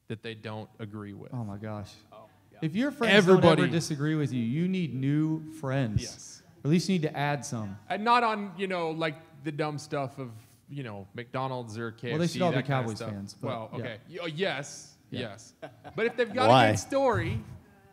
[0.10, 1.34] that they don't agree with.
[1.34, 1.92] Oh my gosh.
[2.12, 2.60] Oh, yeah.
[2.62, 6.02] If your friends don't Everybody- ever disagree with you, you need new friends.
[6.02, 6.44] Yes.
[6.64, 7.78] Or at least you need to add some.
[7.90, 10.32] And not on, you know, like the dumb stuff of,
[10.74, 12.10] you know, McDonald's or KFC.
[12.12, 13.98] Well, they should all be that kind of Cowboys fans, but, Well, okay.
[14.10, 15.20] Y- oh, yes, Yeah.
[15.22, 15.54] yes.
[15.96, 16.68] But if they've got Why?
[16.68, 17.40] a good story,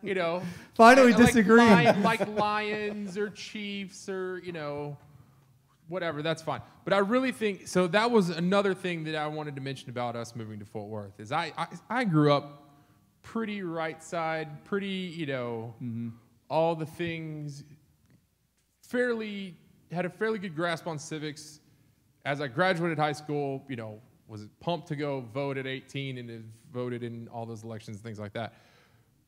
[0.03, 0.43] you know.
[0.75, 1.69] Finally like disagreeing.
[1.71, 4.97] Lion- like Lions or Chiefs or, you know,
[5.89, 6.63] whatever, that's fine.
[6.85, 10.17] But I really think, so that was another thing that I wanted to mention about
[10.17, 12.69] us moving to Fort Worth is I, I, I grew up
[13.23, 16.09] pretty right side, pretty, you know, Mm-hmm.
[16.49, 17.65] all the things
[18.83, 19.55] fairly
[19.93, 21.61] had a fairly good grasp on civics.
[22.25, 26.31] As I graduated high school, you know, was pumped to go vote at 18 and
[26.31, 26.43] have
[26.73, 28.55] voted in all those elections and things like that.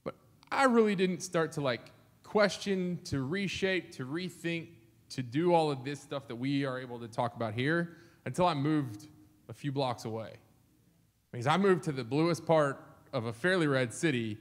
[0.04, 0.14] But
[0.50, 1.90] I really didn't start to like
[2.22, 4.68] question, to reshape, to rethink,
[5.10, 8.46] to do all of this stuff that we are able to talk about here until
[8.46, 9.08] I moved
[9.48, 10.34] a few blocks away.
[11.32, 14.38] Because I moved to the bluest part of a fairly red city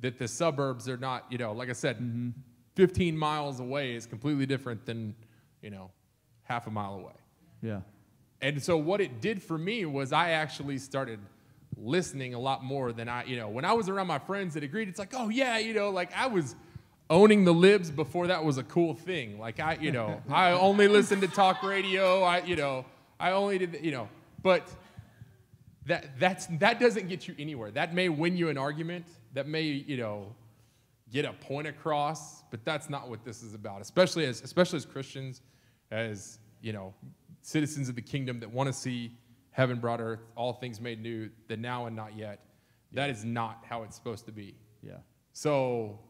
[0.00, 2.30] that the suburbs are not, you know, like I said, mm-hmm.
[2.74, 5.14] 15 miles away is completely different than,
[5.62, 5.90] you know,
[6.42, 7.14] half a mile away.
[7.66, 7.80] Yeah.
[8.40, 11.18] And so what it did for me was I actually started
[11.76, 14.62] listening a lot more than I, you know, when I was around my friends that
[14.62, 16.54] agreed, it's like, oh yeah, you know, like I was
[17.10, 19.38] owning the libs before that was a cool thing.
[19.38, 22.22] Like I, you know, I only listened to talk radio.
[22.22, 22.84] I, you know,
[23.18, 24.08] I only did, you know,
[24.42, 24.70] but
[25.86, 27.70] that that's that doesn't get you anywhere.
[27.70, 29.06] That may win you an argument.
[29.34, 30.34] That may, you know,
[31.10, 33.80] get a point across, but that's not what this is about.
[33.80, 35.42] Especially as especially as Christians,
[35.90, 36.92] as you know,
[37.46, 39.12] citizens of the kingdom that want to see
[39.52, 42.40] heaven brought earth, all things made new, the now and not yet.
[42.92, 44.56] That is not how it's supposed to be.
[44.82, 44.94] Yeah.
[45.32, 46.00] So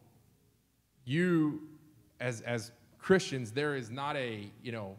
[1.04, 1.60] you
[2.20, 4.96] as as Christians, there is not a, you know,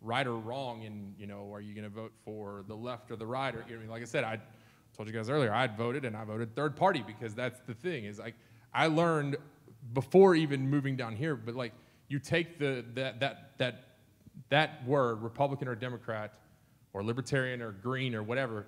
[0.00, 3.16] right or wrong in, you know, are you going to vote for the left or
[3.16, 4.38] the right or you know, like I said, I
[4.96, 8.04] told you guys earlier, I voted and I voted third party because that's the thing
[8.04, 8.36] is like
[8.72, 9.38] I learned
[9.92, 11.72] before even moving down here, but like
[12.08, 13.89] you take the that that that
[14.48, 16.34] that word Republican or Democrat
[16.92, 18.66] or Libertarian or Green or whatever,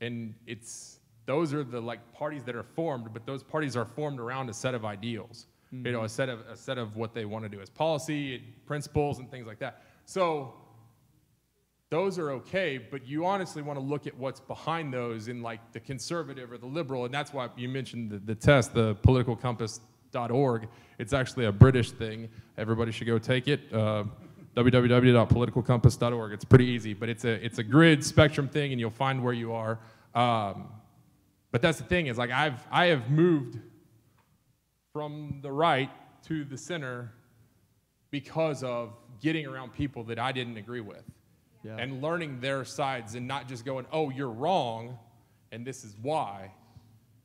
[0.00, 4.18] and it's those are the like parties that are formed, but those parties are formed
[4.18, 7.24] around a set of ideals, you know, a set of a set of what they
[7.24, 9.82] want to do as policy, and principles, and things like that.
[10.04, 10.54] So
[11.92, 15.60] those are okay, but you honestly want to look at what's behind those in like
[15.72, 20.68] the conservative or the liberal, and that's why you mentioned the, the test, the politicalcompass.org.
[20.98, 22.30] It's actually a British thing.
[22.56, 23.72] Everybody should go take it.
[23.72, 24.04] Uh,
[24.56, 26.32] www.politicalcompass.org.
[26.32, 29.32] It's pretty easy, but it's a it's a grid spectrum thing, and you'll find where
[29.32, 29.78] you are.
[30.14, 30.68] Um,
[31.50, 33.58] but that's the thing is like I've I have moved
[34.92, 35.90] from the right
[36.26, 37.12] to the center
[38.10, 41.02] because of getting around people that I didn't agree with
[41.64, 41.76] Yeah.
[41.78, 44.98] and learning their sides and not just going, oh, you're wrong,
[45.50, 46.50] and this is why.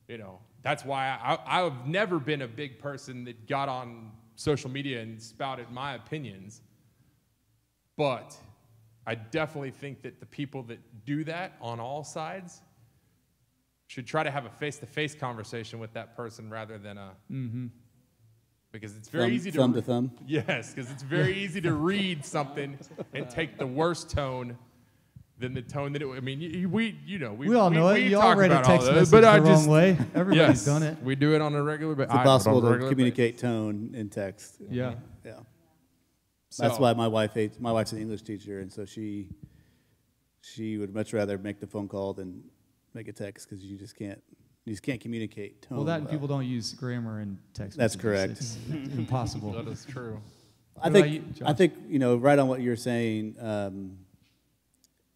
[0.08, 4.70] You know, that's why I, I've never been a big person that got on social
[4.70, 6.62] media and spouted my opinions.
[7.98, 8.34] But
[9.06, 12.62] I definitely think that the people that do that on all sides
[13.88, 17.10] should try to have a face to face conversation with that person rather than a.
[17.30, 17.66] Mm-hmm.
[18.70, 19.58] Because it's very Thumb- easy to.
[19.58, 20.12] thumb to thumb.
[20.26, 22.78] Yes, because it's very easy to read something
[23.14, 24.56] and take the worst tone
[25.38, 26.08] than the tone that it.
[26.08, 28.00] I mean, you, we, you know, we, We all know it.
[28.00, 29.96] You all talk read a all text those, message but the I wrong just, way.
[30.14, 31.02] Everybody's yes, done it.
[31.02, 32.12] We do it on a regular basis.
[32.12, 34.56] It's impossible to communicate tone in text.
[34.70, 34.94] Yeah.
[35.24, 35.32] Yeah.
[35.32, 35.46] That's
[36.50, 39.28] So- why my wife hates, my wife's an English teacher, and so she
[40.40, 42.42] she would much rather make the phone call than
[42.94, 44.22] make a text because you just can't
[44.64, 45.78] you just can't communicate tone.
[45.78, 47.76] Well, that and people don't use grammar in text.
[47.78, 48.58] That's messages.
[48.66, 48.84] correct.
[48.84, 49.52] It's impossible.
[49.52, 50.20] That is true.
[50.80, 53.98] I think you, I think you know right on what you're saying um,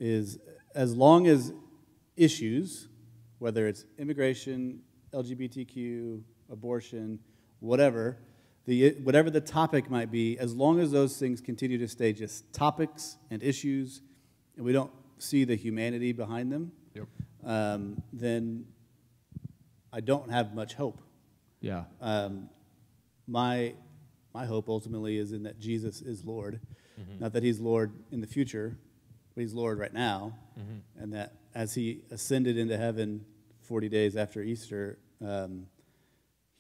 [0.01, 0.39] is
[0.75, 1.53] as long as
[2.17, 2.89] issues,
[3.39, 4.81] whether it's immigration,
[5.13, 7.19] LGBTQ, abortion,
[7.61, 8.19] whatever,
[8.67, 12.53] the whatever the topic might be, as long as those things continue to stay just
[12.53, 14.03] topics and issues,
[14.57, 17.07] and we don't see the humanity behind them, Yep.
[17.45, 18.67] um, then
[19.93, 21.01] I don't have much hope.
[21.61, 21.85] Yeah.
[22.01, 22.49] Um,
[23.27, 23.75] my
[24.35, 26.61] my hope ultimately is in that Jesus is Lord,
[27.21, 28.77] not that He's Lord in the future,
[29.35, 30.35] but He's Lord right now,
[30.99, 33.25] and that as He ascended into heaven
[33.63, 35.67] 40 days after Easter, um,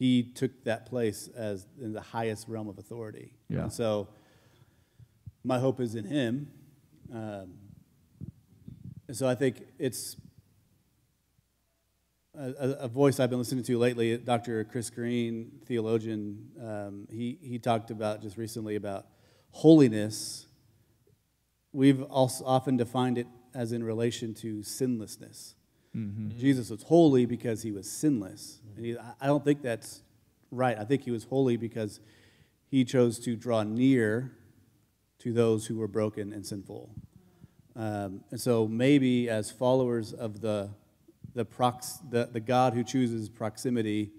[0.02, 3.34] He took that place as in the highest realm of authority.
[3.48, 3.60] Yeah.
[3.60, 4.08] And so
[5.44, 6.50] my hope is in Him.
[7.14, 7.52] Um,
[9.06, 10.16] and so I think it's
[12.36, 14.64] a, a a voice I've been listening to lately, Dr.
[14.64, 19.06] Chris Green, theologian, um, he, he talked about just recently about
[19.52, 20.48] holiness.
[21.72, 25.54] We've also often defined it as in relation to sinlessness.
[25.94, 28.60] Jesus was holy because he was sinless.
[28.76, 30.02] And he, I- don't think that's
[30.50, 30.78] right.
[30.78, 32.00] I think he was holy because
[32.70, 34.32] he chose to draw near
[35.18, 36.90] to those who were broken and sinful.
[37.76, 40.70] Um, and so maybe as followers of the,
[41.34, 44.10] the, prox, the, the God who chooses proximity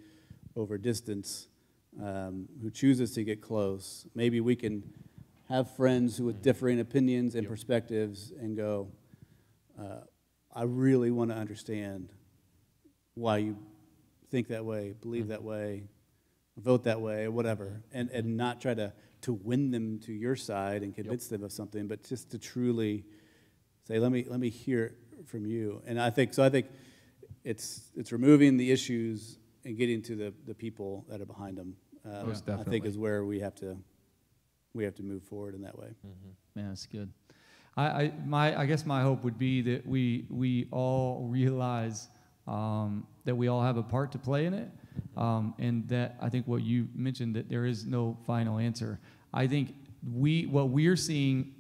[0.56, 1.48] over distance,
[2.02, 4.84] um, who chooses to get close, maybe we can
[5.50, 8.88] have friends who with differing opinions and perspectives and go,
[9.80, 10.02] uh,
[10.54, 12.10] I really want to understand
[13.16, 13.58] why you
[14.30, 15.84] think that way, believe that way,
[16.58, 20.84] vote that way, whatever, and, and not try to, to win them to your side
[20.84, 23.04] and convince them of something, but just to truly
[23.88, 25.82] say, let me, let me hear it from you.
[25.86, 26.68] And I think, so I think
[27.44, 31.76] it's, it's removing the issues and getting to the, the people that are behind them.
[32.06, 33.78] um, Most I think is where we have to,
[34.74, 35.88] we have to move forward in that way.
[36.56, 37.12] Man, that's good.
[37.76, 42.08] I, I, my, I guess my hope would be that we, we all realize
[42.48, 44.70] um, that we all have a part to play in it,
[45.18, 49.00] um, and that I think what you mentioned that there is no final answer.
[49.34, 49.74] I think
[50.14, 51.54] we, what we're seeing,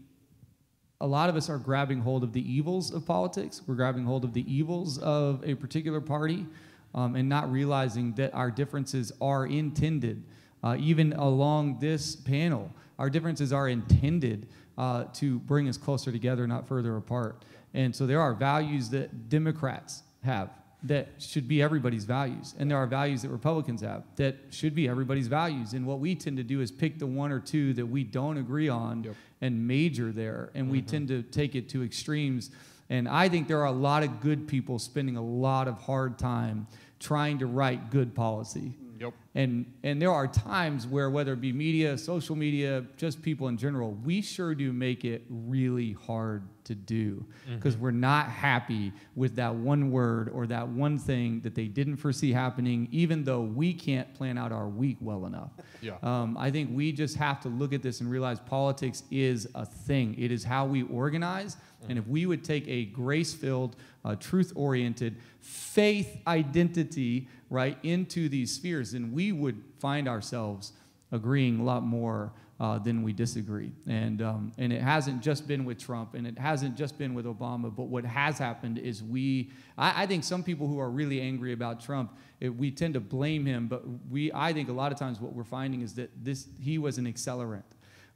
[1.01, 3.61] a lot of us are grabbing hold of the evils of politics.
[3.65, 6.45] We're grabbing hold of the evils of a particular party,
[6.93, 10.23] um, and not realizing that our differences are intended.
[10.63, 14.47] Uh, even along this panel, our differences are intended
[14.77, 17.43] uh, to bring us closer together, not further apart.
[17.73, 20.49] And so there are values that Democrats have
[20.83, 22.55] that should be everybody's values.
[22.59, 25.73] And there are values that Republicans have that should be everybody's values.
[25.73, 28.37] And what we tend to do is pick the one or two that we don't
[28.37, 29.15] agree on Yep.
[29.41, 30.51] and major there.
[30.53, 32.51] And we tend to take it to extremes.
[32.89, 36.19] And I think there are a lot of good people spending a lot of hard
[36.19, 36.67] time
[36.99, 38.73] trying to write good policy.
[39.03, 39.13] Yep.
[39.35, 43.57] And and there are times where whether it be media, social media, just people in
[43.57, 49.35] general, we sure do make it really hard to do because we're not happy with
[49.35, 53.73] that one word or that one thing that they didn't foresee happening, even though we
[53.73, 55.51] can't plan out our week well enough.
[55.81, 55.97] Yeah.
[56.01, 59.65] Um, I think we just have to look at this and realize politics is a
[59.65, 60.15] thing.
[60.17, 61.57] It is how we organize.
[61.89, 63.75] And if we would take a grace filled,
[64.05, 70.73] uh, truth oriented, faith identity, right, into these spheres, then we would find ourselves
[71.11, 73.71] agreeing a lot more uh, than we disagree.
[73.87, 77.25] And, um, and it hasn't just been with Trump and it hasn't just been with
[77.25, 81.21] Obama, but what has happened is we, I, I think some people who are really
[81.21, 84.91] angry about Trump, it, we tend to blame him, but we, I think a lot
[84.91, 87.63] of times what we're finding is that this, he was an accelerant.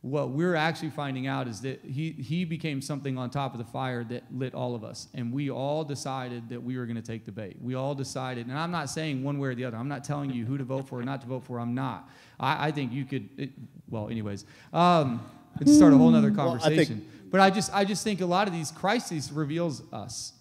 [0.02, 3.66] What we're actually finding out is that he, he became something on top of the
[3.66, 5.08] fire that lit all of us.
[5.16, 7.58] And we all decided that we were going to take the bait.
[7.62, 9.76] We all decided, and I'm not saying one way or the other.
[9.76, 11.60] I'm not telling you who to vote for or not to vote for.
[11.60, 12.10] I'm not.
[12.39, 13.50] I, I think you could, it,
[13.89, 15.20] well, anyways, um,
[15.60, 17.08] let's start a whole nother Well, I think- conversation.
[17.32, 20.34] but I just, I just think a lot of these crises reveals us.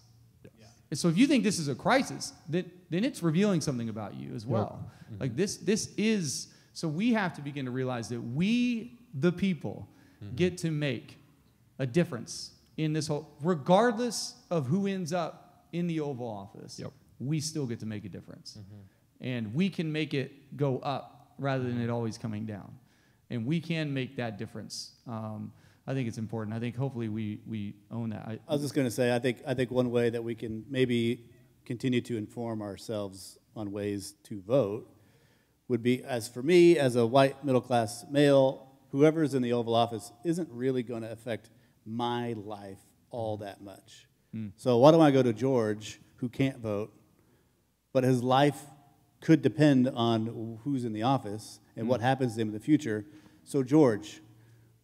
[0.89, 4.13] And so if you think this is a crisis, then, then it's revealing something about
[4.15, 4.79] you as well.
[5.19, 9.87] Like this, this is, so we have to begin to realize that we, the people,
[10.35, 11.17] get to make
[11.79, 16.91] a difference in this whole, regardless of who ends up in the Oval Office, Yep.
[17.19, 18.57] we still get to make a difference.
[19.19, 22.71] And we can make it go up rather than it always coming down.
[23.29, 24.93] And we can make that difference.
[25.07, 25.51] Um,
[25.85, 26.55] I think it's important.
[26.55, 28.25] I think hopefully we, we own that.
[28.27, 30.35] I, I was just going to say, I think, I think one way that we
[30.35, 31.25] can maybe
[31.65, 34.89] continue to inform ourselves on ways to vote
[35.67, 39.53] would be, as for me, as a white middle class male, whoever is in the
[39.53, 41.49] Oval Office isn't really going to affect
[41.85, 42.79] my life
[43.09, 43.45] all mm-hmm.
[43.45, 44.07] that much.
[44.35, 44.51] Mm.
[44.57, 46.93] So why don't I go to George, who can't vote,
[47.93, 48.61] but his life
[49.21, 52.03] could depend on who's in the office and what mm.
[52.03, 53.05] happens to him in the future.
[53.43, 54.21] So George,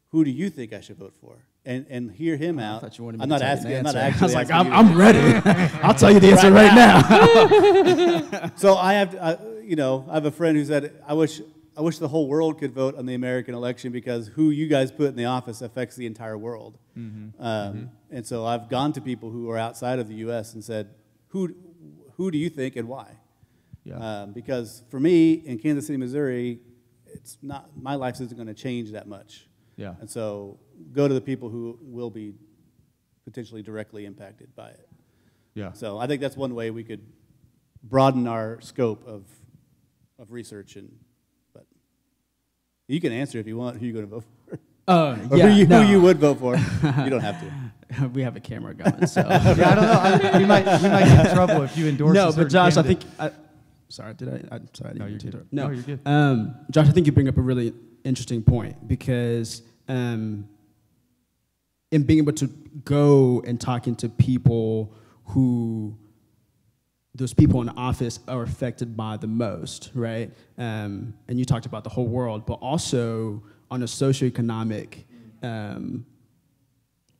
[0.09, 1.47] who do you think I should vote for?
[1.65, 2.81] And and hear him I out.
[2.81, 3.71] thought you wanted I'm not asking.
[3.71, 4.21] the I'm not actually.
[4.21, 4.73] I was like, I'm.
[4.73, 5.19] I'm ready.
[5.81, 8.51] I'll tell you the answer Right right now.
[8.57, 11.41] So I have, I, you know, I have a friend who said, I wish,
[11.75, 14.91] I wish the whole world could vote on the American election because who you guys
[14.91, 16.77] put in the office affects the entire world.
[17.39, 20.53] Um, And so I've gone to people who are outside of the U.S.
[20.53, 20.89] and said,
[21.29, 21.55] who,
[22.17, 23.17] who do you think and why?
[23.83, 23.95] Yeah.
[23.97, 26.59] Um, because for me in Kansas City, Missouri,
[27.07, 29.47] it's not my life isn't going to change that much.
[29.75, 29.95] Yeah.
[29.99, 30.59] And so
[30.91, 32.33] go to the people who will be
[33.25, 34.87] potentially directly impacted by it.
[35.55, 35.73] Yeah.
[35.73, 37.01] So I think that's one way we could
[37.83, 39.25] broaden our scope of,
[40.19, 40.91] of research and,
[42.93, 44.59] you can answer if you want who you're going to vote for.
[44.87, 45.81] Uh, Or yeah, who, you, no.
[45.81, 46.55] who you would vote for.
[46.55, 48.07] You don't have to.
[48.13, 49.21] we have a camera going, so.
[49.29, 50.29] yeah, I don't know.
[50.29, 52.13] I, we might we might get in trouble if you endorse.
[52.13, 53.01] no, certain but Josh, I think.
[53.19, 53.31] I,
[53.89, 54.55] sorry, did I?
[54.55, 55.47] I'm sorry, I didn't No, you're to good.
[55.51, 55.99] No, No, you're good.
[56.05, 57.73] Um, Josh, I think you bring up a really
[58.03, 60.47] interesting point because um,
[61.91, 62.47] in being able to
[62.83, 64.93] go and talking to people
[65.25, 65.95] who
[67.15, 70.31] those people in office are affected by the most, right?
[70.57, 75.03] Um, and you talked about the whole world, but also on a socioeconomic
[75.43, 76.05] um,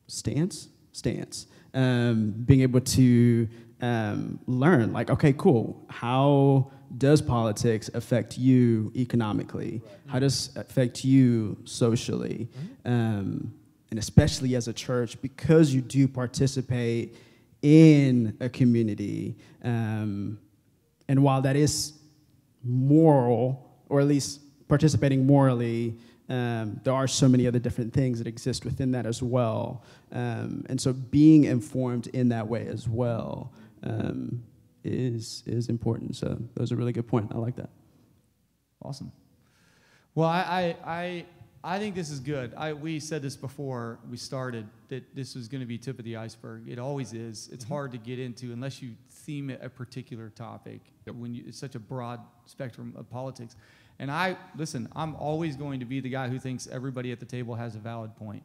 [0.08, 3.48] stance, stance, um, being able to
[3.80, 5.84] um, learn, like, okay, cool.
[5.88, 9.82] How does politics affect you economically?
[10.06, 12.48] How does it affect you socially?
[12.84, 13.52] Um,
[13.90, 17.16] and especially as a church, because you do participate
[17.64, 19.34] in a community.
[19.62, 20.38] Um,
[21.08, 21.94] and while that is
[22.62, 25.98] moral, or at least participating morally,
[26.28, 29.82] um, there are so many other different things that exist within that as well.
[30.12, 33.50] Um, and so being informed in that way as well
[33.82, 34.42] um,
[34.84, 36.16] is, is important.
[36.16, 37.32] So that was a really good point.
[37.34, 37.70] I like that.
[38.82, 39.10] Awesome.
[40.14, 41.24] Well, I, I, I,
[41.66, 42.52] I think this is good.
[42.58, 46.04] I, we said this before we started that this was going to be tip of
[46.04, 46.68] the iceberg.
[46.68, 47.48] It always is.
[47.50, 47.72] It's mm-hmm.
[47.72, 50.82] hard to get into unless you theme it a particular topic.
[51.06, 53.56] When you, it's such a broad spectrum of politics,
[53.98, 54.88] and I listen.
[54.94, 57.78] I'm always going to be the guy who thinks everybody at the table has a
[57.78, 58.42] valid point.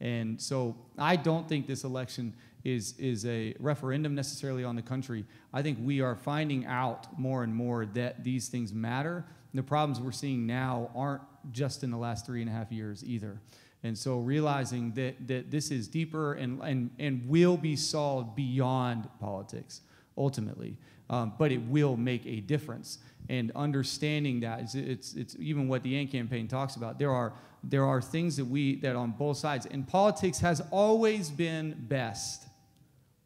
[0.00, 5.24] And so I don't think this election is, is a referendum necessarily on the country.
[5.52, 9.24] I think we are finding out more and more that these things matter.
[9.56, 13.04] The problems we're seeing now aren't just in the last three and a half years
[13.04, 13.40] either.
[13.82, 19.08] And so realizing that, that this is deeper and, and, and will be solved beyond
[19.20, 19.82] politics
[20.18, 20.76] ultimately,
[21.08, 22.98] um, but it will make a difference.
[23.28, 26.98] And understanding that it's, it's, it's even what the AND campaign talks about.
[26.98, 27.32] There are
[27.68, 29.66] there are things that we that on both sides.
[29.66, 32.46] And politics has always been best,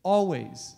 [0.02, 0.74] always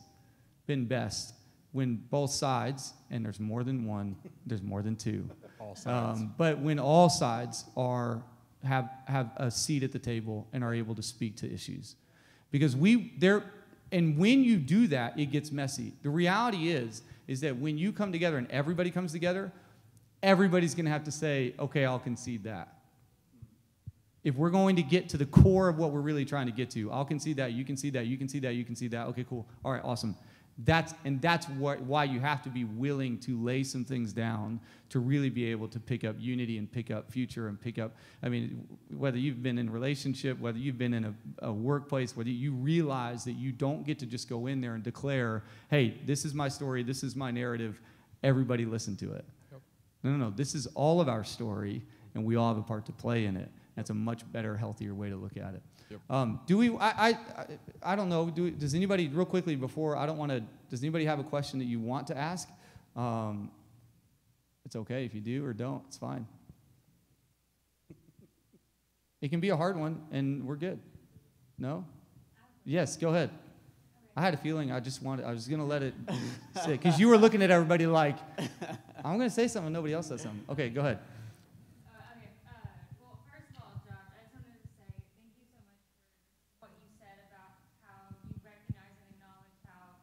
[0.66, 1.34] been best
[1.70, 5.28] when both sides, and there's more than one, there's more than two.
[5.60, 6.18] All sides.
[6.18, 8.22] Um, but when all sides are
[8.64, 11.94] have have a seat at the table and are able to speak to issues,
[12.50, 13.44] because we there,
[13.92, 15.92] and when you do that, it gets messy.
[16.02, 19.52] The reality is is that when you come together and everybody comes together,
[20.22, 22.68] everybody's going to have to say, okay, I'll concede that.
[24.24, 26.70] If we're going to get to the core of what we're really trying to get
[26.70, 28.88] to, I'll concede that, you can see that, you can see that, you can see
[28.88, 29.06] that.
[29.08, 29.46] Okay, cool.
[29.64, 30.16] All right, awesome.
[30.58, 34.60] That's and that's what why you have to be willing to lay some things down
[34.90, 37.96] to really be able to pick up unity and pick up future and pick up.
[38.22, 42.14] I mean, whether you've been in a relationship, whether you've been in a, a workplace,
[42.14, 46.00] whether you realize that you don't get to just go in there and declare, "Hey,
[46.04, 47.80] this is my story, this is my narrative."
[48.22, 49.24] Everybody listen to it.
[50.02, 50.30] No, no, no.
[50.30, 51.82] This is all of our story,
[52.14, 53.50] and we all have a part to play in it.
[53.76, 55.62] That's a much better, healthier way to look at it.
[56.10, 56.70] Um, do we?
[56.76, 57.18] I, I,
[57.82, 58.30] I- don't know.
[58.30, 60.42] Do, does anybody, real quickly, before I don't want to.
[60.70, 62.48] Does anybody have a question that you want to ask?
[62.96, 63.50] Um,
[64.64, 65.82] it's okay if you do or don't.
[65.88, 66.26] It's fine.
[69.20, 70.80] It can be a hard one, and we're good.
[71.58, 71.84] No?
[72.64, 72.96] Yes.
[72.96, 73.30] Go ahead.
[74.16, 75.24] I had a feeling I just wanted.
[75.24, 75.94] I was gonna let it
[76.64, 78.18] sit because you were looking at everybody like,
[79.04, 79.72] I'm gonna say something.
[79.72, 80.44] Nobody else says something.
[80.50, 80.98] Okay, go ahead.
[81.88, 82.28] Uh, okay.
[82.44, 82.52] Uh,
[83.00, 84.84] well, first of all, Josh, I just wanted to say
[85.16, 85.64] thank you so much
[86.60, 87.56] for what you said about
[87.88, 89.96] how you recognize and acknowledge how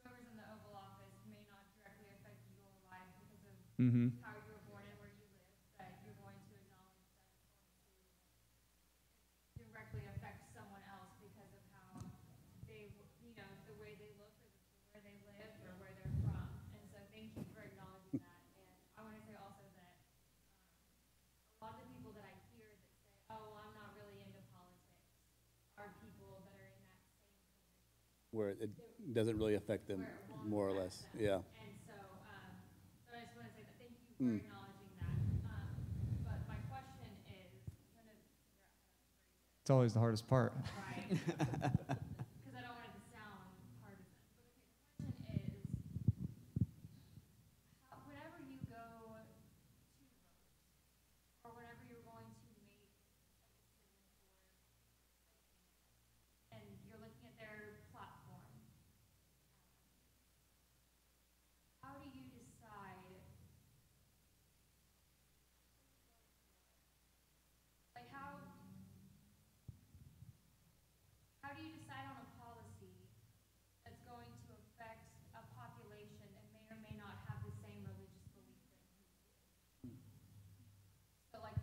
[0.00, 4.12] whoever's in the Oval Office may not directly affect your life because of Mm-hmm.
[4.20, 5.48] how you were born and where you live,
[5.80, 7.56] but you're going to acknowledge that it's going
[9.56, 12.04] to directly affect someone else because of how
[12.68, 12.92] they,
[13.24, 14.52] you know, the way they look or
[14.92, 16.44] where they live or where they're from.
[16.76, 18.40] And so thank you for acknowledging that.
[18.60, 22.36] And I want to say also that um, a lot of the people that I
[22.52, 25.08] hear that say, oh, well, I'm not really into politics,
[25.80, 28.28] are people that are in that same position.
[28.36, 28.68] where it
[29.16, 30.04] doesn't really affect them,
[30.44, 31.40] more or less, yeah.
[31.64, 31.96] And so,
[32.28, 32.52] um,
[33.08, 33.78] so I just want to say that thank you for acknowledging that.
[33.78, 34.36] Um, but my question is, kind Mm.
[34.36, 34.42] of,
[39.62, 40.52] It's always the hardest part.
[40.76, 41.06] right?
[41.16, 43.46] Because I don't want it to sound
[43.78, 44.18] partisan.
[44.34, 44.58] But the
[45.06, 45.62] question is,
[47.88, 49.22] how, whenever you go to
[49.94, 50.10] vote,
[51.46, 52.98] or whenever you're going to make a decision
[53.30, 53.38] for,
[56.56, 58.42] and you're looking at their platform,
[61.84, 63.22] how do you decide?
[67.94, 68.34] Like how,
[71.44, 72.94] how do you decide on a policy
[73.84, 75.02] that's going to affect
[75.34, 78.94] a population that may or may not have the same religious belief that you
[79.90, 79.92] do?
[81.34, 81.58] So like,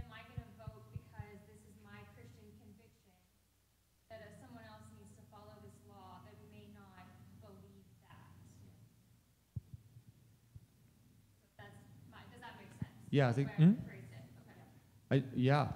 [0.00, 3.12] am I gonna vote because this is my Christian conviction,
[4.10, 7.04] that if someone else needs to follow this law that may not
[7.44, 8.30] believe that?
[11.60, 11.76] That's
[12.10, 12.96] my, does that make sense?
[13.16, 15.24] Yeah, I think- The way I phrased it, okay.
[15.24, 15.68] I, yeah.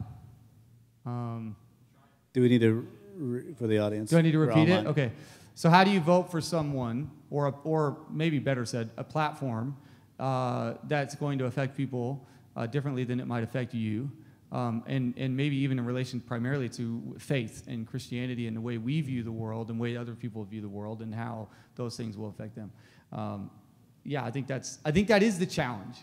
[1.07, 1.57] Um,
[2.35, 2.87] Do we need to,
[3.17, 4.11] re- for the audience?
[4.11, 4.87] do I need to repeat it?
[4.87, 5.11] Okay.
[5.55, 9.77] So how do you vote for someone, or a, or maybe better said, a platform
[10.19, 12.27] uh, that's going to affect people
[12.57, 14.11] uh, differently than it might affect you,
[14.53, 18.77] um, and and maybe even in relation primarily to faith and Christianity and the way
[18.79, 21.97] we view the world and the way other people view the world and how those
[21.97, 22.71] things will affect them.
[23.13, 23.51] Um,
[24.05, 25.97] yeah, I think that's I think that is the challenge.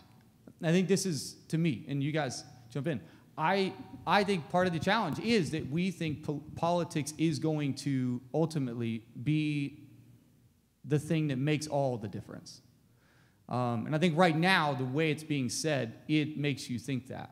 [0.62, 3.00] I think this is to me, and you guys jump in.
[3.36, 3.72] I
[4.06, 8.20] I think part of the challenge is that we think po- politics is going to
[8.34, 9.84] ultimately be
[10.84, 12.62] the thing that makes all the difference.
[13.48, 17.08] Um, and I think right now, the way it's being said, it makes you think
[17.08, 17.30] that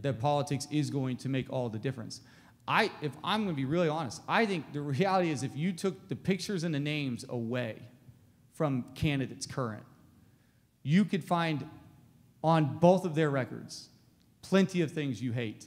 [0.00, 2.22] that politics is going to make all the difference.
[2.66, 5.72] I, if I'm going to be really honest, I think the reality is if you
[5.72, 7.82] took the pictures and the names away
[8.52, 9.82] from candidates current,
[10.82, 11.68] you could find
[12.42, 13.88] on both of their records
[14.42, 15.66] plenty of things you hate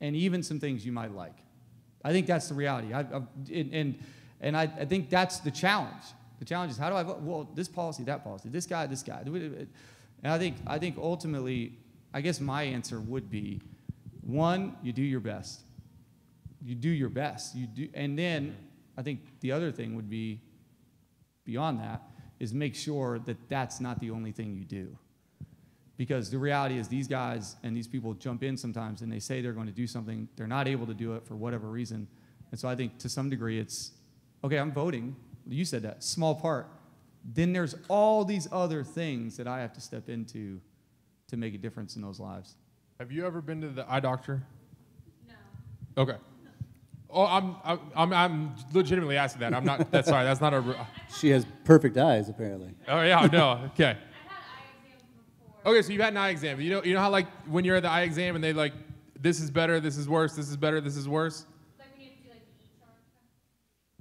[0.00, 1.36] and even some things you might like.
[2.04, 2.92] I think that's the reality.
[2.92, 3.22] I, I,
[3.52, 3.98] and
[4.40, 6.04] and, I, I think that's the challenge.
[6.38, 7.20] The challenge is how do I vote?
[7.20, 9.22] Well, this policy, that policy, this guy, this guy.
[9.24, 9.68] And
[10.24, 11.76] I think, I think ultimately,
[12.14, 13.60] I guess my answer would be
[14.20, 15.62] one, you do your best.
[16.64, 17.56] You do your best.
[17.56, 18.56] You do, and then
[18.96, 20.40] I think the other thing would be
[21.44, 22.02] beyond that
[22.38, 24.96] is make sure that that's not the only thing you do.
[25.98, 29.42] Because the reality is, these guys and these people jump in sometimes and they say
[29.42, 32.08] they're going to do something, they're not able to do it for whatever reason.
[32.50, 33.90] And so I think to some degree it's
[34.42, 35.14] okay, I'm voting.
[35.46, 36.68] You said that, small part.
[37.34, 40.60] Then there's all these other things that I have to step into
[41.28, 42.54] to make a difference in those lives.
[43.00, 44.42] Have you ever been to the eye doctor?
[45.26, 46.02] No.
[46.02, 46.16] Okay.
[47.10, 49.54] Oh, I'm, I'm, I'm, I'm legitimately asking that.
[49.54, 50.86] I'm not, that's sorry, that's not a,
[51.18, 52.74] She has perfect eyes, apparently.
[52.86, 53.90] oh yeah, no, okay.
[53.90, 55.47] I've had eye exams before.
[55.66, 56.60] Okay, so you've had an eye exam.
[56.60, 58.72] You know, you know how like when you're at the eye exam and they like,
[59.20, 61.46] this is better, this is worse, this is better, this is worse?
[61.78, 62.88] Like when you have to do like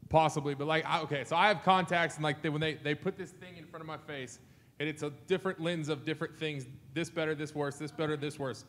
[0.01, 0.07] the.
[0.09, 2.95] Possibly, but like, I, okay, so I have contacts, and like they, when they, they
[2.95, 4.39] put this thing in front of my face,
[4.79, 8.37] and it's a different lens of different things this better, this worse, this better, this
[8.37, 8.63] worse.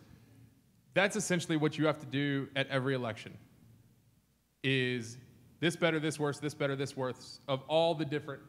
[0.94, 3.36] That's essentially what you have to do at every election
[4.64, 5.18] is
[5.60, 8.42] this better, this worse, this better, this worse of all the different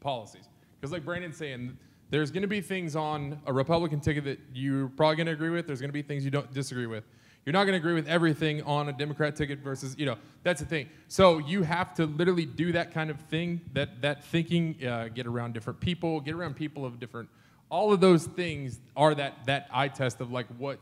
[0.00, 0.48] policies.
[0.78, 1.76] Because like Brandon's saying,
[2.10, 5.50] there's going to be things on a Republican ticket that you're probably going to agree
[5.50, 5.66] with.
[5.66, 7.04] There's going to be things you don't disagree with.
[7.44, 10.60] You're not going to agree with everything on a Democrat ticket versus, you know, that's
[10.60, 10.88] the thing.
[11.08, 15.26] So you have to literally do that kind of thing, that that thinking, uh, get
[15.26, 17.28] around different people, get around people of different.
[17.70, 20.78] All of those things are that that eye test of like what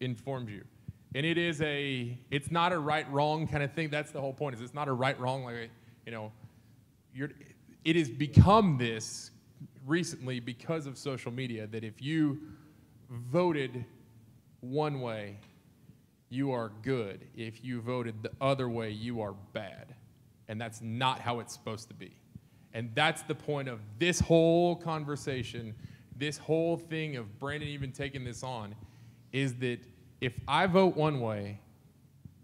[0.00, 0.64] informs you,
[1.14, 3.88] and it is a, it's not a right wrong kind of thing.
[3.88, 4.56] That's the whole point.
[4.56, 5.70] Is it's not a right wrong like,
[6.04, 6.32] you know,
[7.14, 7.30] you're,
[7.84, 9.30] it has become this
[9.86, 12.40] recently because of social media that if you
[13.10, 13.84] voted
[14.60, 15.38] one way,
[16.30, 17.26] you are good.
[17.36, 19.94] If you voted the other way, you are bad.
[20.48, 22.16] And that's not how it's supposed to be.
[22.72, 25.74] And that's the point of this whole conversation,
[26.16, 28.74] this whole thing of Brandon even taking this on,
[29.32, 29.78] is that
[30.20, 31.60] if I vote one way,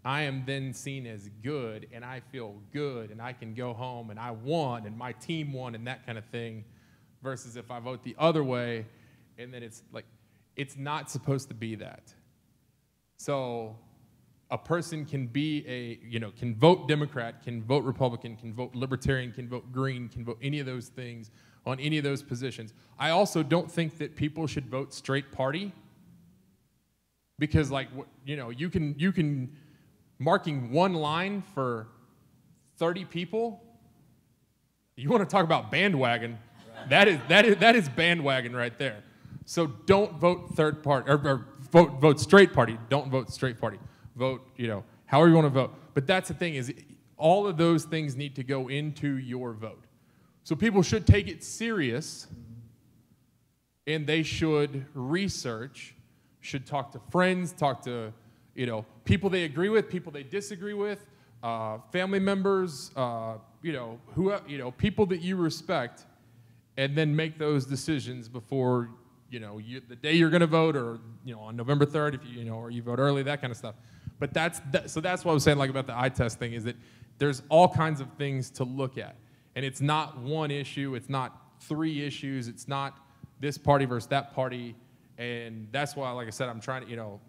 [0.03, 4.09] I am then seen as good and I feel good and I can go home
[4.09, 6.63] and I won and my team won and that kind of thing.
[7.21, 8.85] Versus if I vote the other way
[9.37, 10.05] and then it's like,
[10.55, 12.13] it's not supposed to be that.
[13.17, 13.75] So
[14.49, 18.75] a person can be a, you know, can vote Democrat, can vote Republican, can vote
[18.75, 21.31] Libertarian, can vote Green, can vote any of those things
[21.65, 22.73] on any of those positions.
[22.99, 25.71] I also don't think that people should vote straight party
[27.39, 27.87] because like
[28.25, 29.55] you know you can you can
[30.19, 31.87] marking one line for
[32.77, 33.61] 30 people,
[34.95, 36.37] you want to talk about bandwagon?
[36.89, 39.03] That is that is that is bandwagon right there.
[39.45, 42.77] So don't vote third party or, or vote vote straight party.
[42.89, 43.79] Don't vote straight party.
[44.15, 45.73] Vote you know however you want to vote.
[45.93, 46.73] But that's the thing is
[47.17, 49.83] all of those things need to go into your vote.
[50.43, 52.27] So people should take it serious
[53.87, 55.95] and they should research,
[56.39, 58.13] should talk to friends, talk to
[58.55, 61.05] you know people they agree with, people they disagree with,
[61.43, 66.05] uh, family members, uh, you know who you know people that you respect,
[66.77, 68.89] and then make those decisions before
[69.29, 72.15] you know you, the day you're going to vote or you know on November 3rd
[72.15, 73.75] if you you know or you vote early that kind of stuff.
[74.19, 76.53] But that's that, so that's what I was saying like about the eye test thing
[76.53, 76.75] is that
[77.17, 79.15] there's all kinds of things to look at,
[79.55, 82.97] and it's not one issue, it's not three issues, it's not
[83.39, 84.75] this party versus that party.
[85.17, 87.19] And that's why, like I said, I'm trying to, you know,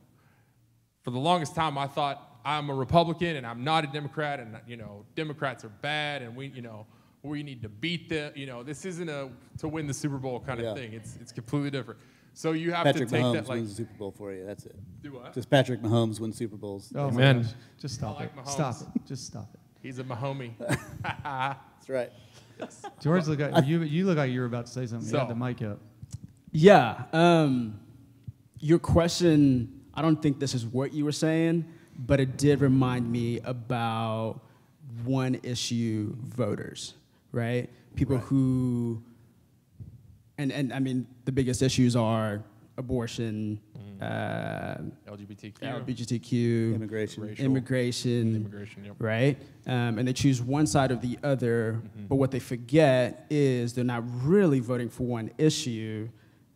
[1.02, 4.58] for the longest time, I thought I'm a Republican and I'm not a Democrat, and,
[4.66, 6.86] you know, Democrats are bad, and we, you know,
[7.22, 8.32] we need to beat them.
[8.34, 10.74] You know, this isn't a to win the Super Bowl kind of Yeah.
[10.74, 10.92] thing.
[10.92, 12.00] It's, it's completely different.
[12.34, 14.46] So you have Patrick to take Mahomes that, like, wins the Super Bowl for you.
[14.46, 14.74] That's it.
[15.02, 15.34] do what?
[15.34, 16.90] Just Patrick Mahomes wins Super Bowls.
[16.94, 17.42] Oh my Amen.
[17.42, 17.52] gosh.
[17.78, 18.48] Just stop like it.
[18.48, 18.86] Stop it.
[19.06, 19.60] Just stop it.
[19.82, 20.52] He's a Mahomie.
[21.24, 22.10] That's right.
[23.00, 23.82] George, look like you.
[23.82, 25.10] You look like you were about to say something.
[25.12, 25.80] you had the mic up.
[26.52, 27.04] Yeah.
[27.12, 27.80] Um,
[28.60, 31.64] your question, I don't think this is what you were saying,
[31.98, 34.40] but it did remind me about
[35.04, 36.94] one issue voters,
[37.32, 37.68] right?
[37.94, 39.02] People who,
[40.38, 42.42] and, and I mean, the biggest issues are
[42.78, 43.60] abortion,
[44.00, 45.58] uh, LGBTQ.
[45.60, 47.22] LGBTQ, Immigration.
[47.22, 47.44] Racial.
[47.44, 48.96] immigration, Immigration, yep.
[48.98, 49.38] right?
[49.66, 53.84] Um, and they choose one side or the other, but what they forget is they're
[53.84, 56.08] not really voting for one issue.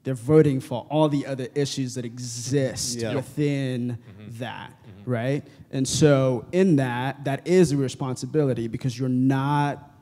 [0.05, 3.15] They're voting for all the other issues that exist Yeah.
[3.15, 3.99] within
[4.39, 4.73] that,
[5.05, 5.45] right?
[5.71, 9.93] And so, in that, that is a responsibility because you're not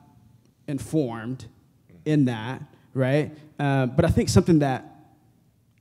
[0.67, 1.45] informed
[2.05, 2.61] in that,
[2.93, 3.35] right?
[3.59, 4.95] Uh, but I think something that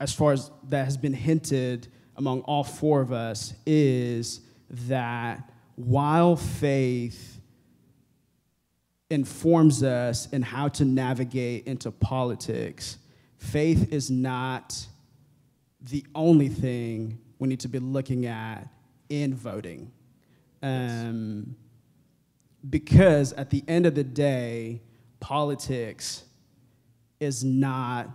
[0.00, 4.40] as far as that has been hinted among all four of us is
[4.70, 7.40] that while faith
[9.10, 12.98] informs us in how to navigate into politics,
[13.38, 14.86] faith is not
[15.80, 18.68] the only thing we need to be looking at
[19.08, 19.92] in voting.
[20.62, 21.56] Um,
[22.70, 24.80] because at the end of the day,
[25.20, 26.24] politics
[27.20, 28.08] is not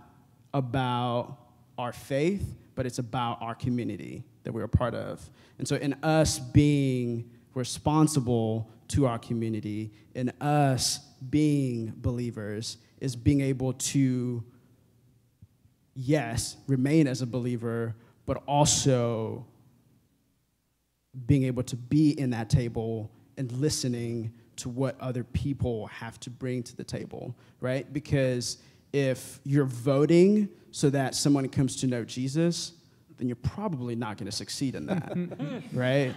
[0.52, 1.38] about
[1.78, 5.28] our faith, but it's about our community that we're a part of.
[5.58, 13.40] And so, in us being responsible to our community, in us being believers, is being
[13.40, 14.42] able to,
[15.94, 17.94] yes, remain as a believer,
[18.26, 19.46] but also
[21.26, 26.30] being able to be in that table and listening to what other people have to
[26.30, 27.90] bring to the table, right?
[27.92, 28.58] Because
[28.92, 32.72] if you're voting so that someone comes to know Jesus,
[33.16, 36.14] then you're probably not going to succeed in that, right?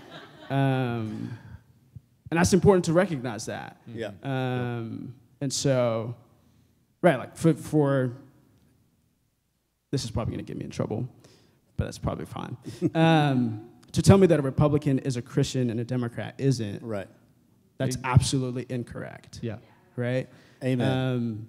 [0.49, 1.37] Um,
[2.31, 3.77] and that's important to recognize that.
[3.87, 4.11] Yeah.
[4.23, 6.15] Um, and so,
[7.01, 8.13] right, like for, for
[9.91, 11.07] this is probably going to get me in trouble,
[11.77, 12.57] but that's probably fine.
[12.95, 17.07] Um, to tell me that a Republican is a Christian and a Democrat isn't, Right.
[17.77, 19.57] That's absolutely incorrect, Yeah.
[19.95, 20.27] right?
[20.63, 20.87] Amen.
[20.97, 21.47] Um,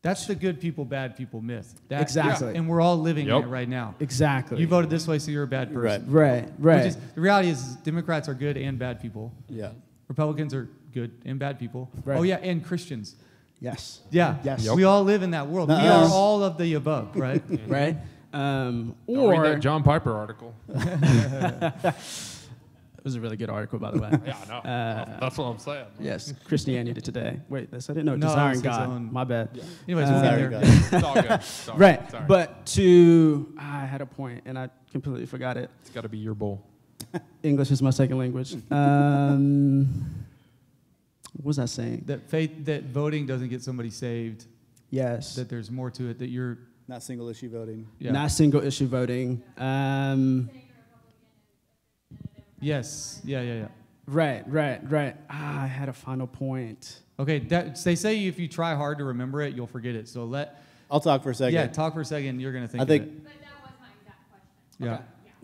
[0.00, 1.74] That's the good people, bad people myth.
[1.88, 2.54] That- Exactly.
[2.54, 3.42] And we're all living Yep.
[3.44, 3.96] it right now.
[3.98, 4.60] exactly.
[4.60, 6.04] You voted this way, so you're a bad person.
[6.10, 6.40] Right.
[6.40, 6.76] Right, right.
[6.84, 9.32] Which is, the reality is, Democrats are good and bad people.
[9.48, 9.70] yeah.
[10.06, 11.90] Republicans are good and bad people.
[12.04, 12.16] Right.
[12.18, 13.16] Oh yeah, and Christians.
[13.60, 14.00] yes.
[14.10, 14.36] Yeah.
[14.44, 14.64] Yes.
[14.64, 14.76] Yep.
[14.76, 15.68] We all live in that world.
[15.68, 16.06] We Nuh-uh.
[16.06, 17.42] are all of the above, right?
[17.68, 17.96] Right?
[18.32, 20.54] Um, Don't read or, that John Piper article.
[22.98, 24.10] it was a really good article, by the way.
[24.26, 24.56] Yeah, I know.
[24.56, 25.86] Uh, That's what I'm saying.
[26.00, 27.40] yes, Christianity Today.
[27.48, 28.16] Wait, that's I didn't know.
[28.16, 28.88] No, Desiring God.
[28.88, 29.48] own- My bad.
[29.86, 30.60] Anyways, Uh, we'll Sorry, get there.
[30.60, 30.92] guys.
[30.92, 31.30] It's all good.
[31.30, 31.76] It's all.
[31.86, 32.24] Right, Sorry.
[32.26, 35.70] but to I had a point and I completely forgot it.
[35.80, 36.62] it's got to be your bowl.
[37.42, 38.56] English is my second language.
[38.70, 40.04] Um,
[41.34, 42.02] what was I saying?
[42.06, 44.46] That faith, that voting doesn't get somebody saved.
[44.90, 46.18] Yes, That there's more to it.
[46.18, 46.58] That you're,
[46.88, 47.86] Not single issue voting.
[48.00, 48.10] yeah.
[48.12, 49.42] not single issue voting.
[49.56, 50.50] Um,
[52.60, 53.20] yes.
[53.24, 53.68] Yeah, yeah, yeah.
[54.06, 55.16] right, right, right.
[55.30, 57.00] Ah, I had a final point.
[57.18, 57.38] Okay.
[57.40, 60.08] That, they say if you try hard to remember it, you'll forget it.
[60.08, 61.54] So let, I'll talk for a second.
[61.54, 62.40] yeah, talk for a second.
[62.40, 62.80] You're gonna think.
[62.80, 63.24] I of think it.
[63.24, 64.86] But that was my exact question.
[64.86, 64.98] Yeah.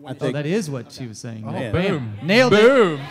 [0.09, 1.43] I Oh, that is what she was saying.
[1.47, 1.71] Oh, Man.
[1.71, 2.13] boom.
[2.23, 2.61] Nailed it.
[2.61, 3.01] Boom.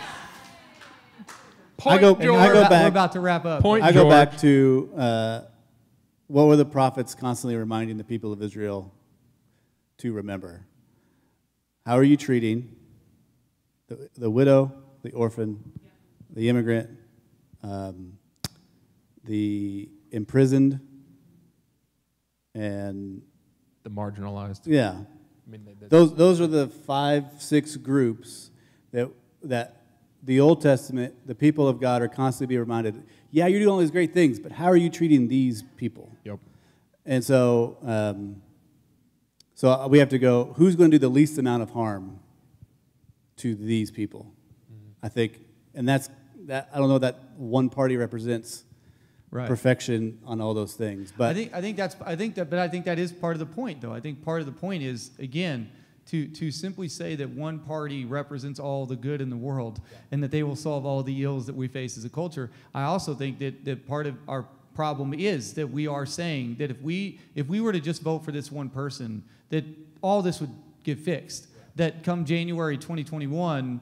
[1.77, 2.39] Point, I go- And George.
[2.39, 3.61] I we're, go about, back- we're about to wrap up.
[3.61, 4.11] Point, I go George.
[4.11, 5.41] back to uh,
[6.27, 8.93] what were the prophets constantly reminding the people of Israel
[9.97, 10.65] to remember?
[11.85, 12.74] How are you treating
[13.87, 14.71] the, the widow,
[15.03, 15.59] the orphan,
[16.31, 16.89] the immigrant,
[17.63, 18.17] um,
[19.23, 20.79] the imprisoned,
[22.53, 23.21] and
[23.83, 24.61] The marginalized.
[24.65, 24.91] yeah,
[25.47, 28.49] I mean, that- those those are the five six groups
[28.91, 29.09] that
[29.43, 29.81] that
[30.23, 33.03] the Old Testament, the people of God, are constantly being reminded.
[33.29, 36.11] Yeah, you're doing all these great things, but how are you treating these people?
[36.23, 36.39] Yep.
[37.05, 38.41] And so, um,
[39.53, 40.53] so we have to go.
[40.57, 42.19] Who's going to do the least amount of harm
[43.37, 44.31] to these people?
[45.03, 45.39] I think,
[45.73, 46.09] and that's
[46.45, 46.69] that.
[46.73, 48.63] I don't know that one party represents
[49.31, 49.47] Right.
[49.47, 52.57] perfection on all those things, but I think I think that's I think that but
[52.57, 53.91] I think that is part of the point though.
[53.91, 55.69] I think part of the point is again
[56.05, 59.81] to to simply say that one party represents all the good in the world
[60.11, 62.49] and that they will solve all the ills that we face as a culture.
[62.73, 66.71] I also think that that part of our problem is that we are saying that
[66.71, 69.65] if we if we were to just vote for this one person that
[70.01, 70.51] all this would
[70.83, 71.47] get fixed.
[71.75, 73.81] That come January 2021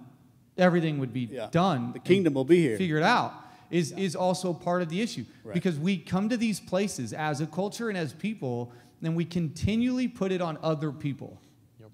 [0.58, 1.48] everything would be Yeah.
[1.52, 1.94] done.
[1.94, 2.78] The kingdom will be here.
[2.78, 3.34] Figured out
[3.72, 5.54] is is also part of the issue Right.
[5.54, 8.72] because we come to these places as a culture and as people
[9.02, 11.40] and we continually put it on other people.
[11.80, 11.90] Yep.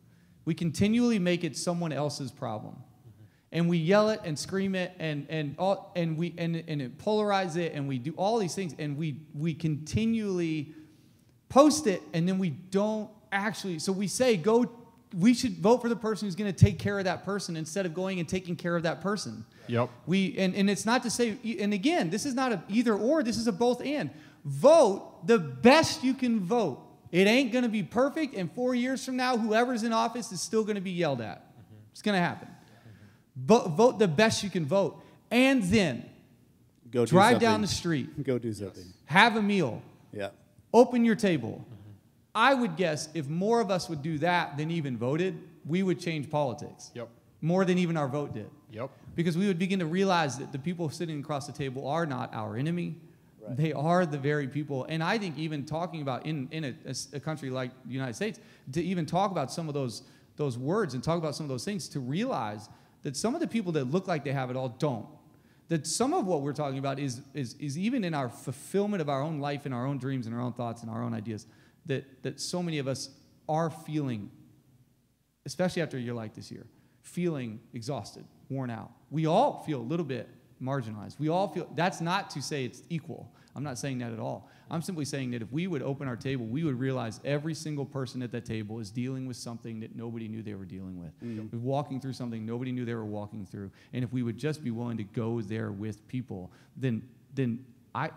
[0.46, 2.74] We continually make it someone else's problem.
[2.76, 3.24] Mm-hmm.
[3.54, 6.98] And we yell it and scream it and and all and we and, and it
[6.98, 10.74] polarize it and we do all these things and we we continually
[11.50, 14.66] post it and then we don't actually so we say go
[15.18, 17.86] we should vote for the person who's going to take care of that person instead
[17.86, 19.44] of going and taking care of that person.
[19.68, 19.90] Yep.
[20.06, 23.24] We and, and it's not to say and again, this is not a either or,
[23.24, 24.10] this is a both and.
[24.46, 26.82] Vote the best you can vote.
[27.12, 30.64] It ain't gonna be perfect, and four years from now, whoever's in office is still
[30.64, 31.40] gonna be yelled at.
[31.40, 31.76] Mm-hmm.
[31.92, 32.48] It's gonna happen.
[33.36, 35.04] But vote the best you can vote.
[35.32, 36.06] And then
[36.92, 37.48] go do drive something.
[37.50, 38.86] down the street, Go do something.
[39.06, 39.82] have a meal,
[40.14, 40.30] Yeah.
[40.74, 41.66] open your table.
[42.34, 46.00] I would guess if more of us would do that than even voted, we would
[46.00, 46.92] change politics.
[46.94, 47.10] Yep.
[47.42, 48.50] More than even our vote did.
[48.72, 48.92] Yep.
[49.16, 52.34] Because we would begin to realize that the people sitting across the table are not
[52.34, 52.96] our enemy.
[53.50, 54.86] They are the very people.
[54.90, 58.16] And I think even talking about in, in a, a a country like the United
[58.16, 58.40] States,
[58.74, 60.04] to even talk about some of those,
[60.36, 62.70] those words and talk about some of those things, to realize
[63.02, 65.08] that some of the people that look like they have it all don't.
[65.70, 69.10] That some of what we're talking about is, is, is even in our fulfillment of
[69.10, 71.48] our own life and our own dreams and our own thoughts and our own ideas,
[71.86, 73.10] that, that so many of us
[73.48, 74.30] are feeling
[75.50, 76.66] especially after a year like this year,
[77.02, 78.92] feeling exhausted, worn out.
[79.10, 80.30] We all feel a little bit
[80.62, 81.20] marginalized.
[81.20, 83.32] We all feel that's not to say it's equal.
[83.56, 84.48] I'm not saying that at all.
[84.70, 87.86] I'm simply saying that if we would open our table, we would realize every single
[87.86, 91.20] person at that table is dealing with something that nobody knew they were dealing with.
[91.24, 91.58] Mm-hmm.
[91.58, 93.72] We're walking through something nobody knew they were walking through.
[93.92, 97.02] And if we would just be willing to go there with people, then
[97.34, 97.66] then
[97.96, 98.12] I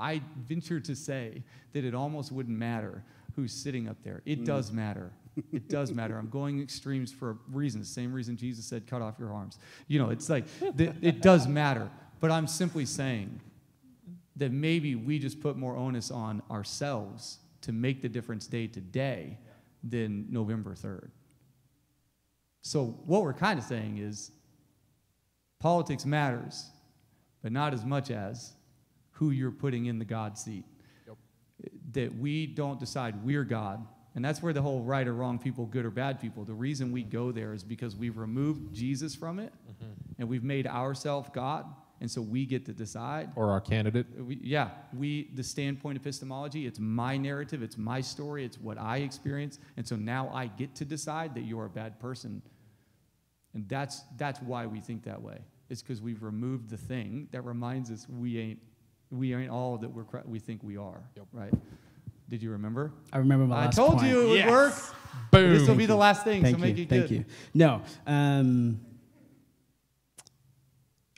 [0.00, 3.04] I venture to say that it almost wouldn't matter
[3.36, 4.22] who's sitting up there.
[4.24, 4.44] It hmm.
[4.44, 5.12] does matter.
[5.52, 6.18] It does matter.
[6.18, 7.84] I'm going extremes for a reason.
[7.84, 9.58] Same reason Jesus said, cut off your arms.
[9.86, 10.44] You know, it's like,
[10.76, 11.88] th- it does matter.
[12.20, 13.40] But I'm simply saying
[14.36, 18.80] that maybe we just put more onus on ourselves to make the difference day to
[18.80, 19.38] day
[19.82, 21.10] than November 3rd.
[22.62, 24.32] So, what we're kind of saying is
[25.58, 26.70] politics matters,
[27.42, 28.52] but not as much as
[29.20, 30.64] who you're putting in the God seat.
[31.92, 33.86] That we don't decide we're God.
[34.14, 36.90] And that's where the whole right or wrong people, good or bad people, the reason
[36.90, 39.92] we go there is because we've removed Jesus from it mm-hmm.
[40.18, 41.66] and we've made ourselves God.
[42.00, 43.30] And so we get to decide.
[43.36, 44.06] Or our candidate.
[44.18, 48.98] We, yeah, we, the standpoint epistemology, it's my narrative, it's my story, it's what I
[48.98, 49.58] experience.
[49.76, 52.40] And so now I get to decide that you're a bad person.
[53.52, 55.40] And that's, that's why we think that way.
[55.68, 58.60] It's because we've removed the thing that reminds us we ain't,
[59.10, 61.02] we ain't all that we're, we think we are.
[61.16, 61.26] Yep.
[61.32, 61.52] Right?
[62.28, 62.92] Did you remember?
[63.12, 64.08] I remember my I last I told point.
[64.10, 64.50] you it would Yes.
[64.50, 64.74] work.
[65.32, 65.52] Boom.
[65.58, 66.84] This will be the last thing, Thank so make you.
[66.84, 67.10] it Thank good.
[67.10, 67.24] you.
[67.54, 67.82] No.
[68.06, 68.80] Um,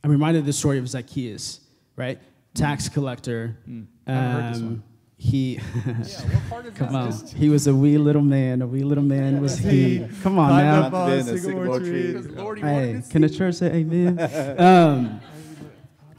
[0.05, 1.61] I'm reminded of the story of Zacchaeus,
[1.97, 2.19] right?
[2.55, 3.59] Tax collector.
[3.69, 3.87] Mm.
[4.07, 4.83] Haven't heard this Um, one.
[5.17, 5.55] He,
[5.87, 8.61] Yeah, what part is come on, he was a wee little man.
[8.63, 10.05] A wee little man was he.
[10.23, 10.83] Come on now.
[10.85, 12.13] up on Been a a sycamore sycamore tree.
[12.13, 12.21] tree.
[12.35, 14.19] Lord, Hey, can the church say amen?
[14.59, 15.21] um,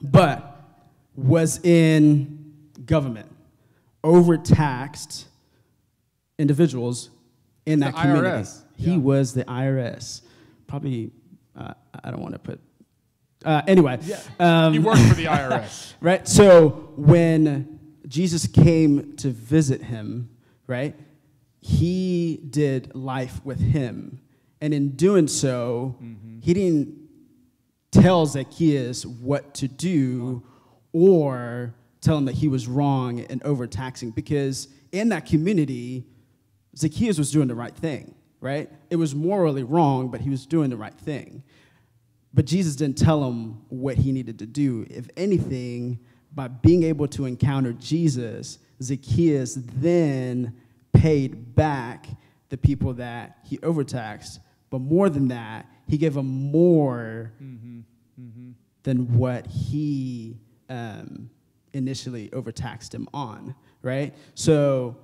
[0.02, 0.53] but
[1.16, 2.54] was in
[2.86, 3.30] government,
[4.04, 5.28] overtaxed
[6.38, 7.10] individuals
[7.66, 8.28] in that The community.
[8.28, 8.62] IRS.
[8.76, 8.98] He Yeah.
[8.98, 10.22] was the IRS.
[10.68, 11.12] Probably,
[11.56, 11.74] uh,
[12.04, 12.60] I don't want to put.
[13.46, 14.00] Uh, anyway,
[14.40, 15.94] um, He worked for the IRS.
[16.02, 16.28] right?
[16.28, 20.30] So when Jesus came to visit him,
[20.68, 20.96] right,
[21.60, 24.20] he did life with him.
[24.62, 25.98] And in doing so,
[26.42, 26.96] he didn't
[27.92, 30.44] tell Zacchaeus what to do
[30.94, 36.06] or tell him that he was wrong and overtaxing because in that community,
[36.78, 38.70] Zacchaeus was doing the right thing, right?
[38.90, 41.44] It was morally wrong, but he was doing the right thing.
[42.34, 44.86] but Jesus didn't tell him what he needed to do.
[44.90, 46.00] If anything,
[46.34, 50.56] by being able to encounter Jesus, Zacchaeus then
[50.94, 52.08] paid back
[52.50, 54.40] the people that he overtaxed.
[54.72, 57.82] But more than that, he gave them more mm-hmm.
[58.20, 58.52] Mm-hmm.
[58.82, 60.38] than what he
[60.74, 61.30] um,
[61.74, 64.16] initially overtaxed him on, right?
[64.34, 64.98] So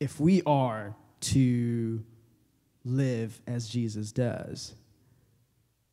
[0.00, 2.02] if we are to
[2.84, 4.74] live as Jesus does,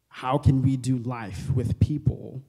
[0.08, 2.42] how can we do life with people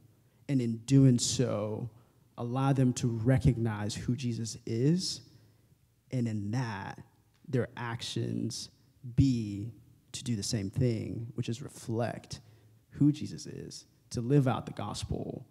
[0.48, 1.90] and in doing so
[2.38, 5.20] allow them to recognize who Jesus is
[6.10, 6.98] and in that
[7.46, 8.70] their actions
[9.16, 9.70] be
[10.12, 12.40] to do the same thing which is reflect
[12.92, 15.46] who Jesus is to live out the gospel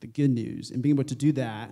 [0.00, 1.70] the good news and being able to do that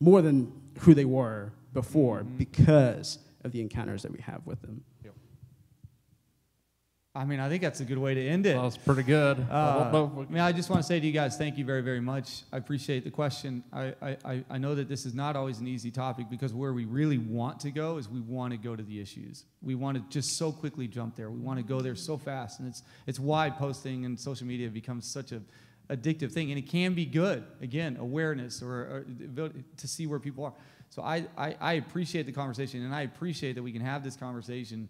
[0.00, 0.50] more than
[0.80, 2.36] who they were before mm-hmm.
[2.36, 4.82] because of the encounters that we have with them
[7.16, 8.54] I mean, I think that's a good way to end it.
[8.54, 9.38] That was pretty good.
[9.48, 9.88] Uh,
[10.28, 12.42] I mean, I just want to say to you guys, thank you very, very much.
[12.52, 13.62] I appreciate the question.
[13.72, 16.86] I, I- I, know that this is not always an easy topic because where we
[16.86, 19.44] really want to go is we want to go to the issues.
[19.62, 21.30] We want to just so quickly jump there.
[21.30, 24.68] We want to go there so fast, and it's it's why posting and social media
[24.68, 25.40] becomes such a
[25.90, 27.44] addictive thing, and it can be good.
[27.60, 29.06] Again, awareness or, or
[29.76, 30.54] to see where people are.
[30.88, 34.16] So I, I, I appreciate the conversation, and I appreciate that we can have this
[34.16, 34.88] conversation.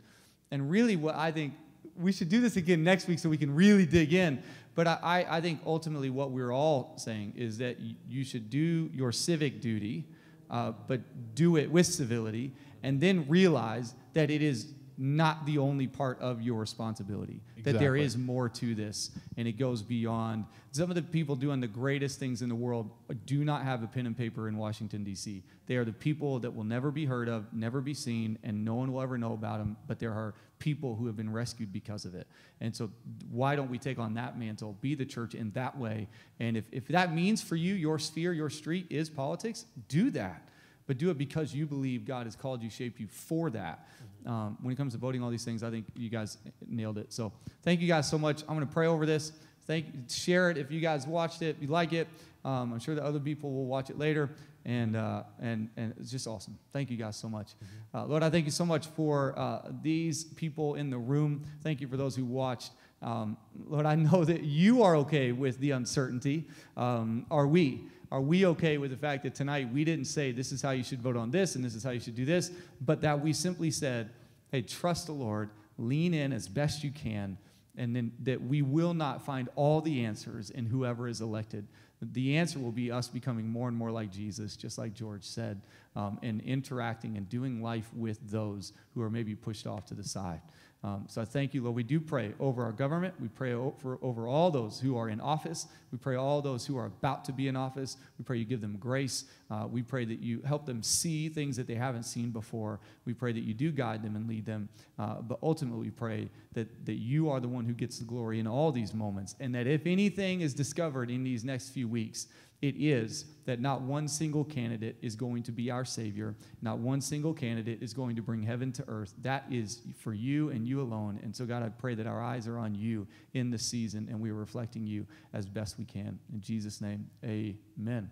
[0.50, 1.54] And really, what I think
[1.96, 4.42] we should do this again next week so we can really dig in.
[4.74, 7.76] But I, I think ultimately what we're all saying is that
[8.08, 10.04] you should do your civic duty,
[10.50, 11.00] uh, but
[11.34, 12.52] do it with civility,
[12.82, 17.40] and then realize that it is not the only part of your responsibility.
[17.62, 20.44] That there is more to this, and it goes beyond.
[20.70, 22.90] Some of the people doing the greatest things in the world
[23.26, 25.42] do not have a pen and paper in Washington, D.C.
[25.66, 28.74] They are the people that will never be heard of, never be seen, and no
[28.74, 30.34] one will ever know about them, but there are
[30.64, 32.26] people who have been rescued because of it.
[32.62, 32.90] And so,
[33.30, 36.08] why don't we take on that mantle, be the church in that way?
[36.40, 40.48] And if, if that means for you, your sphere, your street is politics, do that.
[40.86, 43.88] But do it because you believe God has called you, shaped you for that.
[44.26, 47.12] Um, when it comes to voting, all these things, I think you guys nailed it.
[47.12, 47.32] So
[47.62, 48.42] thank you guys so much.
[48.42, 49.32] I'm going to pray over this.
[49.66, 52.08] Thank, share it if you guys watched it, if you like it.
[52.44, 54.30] Um, I'm sure that other people will watch it later,
[54.64, 56.58] and uh, and and it's just awesome.
[56.72, 57.52] Thank you guys so much,
[57.94, 58.22] uh, Lord.
[58.22, 61.44] I thank you so much for uh, these people in the room.
[61.62, 62.72] Thank you for those who watched.
[63.02, 63.36] Um,
[63.66, 66.48] Lord, I know that you are okay with the uncertainty.
[66.76, 67.84] Um, are we?
[68.10, 70.84] Are we okay with the fact that tonight we didn't say this is how you
[70.84, 73.32] should vote on this and this is how you should do this, but that we
[73.32, 74.10] simply said,
[74.52, 77.36] hey, trust the Lord, lean in as best you can,
[77.76, 81.66] and then that we will not find all the answers in whoever is elected.
[82.12, 85.60] The answer will be us becoming more and more like Jesus, just like George said,
[85.96, 90.04] um, and interacting and doing life with those who are maybe pushed off to the
[90.04, 90.40] side.
[90.84, 91.74] Um, so I thank you, Lord.
[91.74, 93.14] We do pray over our government.
[93.18, 95.66] We pray over, over all those who are in office.
[95.90, 97.96] We pray all those who are about to be in office.
[98.18, 99.24] We pray you give them grace.
[99.50, 102.80] Uh, we pray that you help them see things that they haven't seen before.
[103.06, 104.68] We pray that you do guide them and lead them.
[104.98, 108.38] Uh, but ultimately, we pray that, that you are the one who gets the glory
[108.38, 109.36] in all these moments.
[109.40, 112.26] And that if anything is discovered in these next few weeks,
[112.62, 116.34] it is that not one single candidate is going to be our Savior.
[116.62, 119.12] Not one single candidate is going to bring heaven to earth.
[119.20, 121.20] That is for you and you alone.
[121.22, 124.20] And so, God, I pray that our eyes are on you in this season and
[124.20, 126.18] we are reflecting you as best we can.
[126.32, 128.10] In Jesus' name, amen.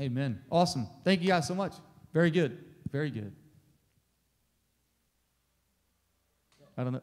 [0.00, 0.40] Amen.
[0.50, 0.86] Awesome.
[1.04, 1.74] Thank you guys so much.
[2.12, 2.58] Very good.
[2.90, 3.32] Very good.
[6.76, 7.02] I don't know.